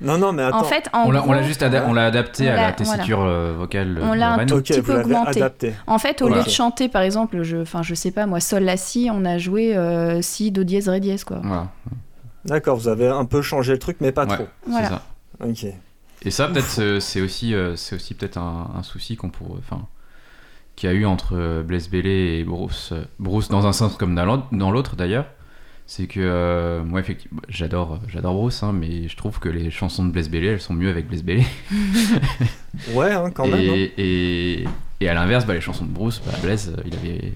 Non, 0.01 0.17
non, 0.19 0.33
mais 0.33 0.43
attends. 0.43 0.61
En 0.61 0.65
fait, 0.65 0.89
en 0.93 1.07
On 1.07 1.11
l'a 1.11 1.21
on 1.21 1.25
gros- 1.25 1.35
l'a 1.35 1.43
juste 1.43 1.63
ada- 1.63 1.85
on 1.87 1.93
l'a 1.93 2.07
adapté 2.07 2.49
on 2.49 2.53
à 2.53 2.57
l'a- 2.57 2.73
tessiture 2.73 3.21
euh, 3.23 3.53
vocale 3.57 3.99
On 4.03 4.13
l'a 4.15 4.29
un 4.29 4.31
Lorraine. 4.33 4.49
tout 4.49 4.55
ok, 4.57 4.63
petit 4.65 4.81
vous 4.81 4.87
peu 4.87 4.93
l'avez 4.95 5.05
augmenté. 5.05 5.41
adapté. 5.43 5.75
En 5.87 5.99
fait, 5.99 6.23
au 6.23 6.27
Voilà. 6.29 6.41
lieu 6.43 6.47
de 6.47 6.51
chanter, 6.51 6.89
par 6.89 7.03
exemple, 7.03 7.43
je, 7.43 7.59
enfin, 7.59 7.83
je 7.83 7.95
sais 7.95 8.11
pas 8.11 8.27
moi, 8.27 8.41
sol 8.41 8.63
la 8.65 8.77
si, 8.77 9.11
on 9.13 9.25
a 9.25 9.37
joué 9.39 9.77
euh, 9.77 10.23
si 10.23 10.51
do 10.51 10.65
dièse 10.65 10.89
ré 10.89 11.01
dièse 11.01 11.25
quoi. 11.25 11.41
Voilà, 11.43 11.69
D'accord, 12.47 12.77
vous 12.79 12.89
avez 12.89 13.07
un 13.09 13.27
peu 13.27 13.43
changé 13.43 13.73
le 13.73 13.79
truc, 13.79 13.99
mais 14.01 14.13
pas 14.13 14.25
Ouais. 14.27 14.35
trop. 14.37 14.47
Voilà. 14.67 14.89
c'est 14.89 14.95
ça. 15.65 15.69
Ok. 15.69 15.75
Et 16.23 16.31
ça, 16.31 16.49
peut-être, 16.49 16.67
c'est- 16.67 17.01
c'est 17.01 17.21
aussi, 17.21 17.55
euh, 17.55 17.77
c'est 17.77 17.95
aussi 17.97 18.15
peut-être 18.15 18.39
un, 18.39 18.71
un 18.77 18.83
souci 18.83 19.17
qu'on 19.17 19.29
pourrait, 19.31 19.59
enfin, 19.59 19.83
qu'il 20.77 20.89
y 20.89 20.93
a 20.93 20.97
eu 20.97 21.05
entre 21.05 21.35
euh, 21.37 21.63
Blaise 21.63 21.91
Bailey 21.91 22.39
et 22.39 22.45
Bruce, 22.45 22.91
euh, 22.93 23.03
Bruce 23.19 23.49
dans 23.49 23.67
un 23.67 23.73
sens 23.73 23.97
comme 23.97 24.15
dans 24.15 24.25
l'autre- 24.25 24.47
dans 24.53 24.71
l'autre 24.71 24.97
d'ailleurs. 24.97 25.27
C'est 25.93 26.07
que 26.07 26.21
euh, 26.21 26.85
moi, 26.85 27.01
effectivement, 27.01 27.41
j'adore, 27.49 27.99
j'adore 28.07 28.35
Bruce, 28.35 28.63
hein, 28.63 28.73
mais 28.73 29.09
je 29.09 29.17
trouve 29.17 29.41
que 29.41 29.49
les 29.49 29.73
chansons 29.73 30.05
de 30.05 30.13
Blaise 30.13 30.31
Bailey, 30.31 30.47
elles 30.47 30.61
sont 30.61 30.73
mieux 30.73 30.89
avec 30.89 31.09
Blaise 31.09 31.25
Bailey. 31.25 31.45
Ouais, 32.95 33.11
hein, 33.11 33.33
quand 33.33 33.49
même. 33.49 33.55
hein. 33.71 33.87
et, 33.99 34.65
et, 35.01 35.09
à 35.09 35.15
l'inverse, 35.15 35.45
bah, 35.47 35.55
les 35.55 35.61
chansons 35.61 35.85
de 35.85 35.91
Bruce, 35.91 36.23
bah, 36.25 36.31
Blaise, 36.43 36.73
euh, 36.79 36.83
il 36.87 36.95
avait, 36.95 37.33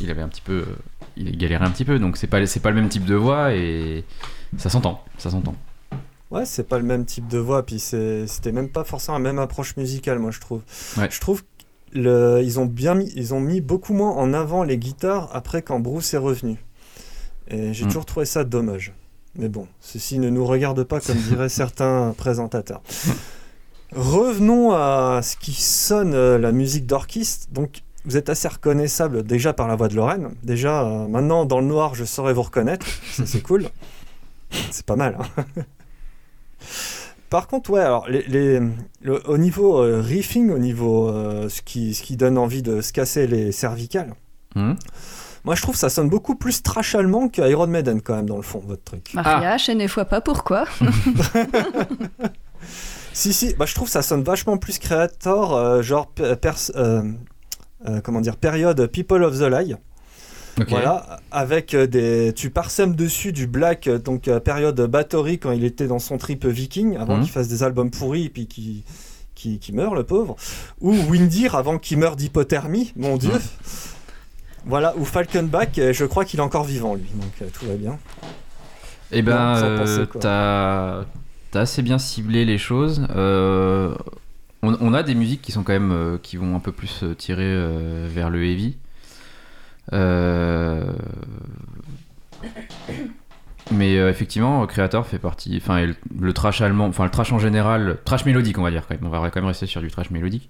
il 0.00 0.10
avait 0.10 0.20
un 0.22 0.26
petit 0.28 0.40
peu, 0.40 0.52
euh, 0.66 0.76
il 1.16 1.38
galérait 1.38 1.64
un 1.64 1.70
petit 1.70 1.84
peu, 1.84 2.00
donc 2.00 2.16
c'est 2.16 2.26
pas, 2.26 2.44
c'est 2.44 2.58
pas 2.58 2.70
le 2.70 2.74
même 2.76 2.88
type 2.88 3.04
de 3.04 3.14
voix 3.14 3.54
et 3.54 4.04
ça 4.56 4.68
s'entend, 4.68 5.04
ça 5.16 5.30
s'entend. 5.30 5.54
Ouais, 6.32 6.44
c'est 6.46 6.68
pas 6.68 6.78
le 6.78 6.84
même 6.84 7.04
type 7.04 7.28
de 7.28 7.38
voix, 7.38 7.64
puis 7.64 7.78
c'est- 7.78 8.26
c'était 8.26 8.50
même 8.52 8.68
pas 8.68 8.82
forcément 8.82 9.18
la 9.18 9.22
même 9.22 9.38
approche 9.38 9.76
musicale, 9.76 10.18
moi, 10.18 10.32
je 10.32 10.40
trouve. 10.40 10.62
Ouais. 10.98 11.06
Je 11.08 11.20
trouve 11.20 11.44
qu'ils 11.92 12.58
ont 12.58 12.66
bien 12.66 12.96
mis, 12.96 13.12
ils 13.14 13.32
ont 13.32 13.40
mis 13.40 13.60
beaucoup 13.60 13.94
moins 13.94 14.10
en 14.10 14.34
avant 14.34 14.64
les 14.64 14.76
guitares 14.76 15.30
après 15.34 15.62
quand 15.62 15.78
Bruce 15.78 16.12
est 16.14 16.18
revenu. 16.18 16.56
Et 17.50 17.72
j'ai 17.74 17.84
Mm. 17.84 17.88
toujours 17.88 18.06
trouvé 18.06 18.26
ça 18.26 18.44
dommage. 18.44 18.92
Mais 19.36 19.48
bon, 19.48 19.66
ceci 19.80 20.18
ne 20.18 20.28
nous 20.30 20.44
regarde 20.46 20.82
pas 20.84 21.00
comme 21.00 21.16
diraient 21.16 21.48
certains 21.64 22.14
présentateurs. 22.16 22.82
Revenons 23.92 24.72
à 24.72 25.20
ce 25.22 25.36
qui 25.36 25.52
sonne 25.52 26.14
euh, 26.14 26.38
la 26.38 26.52
musique 26.52 26.86
d'orchestre. 26.86 27.48
Donc, 27.52 27.82
vous 28.04 28.16
êtes 28.16 28.28
assez 28.28 28.48
reconnaissable 28.48 29.24
déjà 29.24 29.52
par 29.52 29.66
la 29.68 29.76
voix 29.76 29.88
de 29.88 29.96
Lorraine. 29.96 30.30
Déjà, 30.42 30.82
euh, 30.84 31.08
maintenant, 31.08 31.44
dans 31.44 31.60
le 31.60 31.66
noir, 31.66 31.94
je 31.94 32.04
saurais 32.04 32.32
vous 32.32 32.42
reconnaître. 32.42 32.86
Ça, 33.12 33.26
c'est 33.26 33.40
cool. 33.40 33.66
C'est 34.70 34.86
pas 34.86 34.96
mal. 34.96 35.16
hein. 35.36 35.44
Par 37.30 37.46
contre, 37.46 37.70
ouais, 37.70 37.80
alors, 37.80 38.08
les, 38.08 38.22
les- 38.26 38.60
le- 39.02 39.28
au 39.30 39.38
niveau 39.38 39.78
euh, 39.80 40.00
riffing, 40.00 40.50
au 40.50 40.58
niveau 40.58 41.08
euh, 41.08 41.48
ce, 41.48 41.62
qui, 41.62 41.94
ce 41.94 42.02
qui 42.02 42.16
donne 42.16 42.36
envie 42.38 42.62
de 42.62 42.80
se 42.80 42.92
casser 42.92 43.26
les 43.26 43.52
cervicales, 43.52 44.14
Hum 44.56 44.76
moi 45.44 45.54
je 45.54 45.62
trouve 45.62 45.76
ça 45.76 45.88
sonne 45.88 46.08
beaucoup 46.08 46.34
plus 46.34 46.62
trash 46.62 46.94
allemand 46.94 47.28
que 47.28 47.42
Iron 47.48 47.66
Maiden 47.66 48.00
quand 48.02 48.16
même 48.16 48.26
dans 48.26 48.36
le 48.36 48.42
fond, 48.42 48.62
votre 48.66 48.84
truc. 48.84 49.12
Maria, 49.14 49.56
je 49.56 49.72
ne 49.72 49.86
vois 49.86 50.04
pas 50.04 50.20
pourquoi. 50.20 50.64
Si, 53.12 53.32
si, 53.32 53.54
bah, 53.54 53.64
je 53.66 53.74
trouve 53.74 53.88
ça 53.88 54.02
sonne 54.02 54.22
vachement 54.22 54.56
plus 54.56 54.78
créateur, 54.78 55.52
euh, 55.52 55.82
genre 55.82 56.12
euh, 56.20 56.36
euh, 56.76 58.00
comment 58.04 58.20
dire, 58.20 58.36
période 58.36 58.86
People 58.86 59.24
of 59.24 59.36
the 59.38 59.42
Lie. 59.50 59.74
Voilà, 60.68 61.18
avec 61.30 61.74
euh, 61.74 61.86
des. 61.86 62.32
Tu 62.34 62.50
parsèmes 62.50 62.94
dessus 62.94 63.32
du 63.32 63.46
black, 63.46 63.88
donc 63.88 64.28
euh, 64.28 64.40
période 64.40 64.80
Bathory 64.80 65.38
quand 65.38 65.52
il 65.52 65.64
était 65.64 65.86
dans 65.86 65.98
son 65.98 66.18
trip 66.18 66.44
viking, 66.46 66.96
avant 66.96 67.16
Mhm. 67.16 67.22
qu'il 67.22 67.32
fasse 67.32 67.48
des 67.48 67.62
albums 67.62 67.90
pourris 67.90 68.26
et 68.26 68.28
puis 68.28 68.46
qu'il 68.46 68.82
qui, 69.34 69.58
qui 69.58 69.72
meurt, 69.72 69.94
le 69.94 70.04
pauvre. 70.04 70.36
Ou 70.80 70.92
Windir 70.92 71.54
avant 71.54 71.78
qu'il 71.78 71.98
meure 71.98 72.14
d'hypothermie, 72.16 72.92
mon 72.94 73.16
dieu. 73.16 73.32
Voilà, 74.66 74.94
ou 74.96 75.04
Falkenbach, 75.04 75.78
euh, 75.78 75.92
je 75.92 76.04
crois 76.04 76.24
qu'il 76.24 76.38
est 76.38 76.42
encore 76.42 76.64
vivant 76.64 76.94
lui, 76.94 77.10
donc 77.14 77.32
euh, 77.42 77.46
tout 77.52 77.66
va 77.66 77.74
bien. 77.74 77.98
Eh 79.10 79.22
ben, 79.22 79.56
euh, 79.56 80.06
t'as 81.50 81.60
assez 81.60 81.82
bien 81.82 81.98
ciblé 81.98 82.44
les 82.44 82.58
choses. 82.58 83.06
Euh, 83.16 83.94
on, 84.62 84.76
on 84.80 84.94
a 84.94 85.02
des 85.02 85.14
musiques 85.14 85.42
qui 85.42 85.50
sont 85.50 85.64
quand 85.64 85.72
même 85.72 85.92
euh, 85.92 86.18
qui 86.22 86.36
vont 86.36 86.54
un 86.54 86.60
peu 86.60 86.72
plus 86.72 87.04
tirer 87.18 87.56
vers 88.06 88.30
le 88.30 88.44
heavy. 88.44 88.76
Mais 93.72 93.94
effectivement, 93.94 94.66
Creator 94.66 95.06
fait 95.06 95.18
partie. 95.18 95.56
Enfin, 95.56 95.86
le 96.18 96.32
trash 96.32 96.60
allemand, 96.60 96.86
enfin 96.86 97.04
le 97.04 97.10
trash 97.10 97.32
en 97.32 97.38
général, 97.38 97.98
trash 98.04 98.24
mélodique, 98.24 98.58
on 98.58 98.62
va 98.62 98.70
dire 98.70 98.84
quand 98.86 98.94
même. 98.94 99.06
On 99.06 99.10
va 99.10 99.30
quand 99.30 99.40
même 99.40 99.48
rester 99.48 99.66
sur 99.66 99.80
du 99.80 99.90
trash 99.90 100.10
mélodique. 100.10 100.48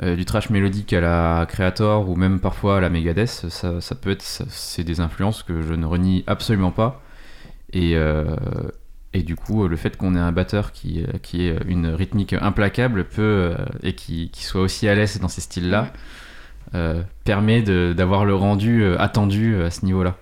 Euh, 0.00 0.14
du 0.14 0.24
trash 0.24 0.48
mélodique 0.50 0.92
à 0.92 1.00
la 1.00 1.44
Creator 1.48 2.08
ou 2.08 2.14
même 2.14 2.38
parfois 2.38 2.76
à 2.76 2.80
la 2.80 2.88
Megadeth, 2.88 3.46
ça, 3.48 3.80
ça 3.80 3.94
peut 3.96 4.10
être, 4.10 4.22
c'est 4.22 4.84
des 4.84 5.00
influences 5.00 5.42
que 5.42 5.60
je 5.60 5.74
ne 5.74 5.84
renie 5.84 6.22
absolument 6.28 6.70
pas. 6.70 7.02
Et, 7.72 7.96
euh, 7.96 8.36
et 9.12 9.22
du 9.24 9.34
coup, 9.34 9.66
le 9.66 9.76
fait 9.76 9.96
qu'on 9.96 10.14
ait 10.14 10.20
un 10.20 10.30
batteur 10.30 10.70
qui, 10.72 11.04
qui 11.22 11.46
ait 11.46 11.58
une 11.66 11.88
rythmique 11.88 12.32
implacable 12.32 13.04
peut, 13.04 13.22
euh, 13.22 13.56
et 13.82 13.94
qui, 13.94 14.30
qui 14.30 14.44
soit 14.44 14.60
aussi 14.60 14.88
à 14.88 14.94
l'aise 14.94 15.18
dans 15.20 15.28
ces 15.28 15.40
styles-là 15.40 15.92
euh, 16.74 17.02
permet 17.24 17.62
d'avoir 17.62 18.24
le 18.24 18.34
rendu 18.34 18.84
attendu 18.98 19.60
à 19.62 19.70
ce 19.70 19.84
niveau-là. 19.84 20.16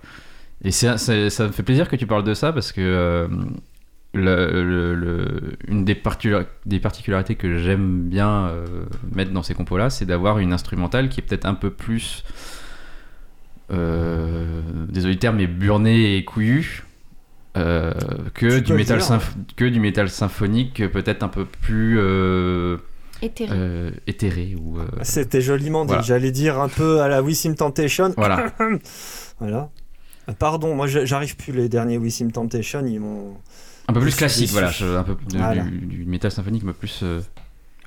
Et 0.63 0.71
ça 0.71 0.93
me 0.95 1.51
fait 1.51 1.63
plaisir 1.63 1.87
que 1.87 1.95
tu 1.95 2.07
parles 2.07 2.23
de 2.23 2.33
ça 2.33 2.51
parce 2.51 2.71
que 2.71 3.29
le- 4.21 4.63
le- 4.63 4.95
le- 4.95 5.53
une 5.67 5.85
des, 5.85 5.95
particula- 5.95 6.45
des 6.65 6.79
particularités 6.79 7.35
que 7.35 7.57
j'aime 7.57 8.01
bien 8.03 8.47
euh, 8.47 8.65
mettre 9.15 9.31
dans 9.31 9.43
ces 9.43 9.53
compos-là, 9.53 9.89
c'est 9.89 10.05
d'avoir 10.05 10.39
une 10.39 10.53
instrumentale 10.53 11.09
qui 11.09 11.19
est 11.19 11.23
peut-être 11.23 11.45
un 11.45 11.53
peu 11.55 11.69
plus, 11.69 12.23
euh, 13.71 14.61
désolé 14.89 15.13
du 15.15 15.19
terme, 15.19 15.37
mais 15.37 15.47
burnée 15.47 16.17
et 16.17 16.23
couillue. 16.23 16.83
euh, 17.57 17.91
que, 18.35 18.59
du 18.59 18.71
le 18.71 18.77
métal 18.77 19.01
que 19.55 19.65
du 19.65 19.79
métal 19.79 20.09
symphonique 20.09 20.87
peut-être 20.91 21.23
un 21.23 21.27
peu 21.27 21.43
plus 21.45 21.97
euh, 21.99 22.77
Éthéré. 23.21 23.49
euh, 23.51 23.89
éthéré 24.05 24.55
ou 24.61 24.77
euh, 24.79 24.85
C'était 25.01 25.41
joliment 25.41 25.83
dit, 25.83 25.87
Voilà. 25.87 26.03
j'allais 26.03 26.29
dire 26.31 26.59
un 26.61 26.69
peu 26.69 27.01
à 27.01 27.07
la 27.07 27.21
Wissim 27.23 27.55
Temptation. 27.55 28.13
voilà 28.15 28.53
Voilà. 29.39 29.69
Pardon, 30.39 30.75
moi 30.75 30.87
j'arrive 30.87 31.35
plus 31.35 31.51
les 31.53 31.67
derniers 31.69 31.97
Wissim 31.97 32.29
Temptation, 32.31 32.85
ils 32.85 32.99
m'ont. 32.99 33.33
Un 33.87 33.93
peu 33.93 33.99
plus 34.01 34.15
classique 34.15 34.49
voilà 34.51 34.69
un 34.69 35.03
peu 35.03 35.15
de- 35.29 35.37
Voilà. 35.37 35.63
du, 35.63 35.77
du 35.85 36.05
métal 36.05 36.31
symphonique 36.31 36.63
mais 36.63 36.73
plus 36.73 36.99
euh, 37.03 37.21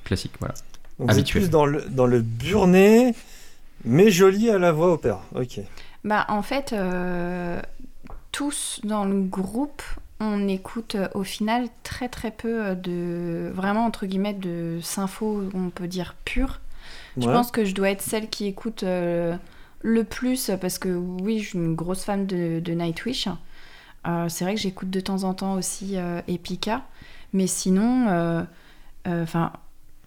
classique 0.03 0.33
voilà 0.39 0.55
Donc 0.99 1.09
vous 1.11 1.13
êtes 1.15 1.19
Habituel. 1.19 1.43
plus 1.43 1.49
dans 1.49 1.65
le, 1.65 1.81
dans 1.89 2.07
le 2.07 2.21
burné, 2.21 3.13
mais 3.85 4.11
joli 4.11 4.49
à 4.49 4.57
la 4.59 4.71
voix 4.71 4.93
opéra. 4.93 5.23
Ok. 5.35 5.59
Bah, 6.03 6.25
en 6.29 6.41
fait, 6.41 6.73
euh, 6.73 7.59
tous 8.31 8.79
dans 8.83 9.05
le 9.05 9.21
groupe, 9.21 9.81
on 10.19 10.47
écoute 10.47 10.95
euh, 10.95 11.07
au 11.13 11.23
final 11.23 11.67
très 11.83 12.09
très 12.09 12.31
peu 12.31 12.75
de. 12.75 13.51
Vraiment, 13.53 13.85
entre 13.85 14.05
guillemets, 14.05 14.33
de 14.33 14.79
sympho, 14.81 15.43
on 15.53 15.69
peut 15.69 15.87
dire 15.87 16.15
pure. 16.25 16.59
Je 17.17 17.25
pense 17.25 17.51
que 17.51 17.65
je 17.65 17.73
dois 17.75 17.89
être 17.91 18.01
celle 18.01 18.29
qui 18.29 18.45
écoute 18.47 18.83
euh, 18.83 19.35
le 19.81 20.03
plus 20.03 20.49
parce 20.61 20.77
que 20.79 20.89
oui, 20.89 21.39
je 21.39 21.49
suis 21.49 21.57
une 21.57 21.75
grosse 21.75 22.03
fan 22.03 22.25
de, 22.25 22.59
de 22.59 22.71
Nightwish. 22.73 23.27
Euh, 24.07 24.29
c'est 24.29 24.43
vrai 24.45 24.55
que 24.55 24.61
j'écoute 24.61 24.89
de 24.89 24.99
temps 24.99 25.23
en 25.23 25.33
temps 25.33 25.53
aussi 25.53 25.97
euh, 25.97 26.21
Epica, 26.27 26.83
mais 27.33 27.47
sinon, 27.47 28.07
euh, 28.09 28.43
euh, 29.07 29.23
enfin, 29.23 29.51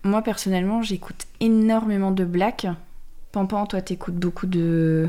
moi 0.03 0.22
personnellement, 0.22 0.82
j'écoute 0.82 1.26
énormément 1.40 2.11
de 2.11 2.24
black. 2.24 2.66
Pampan, 3.32 3.66
toi, 3.66 3.82
t'écoutes 3.82 4.16
beaucoup 4.16 4.47
de 4.47 5.09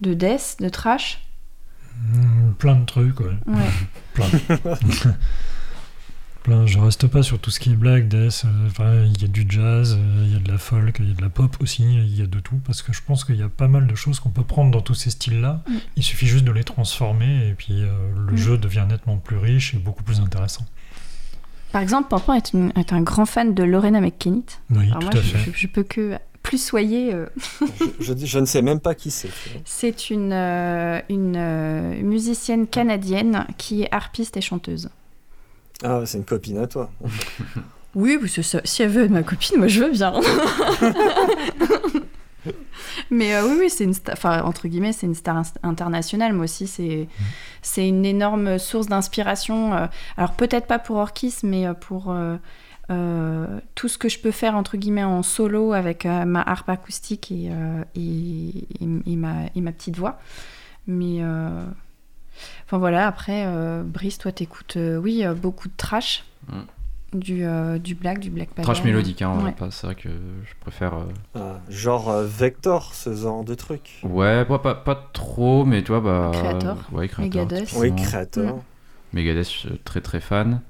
de 0.00 0.14
death, 0.14 0.56
de 0.60 0.68
trash. 0.68 1.24
Hmm, 1.96 2.52
plein 2.58 2.74
de 2.76 2.84
trucs, 2.84 3.20
ouais. 3.20 3.36
Ouais. 3.46 3.70
Plein. 4.14 4.26
Plein. 6.44 6.66
Je 6.66 6.78
reste 6.78 7.06
pas 7.06 7.22
sur 7.22 7.38
tout 7.38 7.50
ce 7.50 7.60
qui 7.60 7.70
est 7.70 7.76
black, 7.76 8.08
death. 8.08 8.42
euh, 8.44 8.66
enfin, 8.66 9.04
il 9.04 9.20
y 9.22 9.24
a 9.24 9.28
du 9.28 9.46
jazz, 9.48 9.96
euh, 9.96 10.24
il 10.26 10.32
y 10.32 10.36
a 10.36 10.40
de 10.40 10.50
la 10.50 10.58
folk, 10.58 10.96
il 10.98 11.08
y 11.08 11.12
a 11.12 11.14
de 11.14 11.22
la 11.22 11.28
pop 11.28 11.56
aussi, 11.60 11.84
il 11.84 12.18
y 12.18 12.22
a 12.22 12.26
de 12.26 12.40
tout. 12.40 12.56
Parce 12.66 12.82
que 12.82 12.92
je 12.92 13.00
pense 13.06 13.24
qu'il 13.24 13.36
y 13.36 13.42
a 13.42 13.48
pas 13.48 13.68
mal 13.68 13.86
de 13.86 13.94
choses 13.94 14.18
qu'on 14.18 14.30
peut 14.30 14.42
prendre 14.42 14.70
dans 14.72 14.80
tous 14.80 14.94
ces 14.94 15.10
styles-là. 15.10 15.62
Mm. 15.68 15.72
Il 15.96 16.02
suffit 16.02 16.26
juste 16.26 16.44
de 16.44 16.50
les 16.52 16.64
transformer 16.64 17.48
et 17.48 17.54
puis 17.54 17.82
euh, 17.82 17.92
le 18.26 18.32
Mm. 18.32 18.36
jeu 18.36 18.58
devient 18.58 18.86
nettement 18.88 19.18
plus 19.18 19.36
riche 19.36 19.74
et 19.74 19.78
beaucoup 19.78 20.02
plus 20.02 20.18
intéressant. 20.20 20.64
Par 21.70 21.80
exemple, 21.80 22.08
Pampan 22.08 22.34
est, 22.34 22.52
une- 22.52 22.72
est 22.76 22.92
un 22.92 23.00
grand 23.02 23.24
fan 23.24 23.54
de 23.54 23.62
Lorena 23.62 24.00
McKennitt. 24.00 24.60
Oui, 24.70 24.86
Alors 24.90 24.98
tout 24.98 25.06
moi, 25.06 25.16
à 25.16 25.20
je, 25.22 25.36
fait. 25.36 25.52
je- 25.52 25.58
je 25.58 25.66
peux 25.68 25.84
que 25.84 26.18
plus 26.42 26.60
soyer. 26.62 27.14
euh, 27.14 27.26
je, 28.00 28.14
je- 28.18 28.26
je 28.26 28.38
ne 28.40 28.46
sais 28.46 28.62
même 28.62 28.80
pas 28.80 28.94
qui 28.96 29.10
c'est. 29.12 29.30
C'est 29.64 30.10
une, 30.10 30.32
euh, 30.32 31.00
une 31.08 31.36
euh, 31.36 32.02
musicienne 32.02 32.66
canadienne 32.66 33.46
qui 33.58 33.82
est 33.82 33.88
harpiste 33.94 34.36
et 34.36 34.40
chanteuse. 34.40 34.90
Ah, 35.82 36.02
c'est 36.04 36.18
une 36.18 36.24
copine 36.24 36.58
à 36.58 36.66
toi. 36.66 36.90
Oui, 37.94 38.18
si 38.64 38.82
elle 38.82 38.88
veut 38.88 39.04
être 39.04 39.10
ma 39.10 39.22
copine, 39.22 39.58
moi 39.58 39.66
je 39.68 39.84
veux 39.84 39.90
bien. 39.90 40.14
Mais 43.10 43.34
euh, 43.34 43.46
oui, 43.46 43.56
oui, 43.60 43.70
c'est 43.70 43.84
une 43.84 43.92
star, 43.92 44.14
enfin, 44.14 44.42
entre 44.42 44.66
c'est 44.92 45.06
une 45.06 45.14
star 45.14 45.42
internationale. 45.62 46.32
Moi 46.32 46.44
aussi, 46.44 46.66
c'est, 46.66 47.88
une 47.88 48.06
énorme 48.06 48.58
source 48.58 48.86
d'inspiration. 48.86 49.74
euh, 49.74 49.86
alors 50.16 50.32
peut-être 50.32 50.66
pas 50.66 50.78
pour 50.78 50.96
Orkis, 50.96 51.34
mais 51.42 51.66
euh, 51.66 51.74
pour 51.74 52.14
tout 53.74 53.88
ce 53.88 53.98
que 53.98 54.08
je 54.08 54.18
peux 54.18 54.30
faire, 54.30 54.56
en 55.04 55.22
solo 55.22 55.72
avec 55.72 56.04
ma 56.04 56.42
harpe 56.42 56.68
acoustique 56.68 57.30
et 57.30 57.50
ma, 59.16 59.34
et 59.54 59.60
ma 59.60 59.72
petite 59.72 59.96
voix. 59.96 60.18
Mais... 60.86 61.22
Enfin 62.66 62.78
voilà, 62.78 63.06
après, 63.06 63.44
euh, 63.46 63.82
Brice, 63.84 64.18
toi, 64.18 64.32
t'écoutes, 64.32 64.76
euh, 64.76 64.96
oui, 64.96 65.24
euh, 65.24 65.34
beaucoup 65.34 65.68
de 65.68 65.74
trash. 65.76 66.24
Mm. 66.48 66.60
Du, 67.14 67.44
euh, 67.44 67.78
du 67.78 67.94
black, 67.94 68.20
du 68.20 68.30
black 68.30 68.48
power. 68.54 68.64
Trash 68.64 68.84
mélodique, 68.84 69.20
hein, 69.20 69.38
Ouais. 69.44 69.52
pas- 69.52 69.70
c'est 69.70 69.86
vrai 69.86 69.94
que 69.94 70.08
je 70.08 70.54
préfère. 70.60 70.94
euh, 70.94 71.04
Ah, 71.34 71.60
genre 71.68 72.08
euh, 72.08 72.26
Vector, 72.26 72.94
ce 72.94 73.14
genre 73.14 73.44
de 73.44 73.54
truc. 73.54 74.00
Ouais, 74.02 74.46
pas, 74.46 74.58
pas, 74.58 74.74
pas 74.74 75.10
trop, 75.12 75.66
mais 75.66 75.82
tu 75.82 75.92
vois, 75.92 76.00
bah. 76.00 76.30
Creator, 76.32 76.78
Ouais, 76.90 77.08
Creator. 77.08 77.42
Megadeth. 77.44 77.72
Oui, 77.76 77.94
créateur. 77.94 78.56
Megadeth, 79.12 79.44
je 79.44 79.50
suis 79.50 79.78
très 79.84 80.00
très 80.00 80.20
fan. 80.20 80.62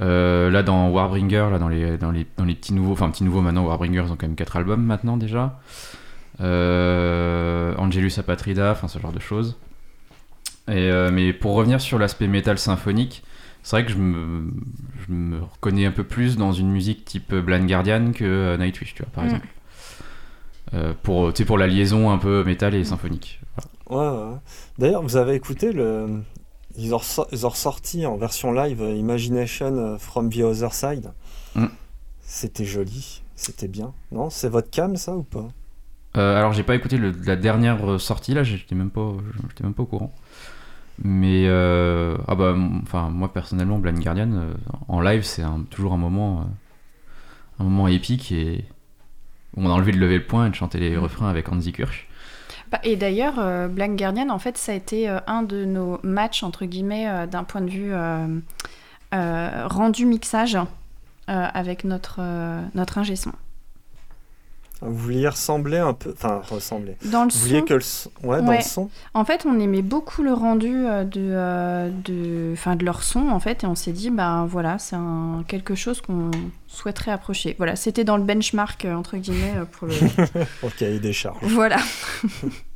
Euh, 0.00 0.50
là, 0.50 0.64
dans 0.64 0.88
Warbringer, 0.90 1.46
là, 1.50 1.60
dans, 1.60 1.68
les, 1.68 1.96
dans, 1.96 2.10
les, 2.10 2.26
dans 2.36 2.44
les 2.44 2.54
petits 2.56 2.72
nouveaux, 2.74 2.92
enfin, 2.94 3.08
petits 3.10 3.22
nouveaux 3.24 3.40
maintenant, 3.40 3.64
Warbringer, 3.64 4.02
ils 4.04 4.10
ont 4.12 4.16
quand 4.16 4.26
même 4.26 4.34
4 4.36 4.56
albums 4.56 4.82
maintenant 4.84 5.16
déjà. 5.16 5.60
Euh, 6.40 7.74
Angelus 7.78 8.12
Apatrida, 8.18 8.72
enfin, 8.72 8.88
ce 8.88 8.98
genre 8.98 9.12
de 9.12 9.20
choses. 9.20 9.56
Et, 10.68 10.90
euh, 10.90 11.10
mais 11.10 11.32
pour 11.32 11.54
revenir 11.54 11.80
sur 11.80 11.98
l'aspect 11.98 12.26
métal 12.28 12.58
symphonique, 12.58 13.22
c'est 13.62 13.76
vrai 13.76 13.84
que 13.86 13.92
je 13.92 13.98
me, 13.98 14.50
je 15.06 15.12
me 15.12 15.40
reconnais 15.42 15.86
un 15.86 15.90
peu 15.92 16.04
plus 16.04 16.36
dans 16.36 16.52
une 16.52 16.70
musique 16.70 17.04
type 17.04 17.34
Blind 17.34 17.66
Guardian 17.66 18.12
que 18.12 18.24
euh, 18.24 18.56
Nightwish, 18.56 18.94
tu 18.94 19.02
vois, 19.02 19.12
par 19.12 19.24
Mm. 19.24 19.26
exemple. 19.26 19.48
Euh, 20.74 20.92
pour, 21.02 21.32
tu 21.32 21.38
sais, 21.42 21.44
pour 21.46 21.56
la 21.58 21.66
liaison 21.66 22.10
un 22.10 22.18
peu 22.18 22.44
métal 22.44 22.74
et 22.74 22.84
symphonique. 22.84 23.40
Voilà. 23.88 24.12
Ouais, 24.12 24.32
ouais. 24.32 24.36
D'ailleurs, 24.78 25.02
vous 25.02 25.16
avez 25.16 25.34
écouté 25.34 25.72
le. 25.72 26.22
Ils 26.76 26.94
ont, 26.94 27.00
ils 27.32 27.46
ont 27.46 27.48
ressorti 27.48 28.04
en 28.06 28.16
version 28.16 28.52
live 28.52 28.80
Imagination 28.80 29.98
from 29.98 30.30
the 30.30 30.40
Other 30.40 30.72
Side. 30.74 31.10
Mm. 31.54 31.66
C'était 32.20 32.66
joli, 32.66 33.22
c'était 33.34 33.68
bien. 33.68 33.94
Non, 34.12 34.28
c'est 34.28 34.50
votre 34.50 34.70
cam 34.70 34.96
ça 34.96 35.16
ou 35.16 35.22
pas? 35.22 35.48
Euh, 36.16 36.36
alors 36.36 36.52
j'ai 36.52 36.62
pas 36.62 36.74
écouté 36.74 36.96
le- 36.98 37.12
la 37.24 37.36
dernière 37.36 37.98
sortie 38.00 38.34
là, 38.34 38.42
j'étais 38.42 38.74
même 38.74 38.90
pas, 38.90 39.12
j'étais 39.48 39.64
même 39.64 39.74
pas 39.74 39.82
au 39.82 39.86
courant. 39.86 40.12
Mais 41.04 41.44
euh, 41.46 42.16
ah 42.26 42.34
bah, 42.34 42.54
enfin 42.82 43.08
moi 43.10 43.32
personnellement, 43.32 43.78
Blind 43.78 44.00
Guardian 44.00 44.32
euh, 44.32 44.52
en 44.88 45.00
live 45.00 45.22
c'est 45.22 45.44
toujours 45.70 45.92
un 45.92 45.96
moment, 45.96 46.40
euh, 46.40 47.62
un 47.62 47.64
moment 47.64 47.86
épique 47.86 48.32
et 48.32 48.64
où 49.56 49.62
on 49.64 49.70
a 49.70 49.72
envie 49.72 49.92
de 49.92 49.98
lever 49.98 50.18
le 50.18 50.26
poing 50.26 50.46
et 50.46 50.50
de 50.50 50.54
chanter 50.54 50.78
les 50.78 50.96
refrains 50.96 51.28
avec 51.28 51.48
Andy 51.50 51.72
Kirsch. 51.72 52.08
Bah, 52.70 52.80
et 52.82 52.96
d'ailleurs, 52.96 53.68
Black 53.70 53.96
Guardian, 53.96 54.28
en 54.28 54.38
fait, 54.38 54.58
ça 54.58 54.72
a 54.72 54.74
été 54.74 55.08
un 55.26 55.42
de 55.42 55.64
nos 55.64 55.98
matchs, 56.02 56.42
entre 56.42 56.66
guillemets, 56.66 57.26
d'un 57.26 57.42
point 57.42 57.62
de 57.62 57.70
vue 57.70 57.92
rendu 59.10 60.04
mixage 60.04 60.58
avec 61.26 61.84
notre, 61.84 62.20
notre 62.74 62.98
ingé 62.98 63.16
son. 63.16 63.32
Vous 64.80 64.94
vouliez 64.94 65.28
ressembler 65.28 65.78
un 65.78 65.92
peu. 65.92 66.12
Enfin, 66.12 66.40
ressembler. 66.48 66.96
Dans 67.06 67.24
le 67.24 67.30
Vous 67.30 67.38
vouliez 67.40 67.58
son, 67.60 67.64
que 67.64 67.74
le 67.74 67.80
son. 67.80 68.10
Ouais, 68.22 68.40
dans 68.40 68.52
le 68.52 68.60
son. 68.60 68.90
en 69.12 69.24
fait, 69.24 69.44
on 69.44 69.58
aimait 69.58 69.82
beaucoup 69.82 70.22
le 70.22 70.32
rendu 70.32 70.86
euh, 70.86 71.04
de, 71.04 71.20
euh, 71.20 71.90
de, 72.04 72.52
enfin, 72.52 72.76
de 72.76 72.84
leur 72.84 73.02
son, 73.02 73.28
en 73.28 73.40
fait, 73.40 73.64
et 73.64 73.66
on 73.66 73.74
s'est 73.74 73.92
dit, 73.92 74.10
bah 74.10 74.46
voilà, 74.48 74.78
c'est 74.78 74.96
un, 74.96 75.44
quelque 75.48 75.74
chose 75.74 76.00
qu'on 76.00 76.30
souhaiterait 76.68 77.10
approcher. 77.10 77.56
Voilà, 77.58 77.74
c'était 77.74 78.04
dans 78.04 78.16
le 78.16 78.22
benchmark, 78.22 78.84
euh, 78.84 78.94
entre 78.94 79.16
guillemets, 79.16 79.54
pour 79.72 79.88
le... 79.88 79.94
Pour 80.60 80.68
le 80.68 80.78
cahier 80.78 81.00
des 81.00 81.12
charges. 81.12 81.38
voilà. 81.42 81.78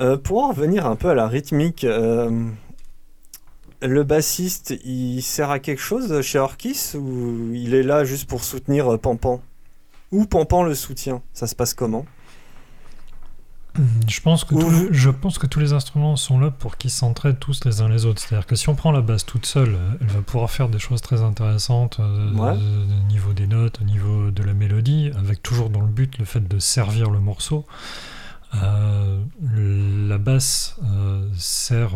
Euh, 0.00 0.16
pour 0.16 0.44
en 0.44 0.50
revenir 0.50 0.86
un 0.86 0.94
peu 0.94 1.08
à 1.08 1.14
la 1.14 1.26
rythmique, 1.26 1.82
euh, 1.82 2.30
le 3.82 4.04
bassiste, 4.04 4.74
il 4.84 5.22
sert 5.22 5.50
à 5.50 5.58
quelque 5.58 5.80
chose 5.80 6.20
chez 6.20 6.38
Orkis 6.38 6.92
ou 6.94 7.52
il 7.52 7.74
est 7.74 7.82
là 7.82 8.04
juste 8.04 8.28
pour 8.28 8.44
soutenir 8.44 8.96
Pampan 9.00 9.40
Ou 10.12 10.24
Pampan 10.26 10.62
le 10.64 10.74
soutient? 10.74 11.22
Ça 11.34 11.46
se 11.46 11.54
passe 11.54 11.74
comment? 11.74 12.04
Je 14.08 14.20
pense, 14.22 14.42
que 14.42 14.56
tous 14.56 14.70
les- 14.70 14.88
je 14.92 15.08
pense 15.08 15.38
que 15.38 15.46
tous 15.46 15.60
les 15.60 15.72
instruments 15.72 16.16
sont 16.16 16.40
là 16.40 16.50
pour 16.50 16.76
qu'ils 16.78 16.90
s'entraident 16.90 17.38
tous 17.38 17.64
les 17.64 17.80
uns 17.80 17.88
les 17.88 18.06
autres. 18.06 18.20
C'est-à-dire 18.20 18.44
que 18.46 18.56
si 18.56 18.68
on 18.68 18.74
prend 18.74 18.90
la 18.90 19.02
basse 19.02 19.24
toute 19.24 19.46
seule, 19.46 19.74
euh, 19.76 19.90
elle 20.00 20.08
va 20.08 20.20
pouvoir 20.22 20.50
faire 20.50 20.68
des 20.68 20.80
choses 20.80 21.00
très 21.00 21.22
intéressantes 21.22 22.00
euh, 22.00 22.32
Ouais. 22.32 22.56
au 22.56 23.06
niveau 23.06 23.32
des 23.34 23.46
notes, 23.46 23.80
au 23.80 23.84
niveau 23.84 24.32
de 24.32 24.42
la 24.42 24.52
mélodie, 24.52 25.12
avec 25.16 25.44
toujours 25.44 25.70
dans 25.70 25.80
le 25.82 25.86
but 25.86 26.18
le 26.18 26.24
fait 26.24 26.40
de 26.40 26.58
servir 26.58 27.08
le 27.10 27.20
morceau. 27.20 27.66
Euh, 28.60 29.20
la 29.54 30.18
basse 30.18 30.76
euh, 30.84 31.28
sert. 31.36 31.92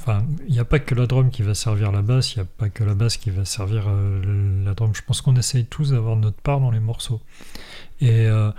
Enfin, 0.00 0.24
il 0.46 0.54
n'y 0.54 0.58
a 0.58 0.64
pas 0.64 0.78
que 0.78 0.94
la 0.94 1.06
drum 1.06 1.28
qui 1.28 1.42
va 1.42 1.54
servir 1.54 1.92
la 1.92 2.00
basse, 2.00 2.34
il 2.34 2.38
n'y 2.38 2.42
a 2.42 2.46
pas 2.46 2.70
que 2.70 2.82
la 2.82 2.94
basse 2.94 3.18
qui 3.18 3.28
va 3.28 3.44
servir 3.44 3.84
euh, 3.86 4.64
la 4.64 4.72
drum. 4.72 4.94
Je 4.94 5.02
pense 5.02 5.20
qu'on 5.20 5.36
essaye 5.36 5.66
tous 5.66 5.90
d'avoir 5.90 6.16
notre 6.16 6.40
part 6.40 6.58
dans 6.58 6.70
les 6.70 6.80
morceaux. 6.80 7.20
Et, 8.00 8.26
euh, 8.26 8.50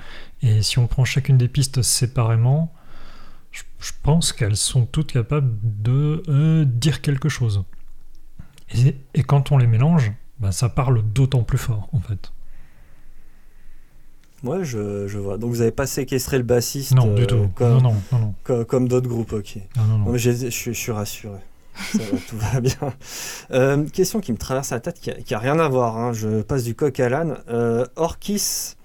si 0.61 0.77
on 0.77 0.85
prend 0.85 1.03
chacune 1.03 1.39
des 1.39 1.47
pistes 1.47 1.81
séparément, 1.81 2.71
je, 3.49 3.63
pense 4.03 4.33
qu'elles 4.33 4.55
sont 4.55 4.85
toutes 4.85 5.13
capables 5.13 5.51
de 5.63 6.21
euh, 6.27 6.63
dire 6.63 7.01
quelque 7.01 7.27
chose. 7.27 7.63
Et, 8.75 8.95
et 9.15 9.23
quand 9.23 9.51
on 9.51 9.57
les 9.57 9.67
mélange, 9.67 10.11
ben, 10.37 10.51
ça 10.51 10.69
parle 10.69 11.01
d'autant 11.11 11.41
plus 11.41 11.57
fort, 11.57 11.89
en 11.91 12.01
fait. 12.01 12.31
Ouais, 14.43 14.63
je, 14.63 15.07
je 15.07 15.17
vois. 15.19 15.37
Donc 15.37 15.51
vous 15.51 15.57
n'avez 15.59 15.71
pas 15.71 15.85
séquestré 15.85 16.37
le 16.37 16.43
bassiste 16.43 16.93
Non, 16.95 17.11
euh, 17.11 17.15
du 17.15 17.27
tout. 17.27 17.47
comme, 17.55 17.73
Non, 17.73 17.81
non, 17.81 17.95
non, 18.11 18.19
non. 18.19 18.33
co- 18.43 18.65
comme 18.65 18.87
d'autres 18.87 19.07
groupes, 19.07 19.33
ok. 19.33 19.57
Non, 19.77 19.83
non, 19.83 19.97
non. 19.99 20.05
Non, 20.05 20.11
mais 20.13 20.17
j'ai- 20.19 20.49
je, 20.49 20.71
suis- 20.71 20.91
rassuré. 20.91 21.37
Ça 21.93 21.99
va, 21.99 22.17
tout 22.27 22.37
va 22.37 22.59
bien. 22.59 22.93
Euh, 23.51 23.85
question 23.89 24.19
qui 24.19 24.31
me 24.31 24.37
traverse 24.37 24.71
la 24.71 24.79
tête, 24.79 24.99
qui 24.99 25.11
a, 25.11 25.13
qui 25.15 25.33
a 25.35 25.39
rien 25.39 25.59
à 25.59 25.67
voir. 25.69 25.97
hein. 25.97 26.13
Je 26.13 26.41
passe 26.41 26.63
du 26.63 26.73
coq 26.75 26.99
à 26.99 27.09
l'âne. 27.09 27.37
Euh, 27.49 27.85
Orkis, 27.97 28.75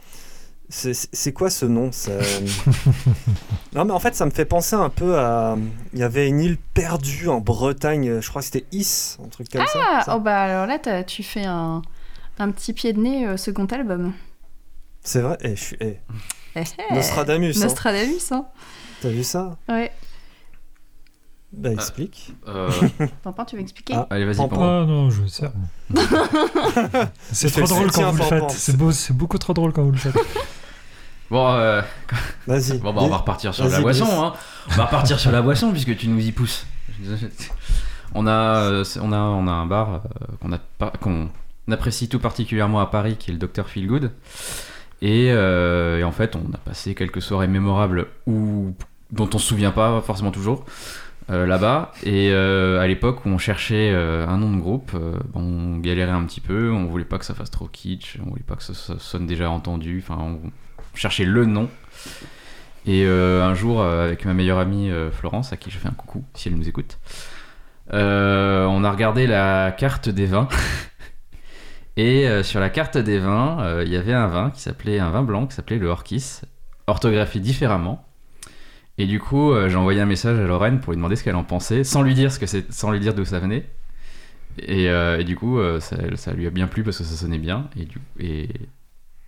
c'est- 0.68 1.32
quoi 1.32 1.48
ce 1.50 1.64
nom 1.66 1.90
ça... 1.92 2.12
Non, 3.74 3.84
mais 3.84 3.92
en 3.92 3.98
fait, 3.98 4.14
ça 4.14 4.24
me 4.26 4.30
fait 4.30 4.44
penser 4.44 4.74
un 4.76 4.88
peu 4.88 5.18
à. 5.18 5.56
Il 5.92 5.98
y 5.98 6.02
avait 6.02 6.28
une 6.28 6.40
île 6.40 6.56
perdue 6.74 7.28
en 7.28 7.40
Bretagne. 7.40 8.20
Je 8.20 8.28
crois 8.28 8.40
que 8.42 8.46
c'était 8.46 8.64
Is, 8.72 9.16
un 9.24 9.28
truc 9.28 9.48
comme 9.50 9.62
Ah, 9.62 10.02
ça. 10.04 10.16
oh 10.16 10.20
bah 10.20 10.42
alors 10.42 10.66
là, 10.66 10.78
tu 11.04 11.22
fais 11.22 11.44
un, 11.44 11.82
un 12.38 12.50
petit 12.50 12.72
pied 12.72 12.92
de 12.92 13.00
nez 13.00 13.26
euh, 13.26 13.36
second 13.36 13.66
album. 13.66 14.12
C'est 15.06 15.20
vrai. 15.20 15.38
Eh, 15.40 15.56
je 15.56 15.62
suis. 15.62 15.76
eh, 15.80 15.98
Eh, 16.56 16.62
eh. 16.90 16.94
Nostradamus. 16.94 17.56
hein. 17.56 17.60
Nostradamus, 17.64 18.32
hein. 18.32 18.44
T'as 19.00 19.08
vu 19.10 19.22
ça? 19.24 19.56
Ouais. 19.68 19.92
Bah, 21.52 21.70
explique. 21.70 22.34
Euh, 22.48 22.70
Pampan, 23.22 23.44
tu 23.44 23.56
veux 23.56 23.62
expliquer? 23.62 23.94
Ah. 23.96 24.06
allez, 24.10 24.24
vas-y. 24.24 24.36
Pampan. 24.36 24.82
Ah 24.82 24.84
non, 24.86 25.10
je 25.10 25.26
sers. 25.26 25.52
c'est 27.32 27.48
Je 27.48 27.52
fais 27.54 27.60
trop 27.62 27.68
drôle 27.74 27.86
le 27.86 27.92
quand 27.92 28.10
vous 28.10 28.16
le 28.18 28.22
faites. 28.24 28.50
C'est 28.50 28.76
beau, 28.76 28.90
c'est 28.92 29.12
beaucoup 29.14 29.38
trop 29.38 29.52
drôle 29.54 29.72
quand 29.72 29.82
vous 29.84 29.92
le 29.92 29.96
faites. 29.98 30.16
Bon, 31.28 31.48
euh, 31.54 31.82
Vas-y. 32.46 32.78
bon 32.78 32.92
bah, 32.92 33.00
on 33.02 33.08
va 33.08 33.16
repartir 33.16 33.52
sur 33.52 33.64
la 33.64 33.70
Vas-y, 33.70 33.82
boisson. 33.82 34.04
Brice. 34.04 34.16
Hein. 34.16 34.32
On 34.70 34.74
va 34.76 34.84
repartir 34.84 35.18
sur 35.18 35.32
la 35.32 35.42
boisson 35.42 35.72
puisque 35.72 35.96
tu 35.96 36.06
nous 36.06 36.24
y 36.24 36.30
pousses. 36.30 36.64
On 38.14 38.28
a, 38.28 38.60
euh, 38.60 38.84
c'est- 38.84 39.00
on 39.00 39.10
a, 39.10 39.16
on 39.18 39.48
a 39.48 39.50
un 39.50 39.66
bar 39.66 39.94
euh, 39.94 39.98
qu'on 40.40 40.52
a 40.52 40.58
pas- 40.78 40.92
qu'on 41.00 41.28
apprécie 41.68 42.08
tout 42.08 42.20
particulièrement 42.20 42.78
à 42.78 42.86
Paris 42.86 43.16
qui 43.16 43.30
est 43.30 43.34
le 43.34 43.40
Dr 43.40 43.68
Feelgood. 43.68 44.12
Et, 45.02 45.30
euh, 45.30 45.98
et 45.98 46.04
en 46.04 46.12
fait, 46.12 46.36
on 46.36 46.52
a 46.54 46.58
passé 46.58 46.94
quelques 46.94 47.20
soirées 47.22 47.48
mémorables 47.48 48.06
dont 48.26 48.74
on 49.34 49.38
se 49.38 49.46
souvient 49.46 49.70
pas 49.70 50.00
forcément 50.00 50.30
toujours. 50.30 50.64
euh, 51.30 51.44
là-bas. 51.44 51.92
Et 52.04 52.30
euh, 52.30 52.80
à 52.80 52.86
l'époque 52.86 53.26
où 53.26 53.28
on 53.28 53.38
cherchait 53.38 53.90
un 53.92 54.36
nom 54.38 54.52
de 54.52 54.60
groupe, 54.60 54.92
on 55.34 55.78
galérait 55.78 56.12
un 56.12 56.24
petit 56.24 56.40
peu. 56.40 56.70
On 56.70 56.86
voulait 56.86 57.04
pas 57.04 57.18
que 57.18 57.24
ça 57.24 57.34
fasse 57.34 57.50
trop 57.50 57.66
kitsch. 57.66 58.18
On 58.24 58.30
voulait 58.30 58.42
pas 58.46 58.56
que 58.56 58.62
ça, 58.62 58.74
ça 58.74 58.94
sonne 58.98 59.26
déjà 59.26 59.50
entendu. 59.50 60.02
Enfin, 60.06 60.18
on 60.20 60.40
cherchait 60.94 61.24
le 61.24 61.44
nom. 61.44 61.68
Et 62.86 63.04
un 63.06 63.54
jour, 63.54 63.82
avec 63.82 64.24
ma 64.24 64.32
meilleure 64.34 64.58
amie 64.58 64.90
Florence, 65.12 65.52
à 65.52 65.56
qui 65.56 65.70
je 65.70 65.78
fais 65.78 65.88
un 65.88 65.92
coucou 65.92 66.24
si 66.34 66.48
elle 66.48 66.54
nous 66.54 66.68
écoute, 66.68 66.98
on 67.92 68.84
a 68.84 68.90
regardé 68.90 69.26
la 69.26 69.72
carte 69.76 70.08
des 70.08 70.26
vins. 70.26 70.48
Et 71.96 72.28
euh, 72.28 72.42
sur 72.42 72.60
la 72.60 72.68
carte 72.68 72.98
des 72.98 73.18
vins, 73.18 73.58
euh, 73.60 73.82
il 73.84 73.90
y 73.90 73.96
avait 73.96 74.12
un 74.12 74.26
vin 74.26 74.50
qui 74.50 74.60
s'appelait 74.60 74.98
un 74.98 75.10
vin 75.10 75.22
blanc 75.22 75.46
qui 75.46 75.54
s'appelait 75.54 75.78
le 75.78 75.88
Orkis, 75.88 76.42
orthographié 76.86 77.40
différemment. 77.40 78.06
Et 78.98 79.06
du 79.06 79.18
coup, 79.18 79.52
euh, 79.52 79.68
j'ai 79.68 79.76
envoyé 79.76 80.00
un 80.00 80.06
message 80.06 80.38
à 80.38 80.46
Lorraine 80.46 80.80
pour 80.80 80.92
lui 80.92 80.98
demander 80.98 81.16
ce 81.16 81.24
qu'elle 81.24 81.36
en 81.36 81.44
pensait, 81.44 81.84
sans 81.84 82.02
lui 82.02 82.14
dire 82.14 82.30
ce 82.30 82.38
que 82.38 82.46
c'est, 82.46 82.70
sans 82.72 82.90
lui 82.90 83.00
dire 83.00 83.14
d'où 83.14 83.24
ça 83.24 83.40
venait. 83.40 83.64
Et, 84.58 84.88
du 85.24 85.36
coup, 85.36 85.58
ça, 85.80 86.32
lui 86.32 86.46
a 86.46 86.50
bien 86.50 86.66
plu 86.66 86.82
parce 86.82 86.96
que 86.96 87.04
ça 87.04 87.14
sonnait 87.14 87.36
bien. 87.36 87.68
Et, 88.18 88.48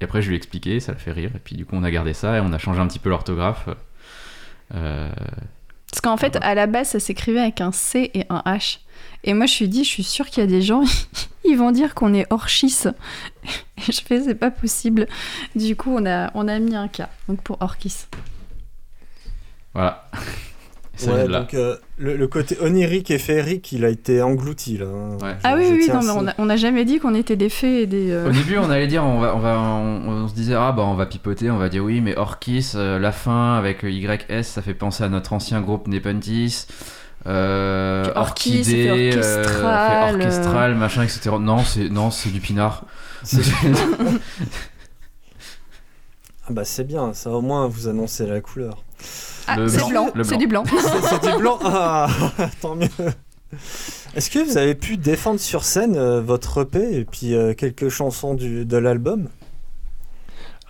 après, 0.01 0.23
je 0.23 0.29
lui 0.29 0.37
ai 0.37 0.39
expliqué, 0.39 0.81
ça 0.81 0.93
l'a 0.93 0.99
fait 0.99 1.13
rire. 1.13 1.33
Et 1.35 1.39
puis 1.39 1.55
du 1.55 1.67
coup, 1.67 1.77
on 1.77 1.83
a 1.83 1.91
gardé 1.91 2.15
ça 2.15 2.39
et 2.39 2.41
on 2.41 2.51
a 2.55 2.57
changé 2.57 2.81
un 2.81 2.87
petit 2.87 2.99
peu 2.99 3.11
l'orthographe. 3.11 3.69
Parce 4.71 6.01
qu'en 6.03 6.17
fait, 6.17 6.39
à 6.41 6.55
la 6.55 6.67
base, 6.67 6.89
ça 6.89 7.01
s'écrivait 7.01 7.41
avec 7.41 7.61
un 7.61 7.73
C 7.73 8.11
et 8.15 8.25
un 8.31 8.43
H. 8.47 8.79
Et 9.25 9.35
moi, 9.35 9.47
je 9.47 9.53
suis 9.53 9.69
dit, 9.69 9.85
je 9.85 9.89
suis 9.89 10.05
sûre 10.05 10.27
qu'il 10.27 10.43
y 10.43 10.47
a 10.47 10.51
des 10.51 10.63
gens, 10.63 10.83
ils 11.45 11.57
vont 11.57 11.71
dire 11.73 11.95
qu'on 11.95 12.15
est 12.15 12.27
Orchis. 12.31 12.85
Et 13.79 13.93
je 13.93 14.01
fais, 14.01 14.21
c'est 14.23 14.35
pas 14.35 14.51
possible. 14.51 15.07
Du 15.57 15.77
coup, 15.77 15.91
on 15.95 16.07
a, 16.07 16.31
on 16.35 16.47
a 16.49 16.59
mis 16.59 16.75
un 16.77 16.89
K, 16.89 17.03
donc 17.29 17.43
pour 17.43 17.57
Orchis. 17.61 18.07
voilà. 19.75 20.09
Ouais, 21.07 21.29
donc 21.29 21.55
euh, 21.55 21.77
le, 21.97 22.17
le 22.17 22.27
côté 22.27 22.59
onirique 22.61 23.13
et 23.13 23.19
féerique, 23.19 23.71
il 23.71 23.85
a 23.85 23.89
été 23.89 24.21
englouti 24.21 24.79
là. 24.79 24.87
hein. 24.87 25.17
Ouais. 25.23 25.37
Ah 25.45 25.55
oui, 25.57 25.63
oui, 25.71 25.89
non, 25.89 26.01
mais 26.03 26.11
on 26.11 26.27
a, 26.27 26.35
on 26.39 26.51
a 26.51 26.57
jamais 26.57 26.85
dit 26.85 26.99
qu'on 26.99 27.15
était 27.15 27.37
des 27.37 27.49
fées 27.49 27.83
et 27.83 27.87
des. 27.87 28.11
euh, 28.11 28.29
Au 28.29 28.33
début, 28.33 28.59
on 28.59 28.69
allait 28.69 28.89
dire, 28.89 29.05
on 29.05 29.21
va, 29.21 29.37
on 29.37 29.39
va, 29.39 29.61
on, 29.61 30.09
on 30.25 30.27
se 30.27 30.35
disait, 30.35 30.55
ah 30.57 30.73
bah 30.73 30.83
on 30.85 30.95
va 30.95 31.07
pipoter, 31.07 31.53
on 31.53 31.57
va 31.57 31.69
dire 31.69 31.85
oui, 31.85 32.01
mais 32.01 32.17
Orkis, 32.17 32.73
euh, 32.75 32.99
la 32.99 33.13
fin 33.13 33.55
avec 33.55 33.85
YS, 33.85 34.43
ça 34.43 34.61
fait 34.61 34.75
penser 34.75 35.05
à 35.05 35.09
notre 35.09 35.33
ancien 35.35 35.61
groupe 35.61 35.87
Nepentis. 35.87 36.67
Euh, 37.27 38.05
fait 38.05 38.17
Orchidée, 38.17 38.89
euh, 38.89 39.43
orchestral, 39.43 40.21
fait 40.21 40.27
orchestral, 40.27 40.75
machin, 40.77 41.03
etc. 41.03 41.31
Non, 41.41 41.65
c'est 41.65 41.89
non, 41.89 42.11
c'est 42.11 42.31
du 42.31 42.41
pinard. 42.41 42.85
Ah 46.51 46.55
bah 46.55 46.65
c'est 46.65 46.85
bien, 46.85 47.13
ça 47.13 47.29
au 47.31 47.43
moins 47.43 47.69
vous 47.69 47.89
annoncez 47.89 48.27
la 48.27 48.41
couleur. 48.41 48.83
Ah, 49.47 49.57
c'est 49.67 49.87
blanc, 49.87 50.11
blanc, 50.15 50.25
c'est 50.25 50.39
du 50.39 50.47
blanc. 50.47 50.65
C'est 50.67 51.03
c'est 51.03 51.31
du 51.33 51.39
blanc 51.39 51.59
Ah, 51.63 52.09
tant 52.63 52.75
mieux. 52.75 52.89
Est-ce 54.15 54.31
que 54.31 54.39
vous 54.39 54.57
avez 54.57 54.75
pu 54.75 54.97
défendre 54.97 55.41
sur 55.41 55.63
scène 55.65 55.97
euh, 55.97 56.23
votre 56.23 56.63
EP 56.63 57.01
et 57.01 57.05
puis 57.05 57.35
euh, 57.35 57.53
quelques 57.53 57.91
chansons 57.91 58.33
du, 58.33 58.65
de 58.65 58.77
l'album? 58.79 59.29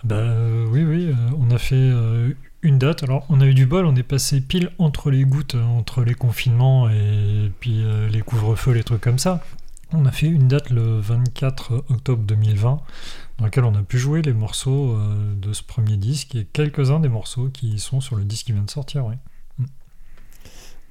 Bah 0.03 0.15
euh, 0.15 0.65
oui, 0.69 0.83
oui, 0.83 1.07
euh, 1.09 1.35
on 1.39 1.53
a 1.53 1.57
fait 1.57 1.75
euh, 1.75 2.33
une 2.61 2.77
date. 2.77 3.03
Alors 3.03 3.25
on 3.29 3.41
a 3.41 3.45
eu 3.45 3.53
du 3.53 3.65
bol, 3.65 3.85
on 3.85 3.95
est 3.95 4.03
passé 4.03 4.41
pile 4.41 4.71
entre 4.77 5.11
les 5.11 5.23
gouttes, 5.23 5.55
euh, 5.55 5.63
entre 5.63 6.03
les 6.03 6.13
confinements 6.13 6.89
et 6.89 7.51
puis 7.59 7.83
euh, 7.83 8.07
les 8.09 8.21
couvre-feux, 8.21 8.71
les 8.71 8.83
trucs 8.83 9.01
comme 9.01 9.19
ça. 9.19 9.43
On 9.91 10.05
a 10.05 10.11
fait 10.11 10.27
une 10.27 10.47
date 10.47 10.69
le 10.69 10.99
24 10.99 11.85
octobre 11.89 12.23
2020 12.23 12.81
dans 13.39 13.45
laquelle 13.45 13.63
on 13.63 13.73
a 13.73 13.81
pu 13.81 13.97
jouer 13.97 14.21
les 14.21 14.33
morceaux 14.33 14.91
euh, 14.91 15.33
de 15.35 15.53
ce 15.53 15.63
premier 15.63 15.97
disque 15.97 16.35
et 16.35 16.45
quelques-uns 16.45 16.99
des 16.99 17.09
morceaux 17.09 17.49
qui 17.49 17.79
sont 17.79 18.01
sur 18.01 18.15
le 18.15 18.23
disque 18.23 18.47
qui 18.47 18.51
vient 18.51 18.63
de 18.63 18.69
sortir. 18.69 19.05
Ouais. 19.05 19.17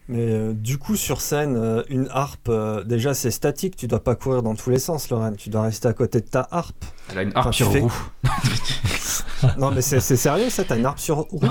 Mais 0.08 0.20
euh, 0.30 0.52
du 0.54 0.78
coup 0.78 0.96
sur 0.96 1.20
scène, 1.20 1.54
euh, 1.56 1.82
une 1.90 2.08
harpe, 2.10 2.48
euh, 2.48 2.82
déjà 2.82 3.12
c'est 3.12 3.30
statique, 3.30 3.76
tu 3.76 3.86
dois 3.88 4.02
pas 4.02 4.14
courir 4.14 4.42
dans 4.42 4.54
tous 4.54 4.70
les 4.70 4.78
sens 4.78 5.10
Lorraine, 5.10 5.36
tu 5.36 5.50
dois 5.50 5.62
rester 5.62 5.86
à 5.86 5.92
côté 5.92 6.20
de 6.20 6.26
ta 6.26 6.48
harpe. 6.50 6.82
Elle 7.12 7.18
a 7.18 7.22
une 7.22 7.32
harpe 7.34 7.52
sur 7.52 7.70
fais- 7.70 7.80
roue. 7.80 7.92
non 9.58 9.70
mais 9.70 9.82
c'est 9.82 10.00
c'est 10.00 10.16
sérieux 10.16 10.48
ça, 10.50 10.64
t'as 10.64 10.76
une 10.78 10.86
harpe 10.86 10.98
sur 10.98 11.16
roue 11.18 11.40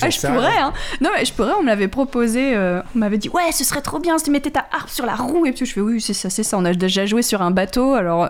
Ah, 0.00 0.10
je 0.10 0.18
pourrais, 0.20 0.48
rien. 0.48 0.68
hein. 0.68 0.72
Non, 1.00 1.10
mais 1.14 1.24
je 1.24 1.32
pourrais, 1.32 1.52
on 1.58 1.62
me 1.62 1.66
l'avait 1.68 1.88
proposé. 1.88 2.54
euh, 2.56 2.80
on 2.94 2.98
m'avait 2.98 3.18
dit, 3.18 3.28
ouais, 3.28 3.50
ce 3.52 3.64
serait 3.64 3.80
trop 3.82 3.98
bien 3.98 4.18
si 4.18 4.24
tu 4.24 4.30
mettais 4.30 4.50
ta 4.50 4.66
harpe 4.72 4.88
sur 4.88 5.04
la 5.06 5.14
roue. 5.14 5.46
Et 5.46 5.52
puis 5.52 5.66
je 5.66 5.72
fais, 5.72 5.80
oui, 5.80 6.00
c'est 6.00 6.12
ça, 6.14 6.30
c'est 6.30 6.42
ça. 6.42 6.56
On 6.58 6.64
a 6.64 6.72
déjà 6.74 7.06
joué 7.06 7.22
sur 7.22 7.42
un 7.42 7.50
bateau, 7.50 7.94
alors. 7.94 8.28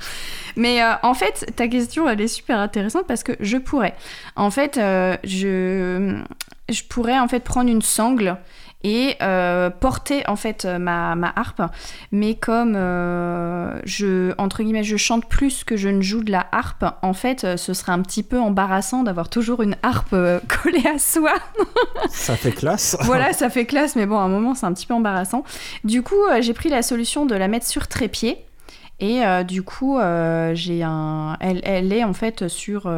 mais 0.56 0.82
euh, 0.82 0.92
en 1.02 1.14
fait, 1.14 1.52
ta 1.56 1.68
question, 1.68 2.08
elle 2.08 2.20
est 2.20 2.28
super 2.28 2.58
intéressante 2.58 3.04
parce 3.06 3.22
que 3.22 3.32
je 3.40 3.56
pourrais. 3.56 3.94
En 4.36 4.50
fait, 4.50 4.76
euh, 4.78 5.16
je, 5.24 6.18
je 6.70 6.84
pourrais 6.84 7.18
en 7.18 7.28
fait 7.28 7.40
prendre 7.40 7.70
une 7.70 7.82
sangle 7.82 8.36
et 8.82 9.16
euh, 9.20 9.68
porter 9.68 10.22
en 10.26 10.36
fait 10.36 10.64
euh, 10.64 10.78
ma, 10.78 11.14
ma 11.14 11.32
harpe. 11.36 11.62
Mais 12.12 12.34
comme 12.34 12.74
euh, 12.76 13.78
je 13.84 14.32
entre 14.38 14.62
guillemets 14.62 14.84
je 14.84 14.96
chante 14.96 15.26
plus 15.26 15.64
que 15.64 15.76
je 15.76 15.88
ne 15.88 16.00
joue 16.00 16.22
de 16.22 16.32
la 16.32 16.46
harpe 16.52 16.84
en 17.02 17.12
fait 17.12 17.56
ce 17.56 17.74
serait 17.74 17.92
un 17.92 18.00
petit 18.00 18.22
peu 18.22 18.38
embarrassant 18.38 19.02
d'avoir 19.02 19.28
toujours 19.28 19.62
une 19.62 19.76
harpe 19.82 20.10
collée 20.62 20.86
à 20.86 20.98
soi. 20.98 21.34
Ça 22.08 22.36
fait 22.36 22.52
classe. 22.52 22.96
voilà 23.02 23.32
ça 23.32 23.50
fait 23.50 23.66
classe 23.66 23.96
mais 23.96 24.06
bon 24.06 24.18
à 24.18 24.22
un 24.22 24.28
moment 24.28 24.54
c'est 24.54 24.66
un 24.66 24.72
petit 24.72 24.86
peu 24.86 24.94
embarrassant. 24.94 25.44
Du 25.84 26.02
coup 26.02 26.22
j'ai 26.40 26.54
pris 26.54 26.68
la 26.68 26.82
solution 26.82 27.26
de 27.26 27.34
la 27.34 27.48
mettre 27.48 27.66
sur 27.66 27.86
trépied. 27.86 28.38
Et 29.02 29.24
euh, 29.24 29.44
du 29.44 29.62
coup 29.62 29.98
j'ai 30.54 30.82
un 30.82 31.36
elle, 31.40 31.60
elle 31.64 31.92
est 31.92 32.04
en 32.04 32.12
fait 32.14 32.48
sur 32.48 32.90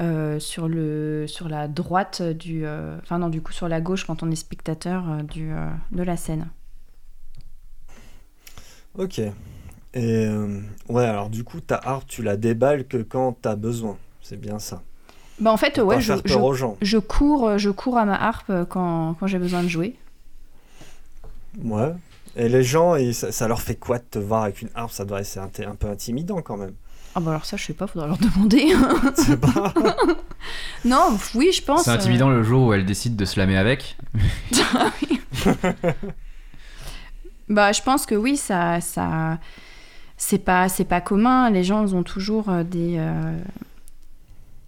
euh, 0.00 0.38
sur, 0.38 0.68
le, 0.68 1.26
sur 1.26 1.48
la 1.48 1.68
droite 1.68 2.22
du... 2.22 2.64
euh, 2.64 2.98
Enfin 3.02 3.18
non, 3.18 3.28
du 3.28 3.42
coup 3.42 3.52
sur 3.52 3.68
la 3.68 3.80
gauche 3.80 4.04
quand 4.04 4.22
on 4.22 4.30
est 4.30 4.36
spectateur 4.36 5.04
euh, 5.10 5.22
du, 5.22 5.52
de 5.92 6.02
la 6.02 6.16
scène. 6.16 6.48
Ok. 8.96 9.20
Et 9.94 10.28
ouais, 10.88 11.04
alors 11.04 11.30
du 11.30 11.44
coup, 11.44 11.60
ta 11.60 11.76
harpe, 11.76 12.06
tu 12.06 12.22
la 12.22 12.36
déballes 12.36 12.86
que 12.86 12.98
quand 12.98 13.36
t'as 13.40 13.56
besoin. 13.56 13.96
C'est 14.22 14.40
bien 14.40 14.58
ça. 14.58 14.82
Bah 15.40 15.52
en 15.52 15.56
fait, 15.56 15.78
ouais, 15.80 16.00
je, 16.00 16.14
cours, 16.98 17.58
je 17.58 17.70
cours 17.70 17.96
à 17.96 18.04
ma 18.04 18.20
harpe 18.20 18.52
quand, 18.68 19.14
quand 19.14 19.26
j'ai 19.26 19.38
besoin 19.38 19.62
de 19.62 19.68
jouer. 19.68 19.96
Ouais. 21.62 21.94
Et 22.36 22.48
les 22.48 22.62
gens, 22.62 22.96
ça 23.12 23.48
leur 23.48 23.60
fait 23.60 23.76
quoi 23.76 23.98
de 23.98 24.04
te 24.04 24.18
voir 24.18 24.42
avec 24.42 24.62
une 24.62 24.68
harpe? 24.74 24.92
Ça 24.92 25.04
doit 25.04 25.20
être 25.20 25.38
un, 25.38 25.48
un 25.66 25.74
peu 25.74 25.88
intimidant 25.88 26.42
quand 26.42 26.56
même. 26.56 26.74
Ah 27.18 27.20
bah 27.20 27.30
alors 27.32 27.44
ça, 27.44 27.56
je 27.56 27.64
sais 27.64 27.72
pas, 27.72 27.88
faudra 27.88 28.06
leur 28.06 28.16
demander. 28.18 28.72
C'est 29.16 29.40
pas... 29.40 29.74
non, 30.84 31.18
oui, 31.34 31.50
je 31.52 31.60
pense. 31.62 31.82
C'est 31.82 31.90
intimidant 31.90 32.28
le 32.28 32.44
jour 32.44 32.68
où 32.68 32.72
elle 32.72 32.86
décide 32.86 33.16
de 33.16 33.24
se 33.24 33.40
lamer 33.40 33.56
avec. 33.56 33.96
euh, 35.44 35.50
Bah, 37.48 37.72
je 37.72 37.82
pense 37.82 38.06
que 38.06 38.14
oui, 38.14 38.36
ça, 38.36 38.80
ça, 38.80 39.38
c'est 40.16 40.38
pas, 40.38 40.68
c'est 40.68 40.84
pas 40.84 41.00
commun. 41.00 41.50
Les 41.50 41.64
gens, 41.64 41.82
ils 41.84 41.96
ont 41.96 42.04
toujours 42.04 42.50
euh, 42.50 42.62
des, 42.62 42.98
euh, 42.98 43.36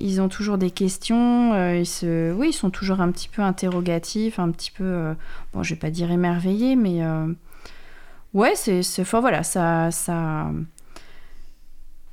ils 0.01 0.20
ont 0.20 0.28
toujours 0.28 0.59
des 0.59 0.72
questions. 0.72 1.53
euh, 1.55 1.76
ils 1.76 1.86
se, 1.86 2.32
oui, 2.32 2.48
ils 2.48 2.53
sont 2.53 2.70
toujours 2.70 3.01
un 3.01 3.12
petit 3.12 3.28
peu 3.28 3.42
interrogatifs, 3.42 4.40
un 4.40 4.51
petit 4.51 4.72
peu, 4.72 4.82
euh, 4.82 5.14
bon, 5.53 5.62
je 5.62 5.74
vais 5.74 5.78
pas 5.78 5.90
dire 5.90 6.11
émerveillés, 6.11 6.74
mais 6.74 7.05
euh, 7.05 7.26
ouais, 8.34 8.55
c'est, 8.57 8.82
c'est, 8.82 9.03
enfin 9.03 9.20
voilà, 9.20 9.44
ça, 9.44 9.92
ça. 9.92 10.51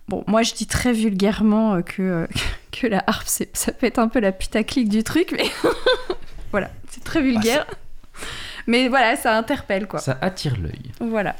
Bon, 0.07 0.23
moi 0.27 0.41
je 0.43 0.53
dis 0.53 0.67
très 0.67 0.93
vulgairement 0.93 1.75
euh, 1.75 1.81
que, 1.81 2.01
euh, 2.01 2.27
que 2.71 2.87
la 2.87 3.03
harpe, 3.07 3.27
c'est- 3.27 3.55
ça 3.55 3.71
peut 3.71 3.85
être 3.87 3.99
un 3.99 4.07
peu 4.07 4.19
la 4.19 4.31
putaclic 4.31 4.87
du 4.89 5.03
truc, 5.03 5.33
mais 5.37 5.49
voilà, 6.51 6.69
c'est 6.89 7.03
très 7.03 7.21
vulgaire. 7.21 7.65
mais 8.67 8.87
voilà, 8.89 9.15
ça 9.15 9.37
interpelle 9.37 9.87
quoi. 9.87 9.99
Ça 9.99 10.17
attire 10.21 10.55
l'œil. 10.61 10.91
Voilà. 11.01 11.35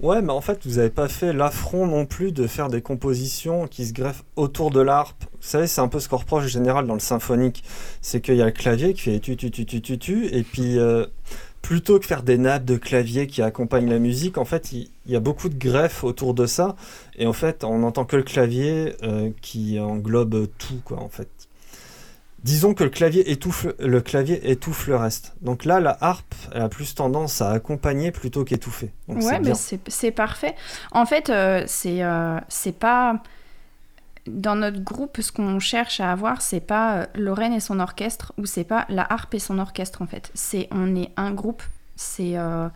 Ouais, 0.00 0.20
mais 0.20 0.32
en 0.32 0.40
fait, 0.40 0.66
vous 0.66 0.78
avez 0.78 0.90
pas 0.90 1.08
fait 1.08 1.32
l'affront 1.32 1.86
non 1.86 2.06
plus 2.06 2.32
de 2.32 2.48
faire 2.48 2.68
des 2.68 2.82
compositions 2.82 3.68
qui 3.68 3.86
se 3.86 3.92
greffent 3.92 4.24
autour 4.34 4.72
de 4.72 4.80
l'harpe. 4.80 5.22
Vous 5.30 5.36
savez, 5.46 5.68
c'est 5.68 5.80
un 5.80 5.86
peu 5.86 6.00
ce 6.00 6.08
qu'on 6.08 6.16
reproche 6.16 6.44
en 6.44 6.48
général 6.48 6.86
dans 6.88 6.94
le 6.94 7.00
symphonique. 7.00 7.62
C'est 8.00 8.20
qu'il 8.20 8.34
y 8.34 8.42
a 8.42 8.46
le 8.46 8.50
clavier 8.50 8.94
qui 8.94 9.02
fait 9.02 9.20
tu 9.20 9.36
tu 9.36 9.52
tu 9.52 9.64
tu 9.64 9.80
tu 9.80 9.98
tu, 9.98 10.26
et 10.26 10.42
puis 10.42 10.76
euh, 10.76 11.06
plutôt 11.62 11.98
que 11.98 12.06
faire 12.06 12.22
des 12.22 12.38
nappes 12.38 12.64
de 12.64 12.76
clavier 12.76 13.26
qui 13.26 13.40
accompagnent 13.40 13.88
la 13.88 13.98
musique, 13.98 14.36
en 14.36 14.44
fait, 14.44 14.72
il, 14.72 14.90
il 15.06 15.12
y 15.12 15.16
a 15.16 15.20
beaucoup 15.20 15.48
de 15.48 15.58
greffes 15.58 16.04
autour 16.04 16.34
de 16.34 16.46
ça, 16.46 16.76
et 17.16 17.26
en 17.26 17.32
fait, 17.32 17.64
on 17.64 17.78
n'entend 17.78 18.04
que 18.04 18.16
le 18.16 18.22
clavier 18.22 18.94
euh, 19.02 19.30
qui 19.40 19.78
englobe 19.80 20.48
tout, 20.58 20.80
quoi, 20.84 20.98
en 20.98 21.08
fait. 21.08 21.28
Disons 22.42 22.74
que 22.74 22.82
le 22.82 22.90
clavier 22.90 23.30
étouffe 23.30 23.68
le 23.78 24.00
clavier 24.00 24.50
étouffe 24.50 24.88
le 24.88 24.96
reste. 24.96 25.34
Donc 25.42 25.64
là, 25.64 25.78
la 25.78 25.96
harpe, 26.00 26.34
elle 26.52 26.62
a 26.62 26.68
plus 26.68 26.92
tendance 26.94 27.40
à 27.40 27.52
accompagner 27.52 28.10
plutôt 28.10 28.44
qu'étouffer. 28.44 28.90
Donc 29.06 29.22
ouais, 29.22 29.38
mais 29.38 29.52
c'est 29.86 30.10
parfait. 30.10 30.56
En 30.90 31.06
fait, 31.06 31.30
euh, 31.30 31.62
c'est 31.68 32.02
euh, 32.02 32.38
c'est 32.48 32.76
pas. 32.76 33.22
Dans 34.26 34.54
notre 34.54 34.80
groupe, 34.80 35.20
ce 35.20 35.32
qu'on 35.32 35.58
cherche 35.58 35.98
à 36.00 36.12
avoir, 36.12 36.42
c'est 36.42 36.60
pas 36.60 36.94
euh, 36.94 37.06
Lorraine 37.16 37.52
et 37.52 37.60
son 37.60 37.80
orchestre 37.80 38.32
ou 38.38 38.46
c'est 38.46 38.62
pas 38.64 38.86
la 38.88 39.04
harpe 39.12 39.34
et 39.34 39.40
son 39.40 39.58
orchestre 39.58 40.00
en 40.00 40.06
fait. 40.06 40.30
C'est 40.34 40.68
on 40.70 40.94
est 40.94 41.10
un 41.16 41.32
groupe, 41.32 41.62
c'est 41.96 42.38
euh, 42.38 42.68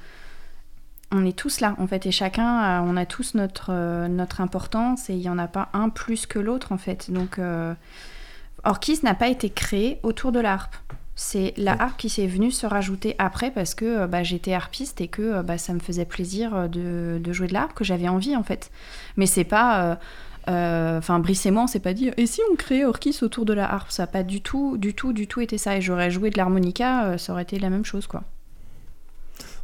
on 1.13 1.25
est 1.25 1.37
tous 1.39 1.61
là 1.61 1.77
en 1.79 1.87
fait 1.87 2.05
et 2.07 2.11
chacun 2.11 2.59
a- 2.59 2.83
on 2.83 2.97
a 2.97 3.07
tous 3.07 3.35
notre 3.35 3.69
euh, 3.71 4.09
notre 4.09 4.41
importance 4.41 5.09
et 5.09 5.15
il 5.15 5.21
y 5.23 5.29
en 5.29 5.39
a 5.39 5.47
pas 5.47 5.69
un 5.73 5.89
plus 5.89 6.27
que 6.27 6.41
l'autre 6.41 6.73
en 6.73 6.79
fait. 6.79 7.13
Donc 7.13 7.39
euh, 7.39 7.75
Orchis 8.65 8.99
n'a 9.05 9.15
pas 9.15 9.29
été 9.29 9.49
créé 9.51 10.01
autour 10.03 10.33
de 10.33 10.41
la 10.41 10.53
harpe. 10.55 10.75
C'est 11.15 11.55
la 11.57 11.81
harpe 11.81 11.97
qui 11.97 12.11
s'est 12.11 12.27
venue 12.27 12.51
se 12.51 12.67
rajouter 12.67 13.15
après 13.19 13.51
parce 13.53 13.75
que 13.75 13.85
euh, 13.85 14.07
bah, 14.09 14.25
j'étais 14.25 14.53
harpiste 14.53 15.01
et 15.01 15.07
que 15.09 15.23
euh, 15.23 15.43
bah, 15.45 15.59
ça 15.59 15.73
me 15.73 15.79
faisait 15.79 16.05
plaisir 16.05 16.55
euh, 16.55 16.67
de, 16.69 17.21
de 17.23 17.33
jouer 17.33 17.47
de 17.47 17.53
la 17.55 17.63
harpe, 17.63 17.75
que 17.75 17.85
j'avais 17.85 18.09
envie 18.09 18.35
en 18.35 18.43
fait. 18.43 18.73
Mais 19.17 19.27
c'est 19.27 19.45
pas. 19.45 19.99
Euh, 20.49 20.97
euh, 20.97 20.99
Enfin, 20.99 21.19
Brice 21.19 21.45
et 21.47 21.51
moi, 21.51 21.65
on 21.65 21.67
s'est 21.67 21.81
pas 21.81 21.95
dit 21.95 22.11
et 22.17 22.27
si 22.27 22.41
on 22.53 22.57
créait 22.57 22.85
Orchis 22.85 23.19
autour 23.23 23.45
de 23.45 23.53
la 23.53 23.71
harpe? 23.73 23.91
Ça 23.91 24.05
a 24.05 24.07
pas 24.07 24.23
du 24.23 24.41
tout, 24.41 24.77
du 24.79 24.95
tout, 24.95 25.13
du 25.13 25.27
tout 25.27 25.41
été 25.41 25.59
ça. 25.59 25.77
Et 25.77 25.81
j'aurais 25.81 26.11
joué 26.11 26.31
de 26.31 26.39
l'harmonica, 26.39 27.05
euh, 27.07 27.19
ça 27.19 27.33
aurait 27.33 27.43
été 27.43 27.59
la 27.59 27.71
même 27.71 27.85
chose 27.85 28.07
quoi. 28.07 28.23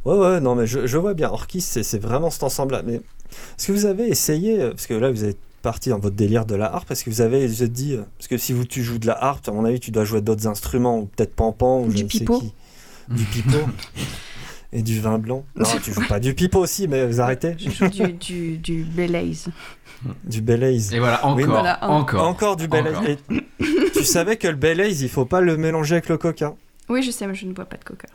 Ouais, 0.05 0.17
ouais, 0.17 0.39
non, 0.41 0.55
mais 0.55 0.67
je, 0.67 0.85
je 0.85 0.97
vois 0.97 1.13
bien. 1.13 1.29
Orchis, 1.29 1.61
c'est 1.61 1.99
vraiment 1.99 2.29
cet 2.29 2.43
ensemble-là. 2.43 2.81
Mais 2.85 2.95
est-ce 2.95 3.67
que 3.67 3.71
vous 3.71 3.85
avez 3.85 4.07
essayé, 4.09 4.61
euh, 4.61 4.69
parce 4.71 4.85
que 4.85 4.93
là, 4.93 5.09
vous 5.11 5.23
êtes 5.23 5.37
parti 5.61 5.89
dans 5.89 5.99
votre 5.99 6.15
délire 6.17 6.45
de 6.45 6.55
la 6.55 6.73
harpe, 6.73 6.91
est-ce 6.91 7.05
que 7.05 7.09
vous 7.09 7.21
avez 7.21 7.47
vous 7.47 7.63
êtes 7.63 7.71
dit, 7.71 7.97
parce 8.17 8.27
que 8.27 8.37
si 8.37 8.51
vous, 8.51 8.65
tu 8.65 8.83
joues 8.83 8.99
de 8.99 9.07
la 9.07 9.23
harpe, 9.23 9.47
à 9.47 9.51
mon 9.53 9.63
avis, 9.63 9.79
tu 9.79 9.91
dois 9.91 10.03
jouer 10.03 10.19
d'autres 10.21 10.45
instruments, 10.45 10.99
ou 10.99 11.05
peut-être 11.05 11.33
pampan, 11.33 11.79
ou 11.81 11.87
Du 11.87 11.99
je 11.99 12.03
ne 12.03 12.09
sais 12.09 12.19
pipeau. 12.19 12.39
qui. 12.41 12.53
Du 13.09 13.23
pipeau. 13.23 13.59
Et 14.75 14.81
du 14.81 14.99
vin 14.99 15.19
blanc. 15.19 15.45
Non, 15.55 15.65
tu 15.83 15.93
joues 15.93 16.07
pas 16.09 16.19
du 16.19 16.33
pipeau 16.33 16.59
aussi, 16.59 16.87
mais 16.87 17.05
vous 17.05 17.21
arrêtez. 17.21 17.55
Je 17.59 17.69
joue 17.69 17.87
du, 17.87 18.13
du, 18.13 18.57
du 18.57 18.83
belaise. 18.83 19.47
Du 20.23 20.41
belaise. 20.41 20.93
Et 20.93 20.99
voilà, 20.99 21.23
encore, 21.25 21.37
Oui, 21.37 21.43
voilà, 21.43 21.85
un- 21.85 21.89
encore. 21.89 22.27
Encore 22.27 22.55
du 22.55 22.67
belaise. 22.67 22.95
Encore. 22.97 23.07
Et 23.09 23.17
tu 23.93 24.03
savais 24.03 24.35
que 24.37 24.47
le 24.47 24.55
belaise, 24.55 25.01
il 25.01 25.09
faut 25.09 25.25
pas 25.25 25.41
le 25.41 25.55
mélanger 25.57 25.95
avec 25.95 26.09
le 26.09 26.17
coca. 26.17 26.55
Oui, 26.89 27.03
je 27.03 27.11
sais, 27.11 27.27
mais 27.27 27.35
je 27.35 27.45
ne 27.45 27.53
bois 27.53 27.65
pas 27.65 27.77
de 27.77 27.83
coca. 27.83 28.07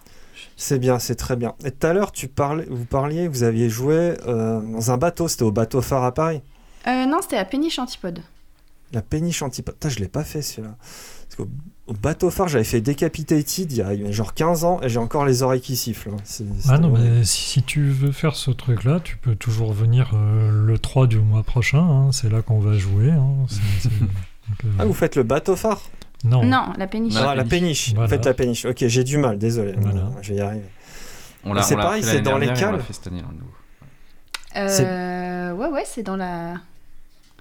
C'est 0.57 0.81
bien, 0.81 0.99
c'est 0.99 1.15
très 1.15 1.37
bien. 1.37 1.55
Et 1.65 1.71
tout 1.71 1.87
à 1.87 1.93
l'heure, 1.93 2.11
tu 2.11 2.27
parlais, 2.27 2.67
vous 2.69 2.85
parliez, 2.85 3.29
vous 3.29 3.45
aviez 3.45 3.71
joué 3.71 4.15
euh, 4.27 4.61
dans 4.61 4.91
un 4.91 4.97
bateau, 4.99 5.29
c'était 5.29 5.45
au 5.45 5.53
bateau 5.53 5.81
phare 5.81 6.03
à 6.03 6.13
Paris. 6.13 6.43
Euh, 6.89 7.07
non, 7.07 7.19
c'était 7.23 7.37
à 7.37 7.45
Péniche 7.45 7.79
Antipode. 7.79 8.21
La 8.93 9.03
péniche 9.03 9.43
antipode. 9.43 9.75
Putain, 9.75 9.91
je 9.91 9.99
l'ai 10.01 10.09
pas 10.09 10.25
fait 10.25 10.41
celui-là. 10.43 10.75
Parce 10.81 11.49
bateau 11.95 12.31
phare, 12.31 12.49
j'avais 12.49 12.65
fait 12.65 12.81
Decapitated 12.81 13.73
il 13.73 13.77
y 13.79 13.83
a 13.83 13.95
il 13.95 14.03
y 14.03 14.07
a 14.09 14.13
genre 14.13 14.35
15 14.35 14.65
ans 14.65 14.81
et 14.83 14.89
j'ai 14.89 14.99
encore 14.99 15.25
les 15.25 15.43
oreilles 15.43 15.61
qui 15.61 15.77
sifflent. 15.77 16.11
hein. 16.11 16.45
Ah 16.69 16.79
non, 16.79 16.91
mais 16.91 17.25
si, 17.25 17.43
si 17.43 17.63
tu 17.63 17.89
veux 17.91 18.13
faire 18.13 18.37
ce 18.37 18.51
truc-là, 18.51 19.01
tu 19.03 19.17
peux 19.17 19.35
toujours 19.35 19.73
venir 19.73 20.11
euh, 20.15 20.51
le 20.67 20.79
3 20.79 21.07
du 21.07 21.19
mois 21.19 21.43
prochain. 21.43 21.79
hein, 21.81 22.13
c'est 22.13 22.31
là 22.31 22.43
qu'on 22.43 22.59
va 22.61 22.75
jouer. 22.75 23.11
hein, 23.11 23.47
donc, 23.85 24.65
euh, 24.65 24.69
Ah, 24.79 24.85
vous 24.85 24.95
faites 24.95 25.17
le 25.17 25.23
bateau 25.23 25.57
phare? 25.57 25.81
Non. 26.25 26.45
Non, 26.45 26.73
la 26.77 26.87
Péniche. 26.89 27.15
Non. 27.15 27.21
Ah, 27.29 27.35
la 27.37 27.45
péniche. 27.45 27.91
Voilà. 27.95 28.07
Vous 28.07 28.11
faites 28.11 28.25
la 28.27 28.35
péniche. 28.35 28.65
Ok, 28.65 28.79
j'ai 28.87 29.05
du 29.05 29.19
mal, 29.19 29.39
désolé. 29.39 29.75
Voilà. 29.79 30.01
Euh, 30.01 30.11
Je 30.21 30.31
vais 30.33 30.39
y 30.39 30.41
arriver. 30.41 30.65
On 31.45 31.53
l'a 31.53 31.63
C'est 31.63 31.77
pareil, 31.77 32.03
c'est 32.03 32.21
dans 32.23 32.39
les 32.39 32.53
cales 32.53 32.81
fait 32.83 32.93
cette 32.93 33.07
année, 33.07 33.21
là, 33.21 33.29
nous. 33.33 33.45
Euh, 34.57 35.53
ouais, 35.53 35.69
ouais, 35.69 35.85
c'est 35.87 36.03
dans 36.03 36.17
la. 36.17 36.55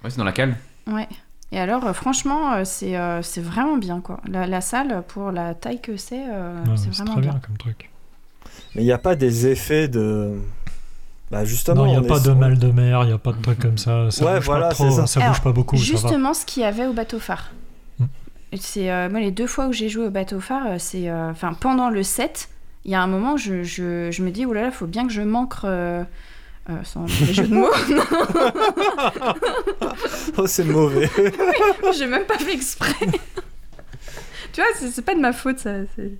Ouais, 0.04 0.10
c'est 0.10 0.18
dans 0.18 0.24
la 0.24 0.32
cale. 0.32 0.56
Ouais. 0.86 1.08
Et 1.52 1.58
alors, 1.58 1.86
euh, 1.86 1.92
franchement, 1.92 2.52
euh, 2.52 2.62
c'est 2.64 2.96
euh, 2.96 3.22
c'est 3.22 3.40
vraiment 3.40 3.76
bien, 3.78 4.00
quoi. 4.00 4.20
La, 4.28 4.46
la 4.46 4.60
salle, 4.60 5.02
pour 5.08 5.30
la 5.32 5.54
taille 5.54 5.80
que 5.80 5.96
c'est, 5.96 6.16
Ouais, 6.20 6.26
c'est 6.76 6.84
c'est 6.84 6.90
vraiment 6.90 7.12
très 7.12 7.20
bien. 7.22 7.30
bien 7.32 7.40
comme 7.40 7.56
truc. 7.56 7.90
Mais 8.74 8.82
il 8.82 8.84
n'y 8.84 8.92
a 8.92 8.98
pas 8.98 9.14
des 9.16 9.46
effets 9.46 9.88
de. 9.88 10.34
Bah, 11.30 11.44
justement. 11.44 11.84
Non, 11.84 11.86
il 11.94 11.98
n'y 12.00 12.06
a 12.06 12.08
pas 12.08 12.18
de 12.20 12.24
sur- 12.24 12.36
mal 12.36 12.58
de 12.58 12.70
mer, 12.70 13.02
il 13.04 13.08
n'y 13.08 13.12
a 13.12 13.18
pas 13.18 13.32
de 13.32 13.40
trucs 13.42 13.58
comme 13.60 13.78
ça. 13.78 14.10
Ça 14.10 14.24
Ouais, 14.26 14.36
bouge 14.36 14.44
voilà, 14.46 14.68
pas 14.68 14.74
trop, 14.74 14.90
c'est 14.90 14.96
ça. 14.96 15.06
ça 15.06 15.20
bouge 15.20 15.26
Alors, 15.28 15.40
pas 15.40 15.52
beaucoup. 15.52 15.76
ça 15.76 15.80
va. 15.82 15.86
Justement, 15.86 16.34
ce 16.34 16.44
qu'il 16.44 16.62
y 16.62 16.66
avait 16.66 16.86
au 16.86 16.92
bateau 16.92 17.18
phare. 17.18 17.50
Hmm. 17.98 18.06
C'est 18.58 18.90
euh, 18.90 19.08
moi 19.10 19.20
les 19.20 19.30
deux 19.30 19.46
fois 19.46 19.66
où 19.68 19.72
j'ai 19.72 19.88
joué 19.88 20.06
au 20.06 20.10
bateau 20.10 20.40
phare, 20.40 20.78
c'est 20.78 21.08
euh, 21.10 21.30
enfin 21.30 21.52
pendant 21.54 21.90
le 21.90 22.02
set, 22.02 22.48
il 22.84 22.90
y 22.92 22.94
a 22.94 23.02
un 23.02 23.06
moment 23.06 23.36
je, 23.36 23.62
je, 23.62 24.10
je 24.10 24.22
me 24.22 24.30
dis 24.30 24.46
oh 24.46 24.52
là 24.54 24.62
là, 24.62 24.70
faut 24.70 24.86
bien 24.86 25.06
que 25.06 25.12
je 25.12 25.20
manque 25.22 25.54
euh, 25.64 26.02
euh, 26.70 26.84
sans 26.84 27.04
les 27.04 27.32
jeux 27.34 27.46
de 27.48 27.54
mots. 27.54 27.70
Oh, 30.36 30.46
c'est 30.46 30.64
mauvais. 30.64 31.08
j'ai 31.96 32.06
même 32.06 32.24
pas 32.24 32.38
fait 32.38 32.54
exprès. 32.54 33.06
tu 34.52 34.60
vois, 34.60 34.70
c'est 34.74 35.04
pas 35.04 35.14
de 35.14 35.20
ma 35.20 35.32
faute 35.32 35.58
ça. 35.58 35.70
c'est- 35.96 36.12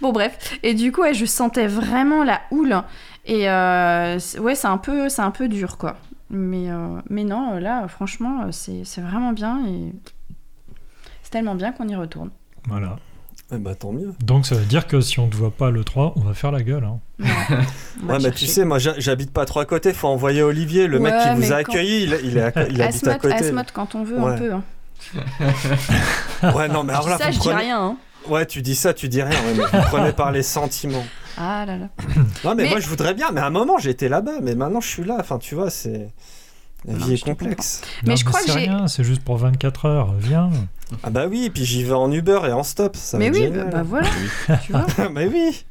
Bon 0.00 0.12
bref, 0.12 0.58
et 0.62 0.74
du 0.74 0.92
coup 0.92 1.02
ouais, 1.02 1.14
je 1.14 1.24
sentais 1.24 1.66
vraiment 1.66 2.24
la 2.24 2.40
houle 2.50 2.82
et 3.24 3.48
euh, 3.48 4.18
c'est- 4.18 4.38
ouais 4.38 4.54
c'est 4.54 4.66
un 4.66 4.76
peu 4.78 5.08
c'est 5.08 5.22
un 5.22 5.30
peu 5.30 5.48
dur 5.48 5.78
quoi. 5.78 5.96
Mais 6.30 6.70
euh, 6.70 6.98
mais 7.08 7.24
non 7.24 7.58
là 7.58 7.86
franchement 7.88 8.50
c'est 8.50 8.82
c'est 8.84 9.00
vraiment 9.00 9.32
bien 9.32 9.64
et 9.66 9.92
c'est 11.22 11.30
tellement 11.30 11.54
bien 11.54 11.72
qu'on 11.72 11.88
y 11.88 11.94
retourne. 11.96 12.30
Voilà. 12.68 12.96
Eh 13.52 13.58
bah, 13.58 13.74
tant 13.74 13.92
mieux. 13.92 14.12
Donc 14.24 14.46
ça 14.46 14.54
veut 14.54 14.64
dire 14.64 14.86
que 14.86 15.00
si 15.00 15.20
on 15.20 15.26
ne 15.26 15.30
te 15.30 15.36
voit 15.36 15.50
pas 15.50 15.70
le 15.70 15.84
3, 15.84 16.14
on 16.16 16.20
va 16.20 16.32
faire 16.34 16.50
la 16.50 16.62
gueule. 16.62 16.84
hein. 16.84 16.98
Ouais, 18.08 18.18
mais 18.22 18.30
tu 18.30 18.46
sais, 18.46 18.64
moi 18.64 18.78
j'ha- 18.78 18.98
j'habite 18.98 19.32
pas 19.32 19.44
trop 19.44 19.60
à 19.60 19.64
côté, 19.66 19.92
faut 19.92 20.08
envoyer 20.08 20.42
Olivier, 20.42 20.86
le 20.86 20.98
mec 20.98 21.12
qui 21.22 21.34
vous 21.36 21.52
a 21.52 21.62
quand- 21.62 21.72
accueilli, 21.72 22.04
il, 22.04 22.18
il, 22.24 22.36
est 22.38 22.42
à- 22.56 22.68
il 22.68 22.80
habite 22.82 23.06
à 23.06 23.14
côté. 23.18 23.34
Asmod, 23.34 23.66
quand 23.72 23.94
on 23.94 24.02
veut, 24.04 24.18
Ouais. 24.18 24.32
on 24.34 24.38
peut. 24.38 24.52
Hein. 24.52 24.62
Ouais, 26.54 26.68
non, 26.68 26.84
mais 26.84 26.92
alors 26.92 27.08
là, 27.08 27.18
ça, 27.18 27.30
je 27.30 27.38
dis 27.38 27.48
rien. 27.52 27.80
Hein. 27.80 27.96
Ouais, 28.28 28.46
tu 28.46 28.62
dis 28.62 28.74
ça, 28.74 28.94
tu 28.94 29.08
dis 29.08 29.22
rien, 29.22 29.38
ouais, 29.38 29.54
mais 29.56 29.62
vous 29.64 29.86
prenez 29.88 30.12
par 30.12 30.32
les 30.32 30.42
sentiments. 30.42 31.04
Ah 31.36 31.64
là 31.66 31.76
là. 31.76 31.88
Non, 32.44 32.54
mais, 32.54 32.62
Mais- 32.64 32.70
moi 32.70 32.80
je 32.80 32.88
voudrais 32.88 33.12
bien, 33.12 33.30
mais 33.32 33.40
à 33.40 33.46
un 33.46 33.50
moment 33.50 33.76
j'étais 33.78 34.08
là-bas, 34.08 34.40
mais 34.42 34.54
maintenant 34.54 34.80
je 34.80 34.88
suis 34.88 35.04
là, 35.04 35.16
enfin 35.20 35.38
tu 35.38 35.54
vois, 35.54 35.68
c'est. 35.68 36.08
La 36.86 36.94
Non, 36.94 37.06
vie 37.06 37.14
est 37.14 37.24
complexe. 37.24 37.80
Mais 38.02 38.10
Non, 38.10 38.16
je 38.16 38.24
crois 38.24 38.40
que 38.42 38.46
j'ai- 38.52 38.58
rien, 38.58 38.86
c'est 38.88 39.04
juste 39.04 39.22
pour 39.24 39.36
24 39.38 39.86
heures. 39.86 40.12
Viens. 40.18 40.50
Ah 41.02 41.10
bah 41.10 41.26
oui, 41.28 41.44
et 41.46 41.50
puis 41.50 41.64
j'y 41.64 41.82
vais 41.82 41.92
en 41.94 42.12
Uber 42.12 42.40
et 42.46 42.52
en 42.52 42.62
stop, 42.62 42.94
ça 42.96 43.16
Mais 43.18 43.30
va 43.30 43.38
oui, 43.38 43.44
être 43.44 43.54
bah, 43.54 43.64
bah 43.72 43.82
voilà. 43.82 44.08
tu 44.64 44.72
vois. 44.72 44.86
mais 45.12 45.26
oui 45.26 45.64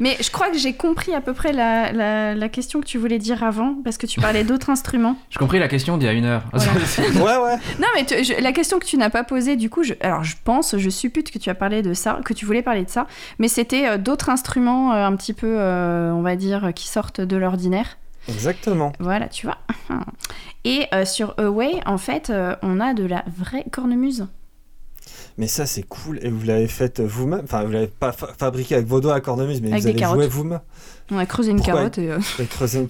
Mais 0.00 0.16
je 0.20 0.30
crois 0.30 0.50
que 0.50 0.58
j'ai 0.58 0.72
compris 0.74 1.14
à 1.14 1.20
peu 1.20 1.32
près 1.32 1.52
la, 1.52 1.92
la, 1.92 2.34
la 2.34 2.48
question 2.48 2.80
que 2.80 2.86
tu 2.86 2.98
voulais 2.98 3.18
dire 3.18 3.44
avant, 3.44 3.76
parce 3.84 3.96
que 3.98 4.06
tu 4.06 4.20
parlais 4.20 4.42
d'autres 4.42 4.68
instruments. 4.70 5.16
J'ai 5.30 5.38
compris 5.38 5.58
la 5.60 5.68
question 5.68 5.96
d'il 5.96 6.06
y 6.06 6.08
a 6.08 6.12
une 6.12 6.24
heure. 6.24 6.42
Voilà. 6.52 6.72
Ouais, 7.14 7.44
ouais. 7.44 7.56
Non, 7.78 7.86
mais 7.94 8.04
tu- 8.04 8.24
je- 8.24 8.42
la 8.42 8.52
question 8.52 8.78
que 8.80 8.84
tu 8.86 8.96
n'as 8.96 9.10
pas 9.10 9.22
posée, 9.24 9.54
du 9.56 9.70
coup, 9.70 9.84
je, 9.84 9.94
alors 10.00 10.24
je 10.24 10.34
pense, 10.42 10.76
je 10.76 10.90
suppute 10.90 11.30
que 11.30 11.38
tu 11.38 11.50
as 11.50 11.54
parlé 11.54 11.82
de 11.82 11.94
ça, 11.94 12.18
que 12.24 12.32
tu 12.34 12.44
voulais 12.46 12.62
parler 12.62 12.84
de 12.84 12.90
ça, 12.90 13.06
mais 13.38 13.46
c'était 13.48 13.86
euh, 13.86 13.96
d'autres 13.98 14.28
instruments 14.28 14.92
euh, 14.92 15.06
un 15.06 15.14
petit 15.14 15.34
peu, 15.34 15.54
euh, 15.58 16.10
on 16.12 16.22
va 16.22 16.34
dire, 16.34 16.72
qui 16.74 16.88
sortent 16.88 17.20
de 17.20 17.36
l'ordinaire. 17.36 17.96
Exactement. 18.28 18.92
Voilà, 19.00 19.28
tu 19.28 19.46
vois. 19.46 19.58
Et 20.64 20.86
euh, 20.92 21.04
sur 21.04 21.34
Away, 21.38 21.80
en 21.86 21.98
fait, 21.98 22.30
euh, 22.30 22.54
on 22.62 22.80
a 22.80 22.94
de 22.94 23.04
la 23.04 23.24
vraie 23.36 23.64
cornemuse. 23.70 24.26
Mais 25.38 25.46
ça 25.46 25.66
c'est 25.66 25.84
cool, 25.84 26.18
et 26.22 26.30
vous 26.30 26.44
l'avez 26.44 26.66
fait 26.66 26.98
vous-même, 27.00 27.42
enfin 27.44 27.62
vous 27.62 27.70
l'avez 27.70 27.86
pas 27.86 28.10
fa- 28.10 28.26
fabriqué 28.36 28.74
avec 28.74 28.88
vos 28.88 29.00
doigts 29.00 29.14
à 29.14 29.20
cornemuse, 29.20 29.62
mais 29.62 29.68
Avec 29.70 29.82
vous 29.82 29.88
avez 29.88 29.96
carottes. 29.96 30.16
joué 30.18 30.26
vous-même. 30.28 30.60
On 31.12 31.16
a 31.18 31.26
creusé 31.26 31.52
une 31.52 31.58
Pourquoi 31.58 31.74
carotte 31.76 31.98
et. 31.98 32.10
euh, 32.10 32.18
creusé 32.50 32.80
une 32.80 32.88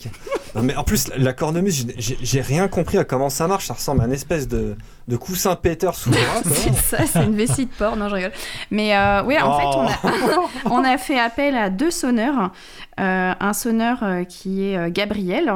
Non 0.54 0.62
mais 0.62 0.74
en 0.74 0.82
plus 0.82 1.08
la 1.14 1.34
cornemuse, 1.34 1.86
j'ai- 1.98 2.40
rien 2.40 2.66
compris 2.66 2.96
à 2.96 3.04
comment 3.04 3.28
ça 3.28 3.46
marche, 3.48 3.66
ça 3.66 3.74
ressemble 3.74 4.00
à 4.00 4.06
une 4.06 4.12
espèce 4.14 4.48
de, 4.48 4.76
de 5.08 5.16
coussin 5.18 5.56
péteur 5.56 5.94
sous 5.94 6.08
le 6.10 6.16
bras. 6.16 6.40
c'est 6.54 6.72
ça, 6.74 7.06
c'est 7.06 7.22
une 7.24 7.36
vessie 7.36 7.66
de 7.66 7.70
porc. 7.70 7.96
Non, 7.96 8.08
je 8.08 8.14
rigole. 8.14 8.32
Mais 8.70 8.96
euh, 8.96 9.22
oui, 9.24 9.36
en 9.38 9.58
fait, 9.58 9.64
on 9.66 9.86
a, 9.86 10.48
on 10.80 10.84
a 10.84 10.96
fait 10.96 11.18
appel 11.20 11.54
à 11.54 11.68
deux 11.68 11.90
sonneurs. 11.90 12.50
Euh, 12.98 13.32
un 13.38 13.52
sonneur 13.52 14.02
euh, 14.02 14.24
qui 14.24 14.64
est 14.64 14.76
euh, 14.76 14.90
Gabriel 14.90 15.52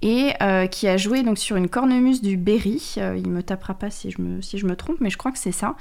et 0.00 0.30
euh, 0.40 0.66
qui 0.66 0.88
a 0.88 0.96
joué 0.96 1.22
donc 1.22 1.36
sur 1.38 1.56
une 1.56 1.68
cornemuse 1.68 2.22
du 2.22 2.36
Berry. 2.36 2.94
Euh, 2.96 3.14
il 3.16 3.28
me 3.30 3.42
tapera 3.42 3.74
pas 3.74 3.90
si 3.90 4.10
je 4.10 4.22
me, 4.22 4.40
si 4.40 4.56
je 4.56 4.66
me 4.66 4.74
trompe, 4.74 4.96
mais 5.00 5.10
je 5.10 5.18
crois 5.18 5.30
que 5.30 5.38
c'est 5.38 5.52
ça. 5.52 5.74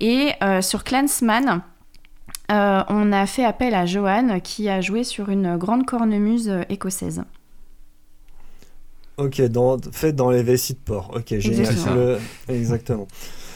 Et 0.00 0.30
euh, 0.42 0.62
sur 0.62 0.82
Clansman, 0.82 1.60
euh, 2.50 2.82
on 2.88 3.12
a 3.12 3.26
fait 3.26 3.44
appel 3.44 3.74
à 3.74 3.84
Johan 3.86 4.40
qui 4.40 4.68
a 4.68 4.80
joué 4.80 5.04
sur 5.04 5.28
une 5.28 5.56
grande 5.58 5.84
cornemuse 5.84 6.50
écossaise. 6.70 7.22
Ok, 9.18 9.40
dans, 9.42 9.78
fait 9.92 10.12
dans 10.12 10.30
les 10.30 10.42
vessies 10.42 10.74
de 10.74 10.78
porc. 10.78 11.10
Ok, 11.16 11.38
génial. 11.38 11.60
Exactement. 11.60 11.94
Le- 11.96 12.18
Exactement. 12.48 13.08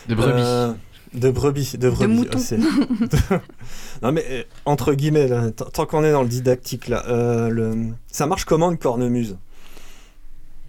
De 0.09 0.15
brebis. 0.15 0.43
Euh, 0.45 0.73
de 1.15 1.31
brebis, 1.31 1.77
de 1.79 1.91
brebis. 1.91 2.15
mouton. 2.15 2.31
ah, 2.37 2.39
c'est- 2.39 2.59
non 4.03 4.13
mais 4.13 4.25
euh, 4.31 4.43
entre 4.65 4.95
guillemets, 4.95 5.29
là, 5.29 5.51
tant 5.51 5.87
qu'on 5.87 6.05
est 6.05 6.13
dans 6.13 6.23
le 6.23 6.29
didactique 6.29 6.89
là, 6.89 7.05
euh, 7.09 7.49
le... 7.49 7.89
ça 8.07 8.27
marche 8.27 8.45
comment 8.45 8.71
une 8.71 8.79
cornemuse? 8.79 9.37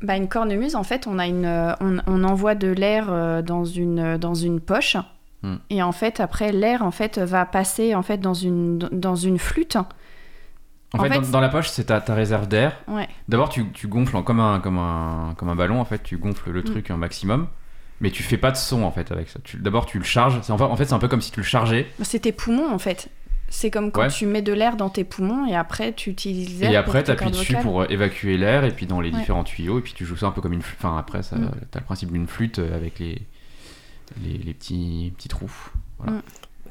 Bah, 0.02 0.16
une 0.18 0.28
cornemuse, 0.28 0.76
en 0.76 0.84
fait, 0.84 1.06
on, 1.06 1.20
a 1.20 1.28
une, 1.28 1.46
euh, 1.46 1.74
on, 1.80 1.98
on 2.08 2.24
envoie 2.24 2.56
de 2.56 2.70
l'air 2.70 3.44
dans 3.44 3.66
une, 3.66 4.18
dans 4.18 4.34
une 4.34 4.60
poche. 4.60 4.98
Hmm. 5.44 5.58
Et 5.70 5.84
en 5.84 5.92
fait, 5.92 6.20
après, 6.20 6.52
l'air 6.52 6.82
en 6.84 6.90
fait, 6.92 7.20
va 7.20 7.46
passer 7.46 7.94
en 7.94 8.02
fait, 8.02 8.18
dans, 8.18 8.34
une, 8.34 8.80
dans 8.80 9.16
une 9.16 9.38
flûte. 9.38 9.76
En, 9.76 9.86
en 11.00 11.04
fait, 11.04 11.10
fait, 11.10 11.22
dans, 11.22 11.28
dans 11.30 11.40
la 11.40 11.50
poche, 11.50 11.70
c'est 11.70 11.86
ta, 11.86 12.02
ta 12.02 12.16
réserve 12.16 12.48
d'air. 12.48 12.78
Ouais. 12.88 13.08
D'abord, 13.30 13.50
tu, 13.50 13.72
tu 13.74 13.88
gonfles 13.88 14.24
comme, 14.24 14.40
un, 14.40 14.60
comme, 14.60 14.80
un, 14.80 15.36
comme 15.38 15.50
un 15.50 15.56
ballon, 15.56 15.80
en 15.80 15.86
fait, 15.86 16.02
tu 16.02 16.18
gonfles 16.18 16.50
le 16.50 16.62
Mm. 16.62 16.66
truc 16.66 16.90
un 16.92 16.98
maximum. 16.98 17.48
Mais 18.02 18.12
tu 18.12 18.24
fais 18.24 18.38
pas 18.38 18.52
de 18.52 18.58
son, 18.58 18.84
en 18.84 18.92
fait, 18.92 19.12
avec 19.12 19.30
ça. 19.30 19.40
Tu- 19.44 19.58
D'abord, 19.58 19.86
tu 19.86 19.98
le 20.00 20.04
charges. 20.04 20.40
C'est- 20.42 20.52
En 20.52 20.76
fait, 20.76 20.86
c'est 20.86 20.94
un 20.94 21.00
peu 21.00 21.08
comme 21.08 21.22
si 21.22 21.32
tu 21.32 21.40
le 21.40 21.46
chargeais. 21.46 21.88
C'est 22.02 22.20
tes 22.20 22.32
poumons, 22.34 22.70
en 22.74 22.80
fait. 22.80 23.08
C'est 23.54 23.70
comme 23.70 23.92
quand 23.92 24.02
Ouais. 24.02 24.08
tu 24.10 24.26
mets 24.26 24.42
de 24.42 24.54
l'air 24.54 24.76
dans 24.78 24.90
tes 24.90 25.04
poumons 25.04 25.46
et 25.46 25.56
après, 25.56 25.94
tu 25.94 26.10
utilises 26.10 26.60
l'air 26.62 26.72
Et 26.72 26.76
après, 26.78 27.04
t'appuies 27.04 27.26
cordes 27.26 27.38
dessus 27.38 27.56
pour 27.58 27.82
euh, 27.82 27.86
évacuer 27.90 28.38
l'air, 28.38 28.64
et 28.64 28.72
puis 28.72 28.86
dans 28.88 29.02
les 29.02 29.12
Ouais. 29.12 29.20
différents 29.20 29.44
tuyaux, 29.44 29.78
et 29.80 29.82
puis 29.82 29.94
tu 29.94 30.06
joues 30.06 30.16
ça 30.18 30.28
un 30.28 30.32
peu 30.32 30.42
comme 30.42 30.54
une 30.54 30.62
flûte. 30.62 30.78
Enfin, 30.80 30.98
après, 30.98 31.22
ça, 31.22 31.36
Mm. 31.36 31.52
t'as 31.70 31.80
le 31.80 31.86
principe 31.86 32.12
d'une 32.12 32.28
flûte 32.28 32.60
euh, 32.60 32.76
avec 32.76 32.98
les, 33.00 33.22
les, 34.24 34.38
les 34.38 34.54
petits, 34.54 35.14
petits 35.18 35.28
trous. 35.30 35.52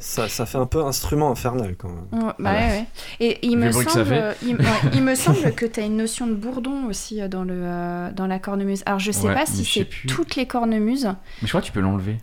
Ça, 0.00 0.28
ça 0.28 0.46
fait 0.46 0.58
un 0.58 0.66
peu 0.66 0.84
instrument 0.84 1.30
infernal 1.30 1.76
quand 1.78 1.88
même. 1.88 2.06
Ouais, 2.12 2.28
bah 2.28 2.34
Voilà. 2.38 2.58
ouais, 2.58 2.66
ouais. 2.72 2.86
Et 3.20 3.46
il 3.46 3.56
me, 3.58 3.70
semble, 3.70 4.34
il, 4.44 4.56
ouais, 4.56 4.64
il 4.94 5.02
me 5.02 5.14
semble 5.14 5.52
que 5.52 5.66
tu 5.66 5.78
as 5.80 5.84
une 5.84 5.96
notion 5.98 6.26
de 6.26 6.34
bourdon 6.34 6.86
aussi 6.88 7.20
euh, 7.20 7.28
dans, 7.28 7.44
le, 7.44 7.54
euh, 7.54 8.10
dans 8.12 8.26
la 8.26 8.38
cornemuse. 8.38 8.82
Alors 8.86 8.98
je 8.98 9.12
sais 9.12 9.28
Ouais, 9.28 9.34
pas 9.34 9.46
si 9.46 9.64
c'est 9.64 9.86
toutes 10.08 10.36
les 10.36 10.46
cornemuses. 10.46 11.06
Mais 11.06 11.46
je 11.46 11.48
crois 11.48 11.60
que 11.60 11.66
tu 11.66 11.72
peux 11.72 11.80
l'enlever. 11.80 12.16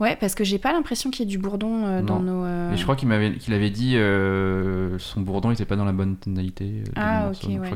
Ouais, 0.00 0.16
parce 0.20 0.34
que 0.34 0.44
j'ai 0.44 0.58
pas 0.58 0.72
l'impression 0.72 1.10
qu'il 1.10 1.20
y 1.24 1.28
ait 1.28 1.30
du 1.30 1.38
bourdon 1.38 1.86
euh, 1.86 2.02
dans 2.02 2.18
nos. 2.20 2.44
euh, 2.44 2.72
Et 2.72 2.76
je 2.76 2.82
crois 2.82 2.94
qu'il 2.96 3.08
m'avait 3.08 3.36
qu'il 3.36 3.54
avait 3.54 3.70
dit 3.70 3.96
euh, 3.96 4.98
son 4.98 5.20
bourdon 5.22 5.48
n'était 5.50 5.64
pas 5.64 5.76
dans 5.76 5.84
la 5.84 5.92
bonne 5.92 6.16
tonalité. 6.16 6.82
euh, 6.88 6.90
Ah, 6.96 7.30
ok, 7.30 7.48
ouais. 7.48 7.70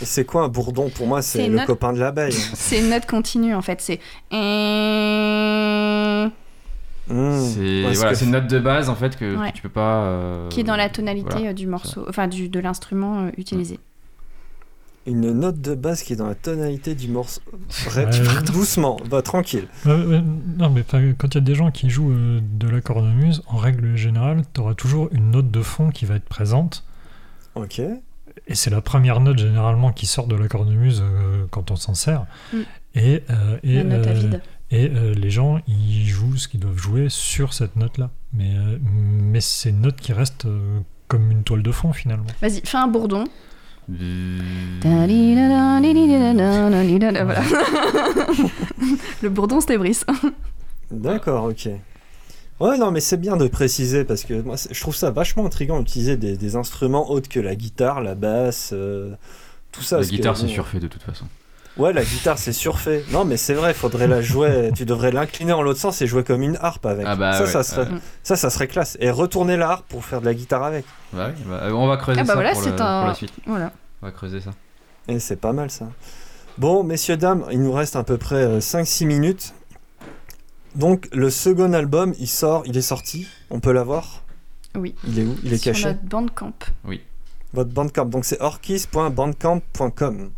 Et 0.00 0.04
c'est 0.04 0.24
quoi 0.24 0.44
un 0.44 0.48
bourdon 0.48 0.88
Pour 0.88 1.06
moi, 1.06 1.20
c'est 1.20 1.38
C'est 1.40 1.48
le 1.48 1.54
notre- 1.54 1.66
copain 1.66 1.92
de 1.92 1.98
l'abeille. 1.98 2.32
C'est 2.54 2.78
une 2.80 2.90
note 2.90 3.06
continue 3.06 3.54
en 3.54 3.60
fait, 3.62 3.80
c'est. 3.82 4.00
Hmm. 7.08 7.38
C'est 7.40 7.82
voilà, 7.94 8.10
que- 8.10 8.14
c'est 8.16 8.24
une 8.24 8.30
note 8.30 8.46
de 8.48 8.58
base 8.60 8.88
en 8.88 8.94
fait 8.94 9.16
que, 9.16 9.34
que 9.34 9.40
Ouais. 9.40 9.52
tu 9.52 9.62
peux 9.62 9.68
pas. 9.68 10.04
euh, 10.04 10.48
qui 10.48 10.60
est 10.60 10.64
dans 10.64 10.76
la 10.76 10.88
tonalité 10.88 11.26
voilà. 11.30 11.48
euh, 11.50 11.52
du 11.52 11.66
morceau, 11.66 12.04
enfin 12.08 12.28
du, 12.28 12.48
de 12.48 12.60
l'instrument 12.60 13.24
euh, 13.26 13.30
utilisé. 13.36 13.80
Une 15.04 15.32
note 15.32 15.60
de 15.60 15.74
base 15.74 16.02
qui 16.04 16.12
est 16.12 16.16
dans 16.16 16.28
la 16.28 16.36
tonalité 16.36 16.94
du 16.94 17.08
morceau. 17.08 17.40
Ouais. 17.96 18.06
Doucement, 18.52 18.98
va 19.10 19.20
tranquille. 19.20 19.66
Non, 19.84 20.70
mais 20.70 20.84
quand 20.88 21.28
il 21.28 21.34
y 21.34 21.38
a 21.38 21.40
des 21.40 21.56
gens 21.56 21.72
qui 21.72 21.90
jouent 21.90 22.12
euh, 22.12 22.40
de 22.40 22.68
la 22.68 22.80
cornemuse, 22.80 23.42
en 23.48 23.56
règle 23.56 23.96
générale, 23.96 24.42
tu 24.54 24.60
auras 24.60 24.74
toujours 24.74 25.08
une 25.10 25.32
note 25.32 25.50
de 25.50 25.60
fond 25.60 25.90
qui 25.90 26.04
va 26.04 26.14
être 26.14 26.24
présente. 26.28 26.84
Ok. 27.56 27.80
Et 27.80 28.54
c'est 28.54 28.70
la 28.70 28.80
première 28.80 29.18
note 29.20 29.38
généralement 29.38 29.92
qui 29.92 30.06
sort 30.06 30.28
de 30.28 30.36
la 30.36 30.46
cornemuse 30.46 31.02
euh, 31.04 31.46
quand 31.50 31.72
on 31.72 31.76
s'en 31.76 31.94
sert. 31.94 32.24
Mm. 32.52 32.56
Et, 32.94 33.22
euh, 33.30 33.58
et, 33.64 33.74
La 33.78 33.84
note 33.84 34.06
à 34.06 34.10
euh, 34.10 34.12
vide. 34.14 34.42
Et 34.72 34.90
euh, 34.90 35.14
les 35.14 35.30
gens, 35.30 35.60
ils 35.68 36.08
jouent 36.08 36.36
ce 36.36 36.48
qu'ils 36.48 36.60
doivent 36.60 36.78
jouer 36.78 37.08
sur 37.08 37.52
cette 37.52 37.76
note-là. 37.76 38.10
Mais, 38.32 38.54
euh, 38.56 38.78
mais 38.82 39.40
c'est 39.40 39.68
une 39.70 39.82
note 39.82 39.96
qui 39.96 40.12
reste 40.12 40.46
euh, 40.46 40.80
comme 41.08 41.30
une 41.30 41.44
toile 41.44 41.62
de 41.62 41.70
fond 41.70 41.92
finalement. 41.92 42.26
Vas-y, 42.40 42.62
fais 42.64 42.78
un 42.78 42.88
bourdon. 42.88 43.24
Voilà. 47.22 47.42
Le 49.22 49.28
bourdon, 49.28 49.60
c'était 49.60 49.76
Brice. 49.76 50.06
D'accord, 50.90 51.44
ok. 51.44 51.68
Ouais, 52.60 52.78
non, 52.78 52.90
mais 52.92 53.00
c'est 53.00 53.16
bien 53.16 53.36
de 53.36 53.48
préciser 53.48 54.04
parce 54.04 54.24
que 54.24 54.40
moi, 54.40 54.54
je 54.70 54.80
trouve 54.80 54.94
ça 54.94 55.10
vachement 55.10 55.44
intriguant 55.44 55.80
d'utiliser 55.80 56.16
des, 56.16 56.36
des 56.36 56.56
instruments 56.56 57.10
autres 57.10 57.28
que 57.28 57.40
la 57.40 57.56
guitare, 57.56 58.00
la 58.00 58.14
basse, 58.14 58.70
euh, 58.72 59.14
tout 59.72 59.82
ça. 59.82 59.98
La 59.98 60.04
que, 60.04 60.10
guitare 60.10 60.36
c'est 60.36 60.46
bon, 60.46 60.52
surfait 60.52 60.78
de 60.80 60.86
toute 60.86 61.02
façon. 61.02 61.26
Ouais, 61.78 61.92
la 61.94 62.04
guitare, 62.04 62.36
c'est 62.38 62.52
surfait. 62.52 63.02
Non, 63.12 63.24
mais 63.24 63.36
c'est 63.38 63.54
vrai, 63.54 63.72
faudrait 63.72 64.06
la 64.06 64.20
jouer. 64.20 64.70
tu 64.76 64.84
devrais 64.84 65.10
l'incliner 65.10 65.52
en 65.52 65.62
l'autre 65.62 65.80
sens 65.80 66.02
et 66.02 66.06
jouer 66.06 66.22
comme 66.22 66.42
une 66.42 66.58
harpe 66.60 66.84
avec. 66.84 67.06
Ah 67.08 67.16
bah 67.16 67.32
ça, 67.32 67.44
ouais, 67.44 67.50
ça, 67.50 67.62
serait, 67.62 67.90
ouais. 67.90 67.98
ça, 68.22 68.36
ça 68.36 68.50
serait 68.50 68.68
classe. 68.68 68.98
Et 69.00 69.10
retourner 69.10 69.56
la 69.56 69.70
harpe 69.70 69.86
pour 69.88 70.04
faire 70.04 70.20
de 70.20 70.26
la 70.26 70.34
guitare 70.34 70.62
avec. 70.64 70.84
Bah 71.14 71.30
oui, 71.34 71.42
bah, 71.48 71.60
euh, 71.62 71.70
on 71.72 71.86
va 71.86 71.96
creuser 71.96 72.20
Ah 72.20 72.24
bah 72.24 72.28
ça 72.28 72.34
voilà, 72.34 72.52
pour, 72.52 72.62
c'est 72.62 72.68
le- 72.70 72.80
un- 72.82 72.98
pour 73.00 73.08
la 73.08 73.14
suite. 73.14 73.32
Voilà. 73.46 73.72
On 74.02 74.06
va 74.06 74.12
creuser 74.12 74.40
ça. 74.42 74.50
Et 75.08 75.18
c'est 75.18 75.36
pas 75.36 75.52
mal 75.54 75.70
ça. 75.70 75.88
Bon, 76.58 76.84
messieurs, 76.84 77.16
dames, 77.16 77.44
il 77.50 77.62
nous 77.62 77.72
reste 77.72 77.96
à 77.96 78.02
peu 78.04 78.18
près 78.18 78.36
euh, 78.44 78.60
5-6 78.60 79.06
minutes. 79.06 79.54
Donc, 80.74 81.08
le 81.12 81.30
second 81.30 81.72
album, 81.72 82.12
il 82.18 82.28
sort, 82.28 82.64
il 82.66 82.76
est 82.76 82.82
sorti. 82.82 83.26
On 83.50 83.60
peut 83.60 83.72
l'avoir 83.72 84.22
Oui. 84.76 84.94
Il 85.06 85.18
est 85.18 85.24
où? 85.24 85.34
Il 85.42 85.52
est 85.54 85.56
Sur 85.56 85.72
caché? 85.72 85.86
Notre 85.88 86.02
bandcamp. 86.04 86.52
Votre 87.54 87.70
bandcamp. 87.70 88.04
Donc, 88.06 88.24
c'est 88.26 88.40
orkis.bandcamp.com. 88.42 90.30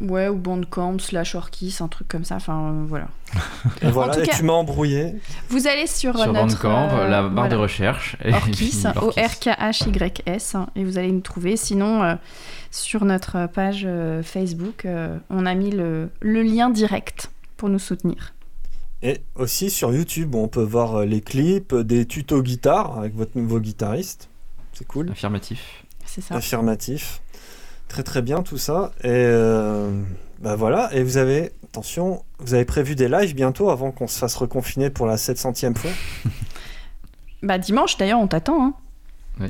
Ouais, 0.00 0.28
ou 0.28 0.36
bandcamp, 0.36 0.98
slash 0.98 1.34
orkis, 1.34 1.76
un 1.80 1.88
truc 1.88 2.08
comme 2.08 2.24
ça. 2.24 2.36
Enfin, 2.36 2.72
euh, 2.72 2.84
voilà. 2.86 3.08
Voilà, 3.82 4.14
tout 4.14 4.20
et 4.20 4.26
cas- 4.26 4.36
tu 4.36 4.44
m'as 4.44 4.54
embrouillé. 4.54 5.14
Vous 5.50 5.66
allez 5.66 5.86
sur, 5.86 6.16
Sur 6.18 6.32
notre. 6.32 6.46
Bandcamp, 6.62 6.88
euh, 6.98 7.08
la 7.08 7.22
barre 7.22 7.32
voilà. 7.32 7.48
de 7.50 7.56
recherche. 7.56 8.16
et 8.24 8.32
Orkis. 8.32 8.82
O-R-K-H-Y-S, 9.00 10.54
hein, 10.54 10.68
et 10.76 10.84
vous 10.84 10.98
allez 10.98 11.12
nous 11.12 11.20
trouver. 11.20 11.56
Sinon, 11.56 12.02
euh, 12.02 12.14
sur 12.70 13.04
notre 13.04 13.46
page 13.48 13.82
euh, 13.84 14.22
Facebook, 14.22 14.84
euh, 14.84 15.18
on 15.28 15.46
a 15.46 15.54
mis 15.54 15.70
le, 15.70 16.08
le 16.20 16.42
lien 16.42 16.70
direct 16.70 17.30
pour 17.56 17.68
nous 17.68 17.78
soutenir. 17.78 18.34
Et 19.02 19.20
aussi 19.34 19.70
sur 19.70 19.92
YouTube, 19.94 20.34
on 20.34 20.48
peut 20.48 20.62
voir 20.62 21.04
les 21.06 21.20
clips, 21.20 21.74
des 21.74 22.04
tutos 22.06 22.42
guitare 22.42 22.98
avec 22.98 23.14
votre 23.14 23.36
nouveau 23.36 23.58
guitariste. 23.60 24.28
C'est 24.72 24.86
cool. 24.86 25.10
Affirmatif. 25.10 25.84
C'est 26.04 26.20
ça. 26.20 26.34
Affirmatif. 26.36 27.20
Très 27.90 28.04
très 28.04 28.22
bien 28.22 28.42
tout 28.44 28.56
ça. 28.56 28.92
Et 29.02 29.08
euh, 29.08 29.90
bah 30.38 30.54
voilà. 30.54 30.90
Et 30.92 31.02
vous 31.02 31.16
avez, 31.16 31.50
attention, 31.64 32.22
vous 32.38 32.54
avez 32.54 32.64
prévu 32.64 32.94
des 32.94 33.08
lives 33.08 33.34
bientôt 33.34 33.68
avant 33.68 33.90
qu'on 33.90 34.06
se 34.06 34.16
fasse 34.16 34.36
reconfiner 34.36 34.90
pour 34.90 35.06
la 35.06 35.16
700e 35.16 35.76
fois 35.76 35.90
Bah, 37.42 37.58
dimanche, 37.58 37.96
d'ailleurs, 37.96 38.20
on 38.20 38.28
t'attend. 38.28 38.74
Hein. 39.40 39.48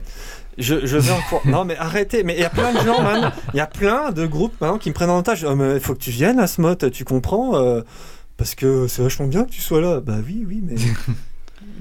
je, 0.57 0.87
je 0.87 0.97
vais 0.97 1.13
en 1.13 1.21
cours. 1.29 1.43
Non 1.45 1.67
mais 1.67 1.77
arrêtez. 1.77 2.23
Mais 2.23 2.35
il 2.35 2.41
y 2.41 2.45
a 2.45 2.49
plein 2.49 2.73
de 2.73 2.79
gens 2.79 3.03
maintenant. 3.03 3.33
Il 3.53 3.59
y 3.59 3.61
a 3.61 3.67
plein 3.67 4.11
de 4.11 4.25
groupes 4.27 4.59
maintenant 4.59 4.79
qui 4.79 4.89
me 4.89 4.95
prennent 4.95 5.11
en 5.11 5.19
otage. 5.19 5.45
Oh, 5.45 5.55
mais 5.55 5.75
il 5.75 5.81
faut 5.81 5.93
que 5.95 6.01
tu 6.01 6.11
viennes, 6.11 6.41
Asmot, 6.41 6.77
tu 6.77 7.05
comprends 7.05 7.57
euh, 7.57 7.83
Parce 8.39 8.55
que 8.55 8.87
c'est 8.89 9.03
vachement 9.03 9.27
bien 9.27 9.45
que 9.45 9.51
tu 9.51 9.61
sois 9.61 9.83
là. 9.83 10.01
Bah 10.01 10.17
oui, 10.25 10.47
oui, 10.49 10.63
mais. 10.65 10.77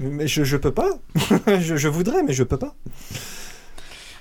mais 0.00 0.28
je, 0.28 0.44
je 0.44 0.58
peux 0.58 0.72
pas. 0.72 0.90
je, 1.46 1.76
je 1.76 1.88
voudrais, 1.88 2.22
mais 2.22 2.34
je 2.34 2.42
peux 2.42 2.58
pas. 2.58 2.74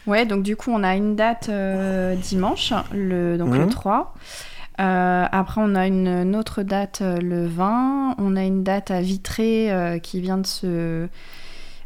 Ouais, 0.09 0.25
donc 0.25 0.43
du 0.43 0.55
coup, 0.55 0.71
on 0.73 0.83
a 0.83 0.95
une 0.95 1.15
date 1.15 1.47
euh, 1.49 2.15
dimanche, 2.15 2.73
le, 2.93 3.37
donc 3.37 3.53
le 3.53 3.59
Mhm. 3.65 3.69
3. 3.69 4.13
Euh, 4.79 5.25
après, 5.31 5.61
on 5.63 5.75
a 5.75 5.87
une, 5.87 6.07
une 6.07 6.35
autre 6.35 6.63
date 6.63 6.99
euh, 7.01 7.17
le 7.19 7.45
20. 7.47 8.15
On 8.17 8.35
a 8.35 8.43
une 8.43 8.63
date 8.63 8.91
à 8.91 9.01
Vitré 9.01 9.71
euh, 9.71 9.99
qui 9.99 10.19
vient 10.21 10.37
de 10.37 10.47
se, 10.47 11.07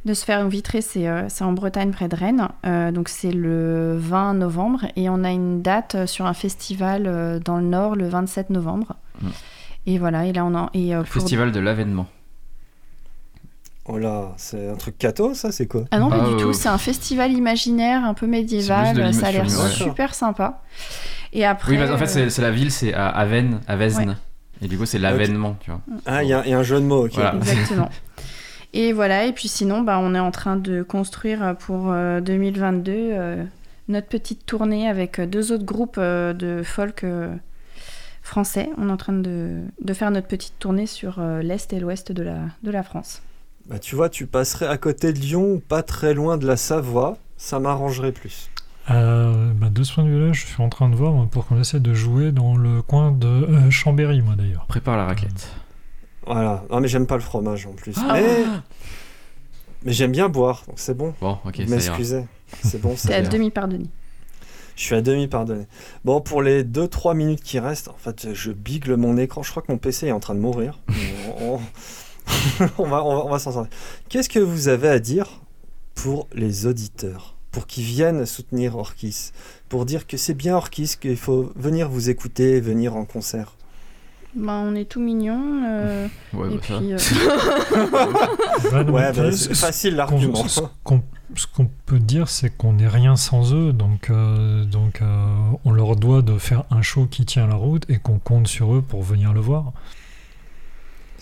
de 0.05 0.13
se 0.13 0.23
faire. 0.25 0.41
Une 0.41 0.49
Vitré, 0.49 0.81
c'est 0.81 1.07
euh, 1.07 1.23
c'est 1.27 1.43
en 1.43 1.53
Bretagne, 1.53 1.91
près 1.91 2.07
de 2.07 2.15
Rennes. 2.15 2.47
Euh, 2.65 2.91
donc, 2.91 3.09
c'est 3.09 3.31
le 3.31 3.97
20 3.97 4.35
novembre. 4.35 4.85
Et 4.95 5.09
on 5.09 5.23
a 5.23 5.31
une 5.31 5.61
date 5.61 6.05
sur 6.05 6.25
un 6.27 6.33
festival 6.33 7.03
euh, 7.07 7.39
dans 7.39 7.57
le 7.57 7.63
Nord 7.65 7.95
le 7.95 8.07
27 8.07 8.51
novembre. 8.51 8.93
Mhm. 9.21 9.31
Et 9.87 9.97
voilà, 9.97 10.25
et 10.27 10.31
là, 10.33 10.45
on 10.45 10.55
a. 10.55 10.69
Et, 10.73 10.95
euh, 10.95 10.99
pour- 11.01 11.07
Festival 11.13 11.51
de 11.51 11.59
l'avènement. 11.59 12.05
Oh 13.85 13.97
là, 13.97 14.31
c'est 14.37 14.69
un 14.69 14.75
truc 14.75 14.97
cato, 14.97 15.33
ça, 15.33 15.51
c'est 15.51 15.67
quoi 15.67 15.83
Ah 15.91 15.99
non, 15.99 16.09
pas 16.09 16.19
Ah, 16.23 16.27
du 16.29 16.35
euh, 16.35 16.37
tout. 16.37 16.53
C'est 16.53 16.69
un 16.69 16.77
festival 16.77 17.33
imaginaire 17.33 18.05
un 18.05 18.13
peu 18.13 18.27
médiéval. 18.27 18.95
De 18.95 19.11
Ça 19.11 19.27
a 19.27 19.31
l'air 19.31 19.43
ouais. 19.43 19.69
super 19.69 20.13
sympa. 20.15 20.61
Et 21.33 21.45
après. 21.45 21.71
Oui, 21.73 21.77
parce 21.77 21.91
en 21.91 21.97
fait, 21.97 22.05
euh, 22.05 22.07
c'est 22.07 22.29
c'est 22.29 22.41
la 22.41 22.51
ville, 22.51 22.71
c'est 22.71 22.93
à 22.93 23.07
Aven, 23.07 23.59
à 23.67 23.75
Vesne. 23.75 24.09
Ouais. 24.09 24.15
Et 24.61 24.67
du 24.67 24.77
coup, 24.77 24.85
c'est 24.85 24.99
l'avènement, 24.99 25.57
tu 25.59 25.71
vois. 25.71 25.81
Ah, 26.05 26.23
il 26.23 26.29
y, 26.29 26.33
a 26.33 26.43
il 26.45 26.51
y 26.51 26.53
a 26.53 26.59
un 26.59 26.63
jeu 26.63 26.79
de 26.79 26.85
mots, 26.85 27.05
ok. 27.05 27.15
Voilà. 27.15 27.35
Exactement. 27.35 27.89
Et 28.75 28.91
voilà, 28.91 29.25
et 29.27 29.33
puis 29.33 29.47
sinon, 29.49 29.81
bah, 29.81 29.99
on 30.01 30.15
est 30.15 30.19
en 30.19 30.31
train 30.31 30.55
de 30.55 30.81
construire 30.81 31.55
pour 31.59 31.91
euh, 31.91 32.21
2022 32.21 32.91
euh, 32.91 33.43
notre 33.87 34.07
petite 34.07 34.47
tournée 34.47 34.89
avec 34.89 35.19
euh, 35.19 35.27
deux 35.27 35.51
autres 35.51 35.63
groupes 35.63 35.97
euh, 35.99 36.33
de 36.33 36.63
folk 36.63 37.03
euh, 37.03 37.35
français. 38.23 38.71
On 38.79 38.89
est 38.89 38.91
en 38.91 38.97
train 38.97 39.13
de, 39.13 39.59
de 39.79 39.93
faire 39.93 40.09
notre 40.09 40.25
petite 40.25 40.57
tournée 40.57 40.87
sur 40.87 41.17
euh, 41.19 41.43
l'Est 41.43 41.71
et 41.71 41.79
l'Ouest 41.79 42.11
de 42.11 42.23
la, 42.23 42.37
de 42.63 42.71
la 42.71 42.81
France. 42.81 43.21
Bah, 43.67 43.79
tu 43.79 43.95
vois, 43.95 44.09
tu 44.09 44.27
passerais 44.27 44.67
à 44.67 44.77
côté 44.77 45.13
de 45.13 45.19
Lyon 45.19 45.53
ou 45.53 45.59
pas 45.59 45.83
très 45.83 46.13
loin 46.13 46.37
de 46.37 46.45
la 46.45 46.57
Savoie, 46.57 47.17
ça 47.37 47.59
m'arrangerait 47.59 48.11
plus. 48.11 48.49
Euh, 48.91 49.51
bah, 49.53 49.69
de 49.69 49.83
ce 49.83 49.93
point 49.93 50.03
de 50.03 50.09
vue-là, 50.09 50.33
je 50.33 50.45
suis 50.45 50.61
en 50.61 50.69
train 50.69 50.89
de 50.89 50.95
voir 50.95 51.13
moi, 51.13 51.27
pour 51.31 51.45
qu'on 51.47 51.59
essaie 51.59 51.79
de 51.79 51.93
jouer 51.93 52.31
dans 52.31 52.55
le 52.57 52.81
coin 52.81 53.11
de 53.11 53.27
euh, 53.27 53.71
Chambéry, 53.71 54.21
moi 54.21 54.35
d'ailleurs. 54.35 54.65
Prépare 54.67 54.97
la 54.97 55.05
raclette. 55.05 55.49
Voilà. 56.25 56.63
Non, 56.69 56.81
mais 56.81 56.87
j'aime 56.87 57.07
pas 57.07 57.15
le 57.15 57.21
fromage 57.21 57.65
en 57.65 57.71
plus. 57.73 57.95
Ah. 57.97 58.13
mais 58.13 58.45
mais 59.85 59.91
j'aime 59.91 60.11
bien 60.11 60.29
boire, 60.29 60.63
donc 60.67 60.79
c'est 60.79 60.95
bon. 60.95 61.13
Bon, 61.19 61.37
ok. 61.45 61.59
M'excusez. 61.67 62.25
C'est 62.63 62.79
bon, 62.81 62.95
C'est 62.95 63.09
ça 63.09 63.15
à 63.15 63.19
ira. 63.19 63.29
demi 63.29 63.49
pardonné. 63.49 63.85
Je 64.75 64.83
suis 64.83 64.95
à 64.95 65.01
demi 65.01 65.27
pardonné. 65.27 65.67
Bon, 66.05 66.21
pour 66.21 66.41
les 66.41 66.63
2-3 66.63 67.15
minutes 67.15 67.43
qui 67.43 67.59
restent, 67.59 67.89
en 67.89 67.97
fait, 67.97 68.33
je 68.33 68.51
bigle 68.51 68.95
mon 68.95 69.17
écran. 69.17 69.43
Je 69.43 69.51
crois 69.51 69.61
que 69.61 69.71
mon 69.71 69.77
PC 69.77 70.07
est 70.07 70.11
en 70.11 70.19
train 70.19 70.35
de 70.35 70.39
mourir. 70.39 70.79
on, 71.41 71.59
on- 72.77 72.87
va, 72.87 73.03
on 73.03 73.15
va, 73.15 73.25
on 73.25 73.29
va 73.29 73.39
s'en 73.39 73.51
sortir. 73.51 73.77
Qu'est-ce 74.09 74.29
que 74.29 74.39
vous 74.39 74.67
avez 74.67 74.89
à 74.89 74.99
dire 74.99 75.27
pour 75.95 76.27
les 76.33 76.65
auditeurs 76.65 77.35
Pour 77.51 77.67
qu'ils 77.67 77.83
viennent 77.83 78.25
soutenir 78.25 78.75
Orkis 78.77 79.31
Pour 79.69 79.85
dire 79.85 80.07
que 80.07 80.17
c'est 80.17 80.33
bien 80.33 80.55
Orkis, 80.55 80.95
qu'il 80.99 81.17
faut 81.17 81.51
venir 81.55 81.89
vous 81.89 82.09
écouter, 82.09 82.59
venir 82.59 82.95
en 82.95 83.05
concert? 83.05 83.53
Ben, 84.35 84.63
on 84.65 84.73
est 84.73 84.85
tout 84.85 84.99
mignons. 84.99 85.63
euh, 85.67 86.07
Ouais, 86.33 86.47
et 86.51 86.55
bah, 86.55 86.61
puis, 86.79 86.93
euh, 86.93 86.97
Ouais, 88.71 88.89
Ouais, 88.89 89.13
bah, 89.13 89.31
ce- 89.31 89.37
c'est 89.49 89.53
facile 89.55 89.95
l'argument. 89.95 90.43
Ce 91.35 91.47
qu'on 91.47 91.67
peut 91.87 91.99
dire, 91.99 92.29
c'est 92.29 92.49
qu'on 92.55 92.73
n'est 92.73 92.87
rien 92.87 93.15
sans 93.15 93.53
eux, 93.55 93.73
donc, 93.73 94.09
euh, 94.11 94.65
donc 94.65 95.01
euh, 95.01 95.25
on 95.65 95.71
leur 95.71 95.95
doit 95.95 96.21
de 96.21 96.37
faire 96.37 96.63
un 96.69 96.81
show 96.83 97.07
qui 97.07 97.25
tient 97.25 97.47
la 97.47 97.55
route 97.55 97.89
et 97.89 97.97
qu'on 97.97 98.19
compte 98.19 98.47
sur 98.47 98.73
eux 98.75 98.81
pour 98.83 99.01
venir 99.01 99.33
le 99.33 99.39
voir. 99.39 99.71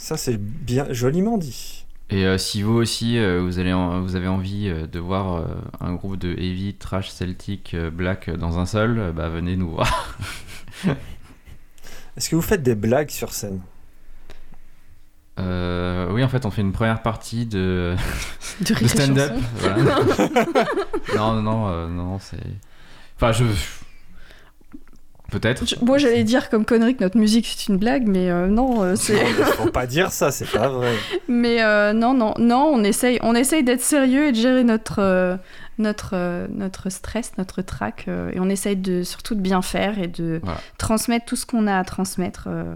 Ça, 0.02 0.18
c'est 0.18 0.38
bien 0.42 0.92
joliment 0.92 1.38
dit. 1.38 1.86
Et 2.10 2.26
euh, 2.26 2.40
si 2.40 2.64
vous 2.64 2.74
aussi, 2.74 3.20
euh, 3.20 3.40
vous, 3.40 3.60
allez 3.60 3.72
en- 3.72 4.02
vous 4.02 4.16
avez 4.16 4.28
envie 4.28 4.68
euh, 4.68 4.88
de 4.88 4.98
voir 4.98 5.36
euh, 5.36 5.46
un 5.80 5.94
groupe 5.94 6.18
de 6.18 6.30
heavy, 6.32 6.74
trash, 6.74 7.12
celtic, 7.12 7.76
euh, 7.76 7.92
black 7.92 8.28
dans 8.32 8.58
un 8.58 8.66
seul, 8.66 8.98
euh, 8.98 9.12
bah 9.12 9.30
venez 9.30 9.56
nous 9.56 9.70
voir. 9.70 10.18
Est-ce 12.18 12.32
que 12.32 12.36
vous 12.36 12.42
faites 12.42 12.64
des 12.64 12.74
blagues 12.74 13.12
sur 13.12 13.32
scène? 13.32 13.62
Euh, 15.40 16.12
oui, 16.12 16.24
en 16.24 16.30
fait, 16.30 16.48
on 16.48 16.52
fait 16.52 16.62
une 16.62 16.74
première 16.74 17.04
partie 17.04 17.46
de, 17.46 17.96
stand-up. 18.66 19.34
Voilà. 19.58 20.00
non, 21.16 21.34
non, 21.36 21.42
non, 21.44 21.68
euh, 21.68 21.88
non, 21.88 22.18
c'est. 22.18 22.42
Enfin, 23.18 23.34
je. 23.34 23.44
Peut-être. 25.32 25.64
Moi, 25.84 25.98
j'allais 25.98 26.24
dire 26.24 26.50
comme 26.50 26.66
connerie 26.66 26.96
que 26.96 27.04
notre 27.04 27.18
musique 27.18 27.48
c'est 27.48 27.68
une 27.72 27.78
blague, 27.78 28.06
mais 28.06 28.30
euh, 28.30 28.48
non, 28.48 28.84
euh, 28.84 28.96
c'est. 28.96 29.16
Faut 29.16 29.72
pas 29.72 29.88
dire 29.88 30.12
ça, 30.12 30.30
c'est 30.30 30.46
pas 30.52 30.68
vrai. 30.70 30.94
mais 31.28 31.64
euh, 31.64 31.94
non, 31.94 32.14
non, 32.14 32.34
non, 32.38 32.70
on 32.74 32.84
essaye, 32.84 33.18
on 33.24 33.34
essaye 33.34 33.64
d'être 33.64 33.82
sérieux 33.82 34.28
et 34.28 34.32
de 34.34 34.38
gérer 34.38 34.64
notre 34.66 35.00
euh, 35.00 35.38
notre 35.78 36.12
euh, 36.16 36.48
notre 36.52 36.90
stress, 36.90 37.32
notre 37.38 37.62
trac, 37.62 38.06
euh, 38.10 38.30
et 38.34 38.40
on 38.40 38.50
essaye 38.50 38.76
de 38.76 39.04
surtout 39.04 39.34
de 39.36 39.40
bien 39.42 39.62
faire 39.62 39.98
et 40.00 40.08
de 40.08 40.42
Voilà. 40.44 40.60
transmettre 40.78 41.26
tout 41.26 41.36
ce 41.38 41.46
qu'on 41.46 41.66
a 41.66 41.78
à 41.80 41.84
transmettre. 41.86 42.46
euh. 42.48 42.76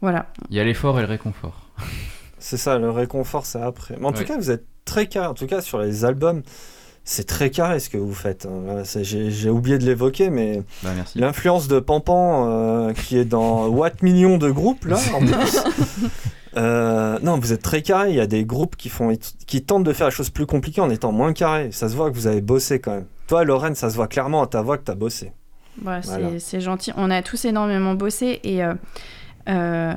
Voilà. 0.00 0.26
Il 0.50 0.56
y 0.56 0.60
a 0.60 0.64
l'effort 0.64 0.98
et 0.98 1.02
le 1.02 1.08
réconfort. 1.08 1.68
C'est 2.38 2.56
ça, 2.56 2.78
le 2.78 2.90
réconfort, 2.90 3.46
c'est 3.46 3.60
après. 3.62 3.96
Mais 4.00 4.06
en 4.06 4.12
tout 4.12 4.24
cas, 4.24 4.36
vous 4.36 4.50
êtes 4.50 4.64
très 4.84 5.06
carré. 5.06 5.28
En 5.28 5.34
tout 5.34 5.46
cas, 5.46 5.60
sur 5.60 5.78
les 5.78 6.04
albums, 6.04 6.42
c'est 7.04 7.26
très 7.26 7.50
carré 7.50 7.80
ce 7.80 7.88
que 7.90 7.98
vous 7.98 8.14
faites. 8.14 8.46
hein. 8.46 8.82
J'ai 9.02 9.50
oublié 9.50 9.78
de 9.78 9.84
l'évoquer, 9.84 10.30
mais 10.30 10.62
Bah, 10.82 10.90
l'influence 11.16 11.68
de 11.68 11.80
Pampan, 11.80 12.46
euh, 12.48 12.92
qui 12.92 13.16
est 13.18 13.24
dans 13.24 13.66
Watt 13.68 14.02
Million 14.02 14.38
de 14.38 14.50
groupes, 14.50 14.84
là, 14.84 14.98
en 15.14 15.20
plus. 15.26 15.58
Euh, 16.56 17.18
non, 17.22 17.38
vous 17.38 17.52
êtes 17.52 17.62
très 17.62 17.82
carré. 17.82 18.10
Il 18.10 18.16
y 18.16 18.20
a 18.20 18.26
des 18.26 18.44
groupes 18.44 18.76
qui, 18.76 18.88
font, 18.90 19.16
qui 19.46 19.62
tentent 19.62 19.84
de 19.84 19.92
faire 19.92 20.08
les 20.08 20.12
choses 20.12 20.30
plus 20.30 20.46
compliquées 20.46 20.80
en 20.82 20.90
étant 20.90 21.10
moins 21.12 21.32
carré. 21.32 21.70
Ça 21.72 21.88
se 21.88 21.96
voit 21.96 22.10
que 22.10 22.14
vous 22.16 22.26
avez 22.26 22.40
bossé 22.42 22.78
quand 22.78 22.92
même. 22.92 23.06
Toi, 23.26 23.44
Lorraine, 23.44 23.74
ça 23.74 23.88
se 23.88 23.96
voit 23.96 24.08
clairement 24.08 24.42
à 24.42 24.46
ta 24.46 24.60
voix 24.60 24.76
que 24.76 24.84
tu 24.84 24.90
as 24.90 24.94
bossé. 24.94 25.32
Voilà. 25.80 26.02
c'est 26.38 26.60
gentil. 26.60 26.92
On 26.98 27.10
a 27.10 27.22
tous 27.22 27.46
énormément 27.46 27.94
bossé 27.94 28.40
et 28.44 28.62
euh, 29.48 29.94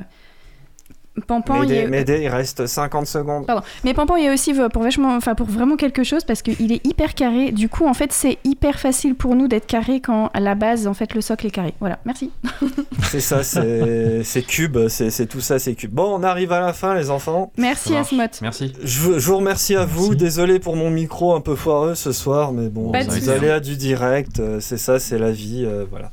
Pampan, 1.26 1.62
il 1.62 1.88
Médée, 1.88 2.12
est- 2.14 2.22
il 2.24 2.28
reste 2.28 2.66
50 2.66 3.06
secondes. 3.06 3.46
Pardon. 3.46 3.62
Mais 3.84 3.94
Pampan, 3.94 4.16
il 4.16 4.24
y 4.24 4.28
a 4.28 4.32
aussi 4.32 4.58
euh, 4.58 4.68
pour, 4.68 4.82
vachement, 4.82 5.16
enfin, 5.16 5.34
pour 5.34 5.46
vraiment 5.46 5.76
quelque 5.76 6.04
chose 6.04 6.24
parce 6.24 6.42
qu'il 6.42 6.72
est 6.72 6.86
hyper 6.86 7.14
carré. 7.14 7.52
Du 7.52 7.68
coup, 7.68 7.86
en 7.86 7.94
fait, 7.94 8.12
c'est 8.12 8.38
hyper 8.44 8.78
facile 8.78 9.14
pour 9.14 9.34
nous 9.34 9.48
d'être 9.48 9.66
carré 9.66 10.00
quand 10.00 10.30
à 10.34 10.40
la 10.40 10.54
base, 10.54 10.86
en 10.86 10.94
fait, 10.94 11.14
le 11.14 11.20
socle 11.20 11.46
est 11.46 11.50
carré. 11.50 11.74
Voilà, 11.80 11.98
merci. 12.04 12.30
C'est 13.10 13.20
ça, 13.20 13.42
c'est 13.44 14.22
c'est 14.24 14.42
cube, 14.42 14.88
c'est 14.88 15.10
c'est 15.10 15.26
tout 15.26 15.40
ça, 15.40 15.58
c'est 15.60 15.74
cube. 15.74 15.92
Bon, 15.92 16.18
on 16.18 16.22
arrive 16.24 16.50
à 16.52 16.60
la 16.60 16.72
fin, 16.72 16.94
les 16.94 17.08
enfants. 17.10 17.52
Merci 17.56 17.90
Ça 17.90 17.94
marche. 17.94 18.12
Asmot. 18.12 18.38
Merci. 18.42 18.72
Je, 18.82 19.00
vous- 19.00 19.18
je 19.18 19.26
vous 19.30 19.36
remercie 19.36 19.76
à 19.76 19.84
vous. 19.84 20.14
Désolé 20.16 20.58
pour 20.58 20.74
mon 20.76 20.90
micro 20.90 21.34
un 21.34 21.40
peu 21.40 21.54
foireux 21.54 21.94
ce 21.94 22.10
soir, 22.12 22.52
mais 22.52 22.68
bon, 22.68 22.90
Pas 22.90 23.02
les 23.02 23.10
soucis. 23.10 23.30
aléas 23.30 23.60
du 23.60 23.76
direct, 23.76 24.40
euh, 24.40 24.58
c'est 24.60 24.76
ça, 24.76 24.98
c'est 24.98 25.18
la 25.18 25.30
vie, 25.30 25.64
euh, 25.64 25.84
voilà. 25.88 26.10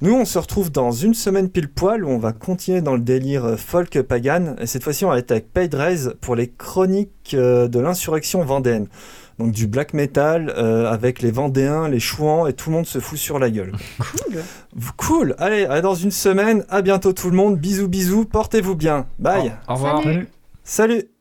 Nous, 0.00 0.12
on 0.14 0.24
se 0.24 0.38
retrouve 0.38 0.72
dans 0.72 0.90
une 0.90 1.14
semaine 1.14 1.48
pile 1.48 1.68
poil 1.68 2.04
où 2.04 2.08
on 2.10 2.18
va 2.18 2.32
continuer 2.32 2.80
dans 2.80 2.94
le 2.94 3.00
délire 3.00 3.54
folk 3.56 4.02
pagan. 4.02 4.41
Et 4.60 4.66
cette 4.66 4.84
fois-ci, 4.84 5.04
on 5.04 5.10
va 5.10 5.18
être 5.18 5.30
avec 5.30 5.52
Paydrez 5.52 6.14
pour 6.20 6.36
les 6.36 6.48
chroniques 6.48 7.34
euh, 7.34 7.68
de 7.68 7.78
l'insurrection 7.78 8.44
vendéenne. 8.44 8.86
Donc 9.38 9.52
du 9.52 9.66
black 9.66 9.94
metal 9.94 10.52
euh, 10.56 10.90
avec 10.90 11.22
les 11.22 11.30
Vendéens, 11.30 11.88
les 11.88 12.00
Chouans 12.00 12.46
et 12.46 12.52
tout 12.52 12.70
le 12.70 12.76
monde 12.76 12.86
se 12.86 13.00
fout 13.00 13.18
sur 13.18 13.38
la 13.38 13.50
gueule. 13.50 13.72
Cool. 13.98 14.42
Cool. 14.96 15.34
Allez, 15.38 15.64
à 15.66 15.80
dans 15.80 15.94
une 15.94 16.10
semaine. 16.10 16.64
À 16.68 16.82
bientôt 16.82 17.12
tout 17.12 17.30
le 17.30 17.36
monde. 17.36 17.58
Bisous, 17.58 17.88
bisous. 17.88 18.24
Portez-vous 18.24 18.76
bien. 18.76 19.06
Bye. 19.18 19.52
Au 19.68 19.74
revoir. 19.74 20.02
Salut. 20.64 21.11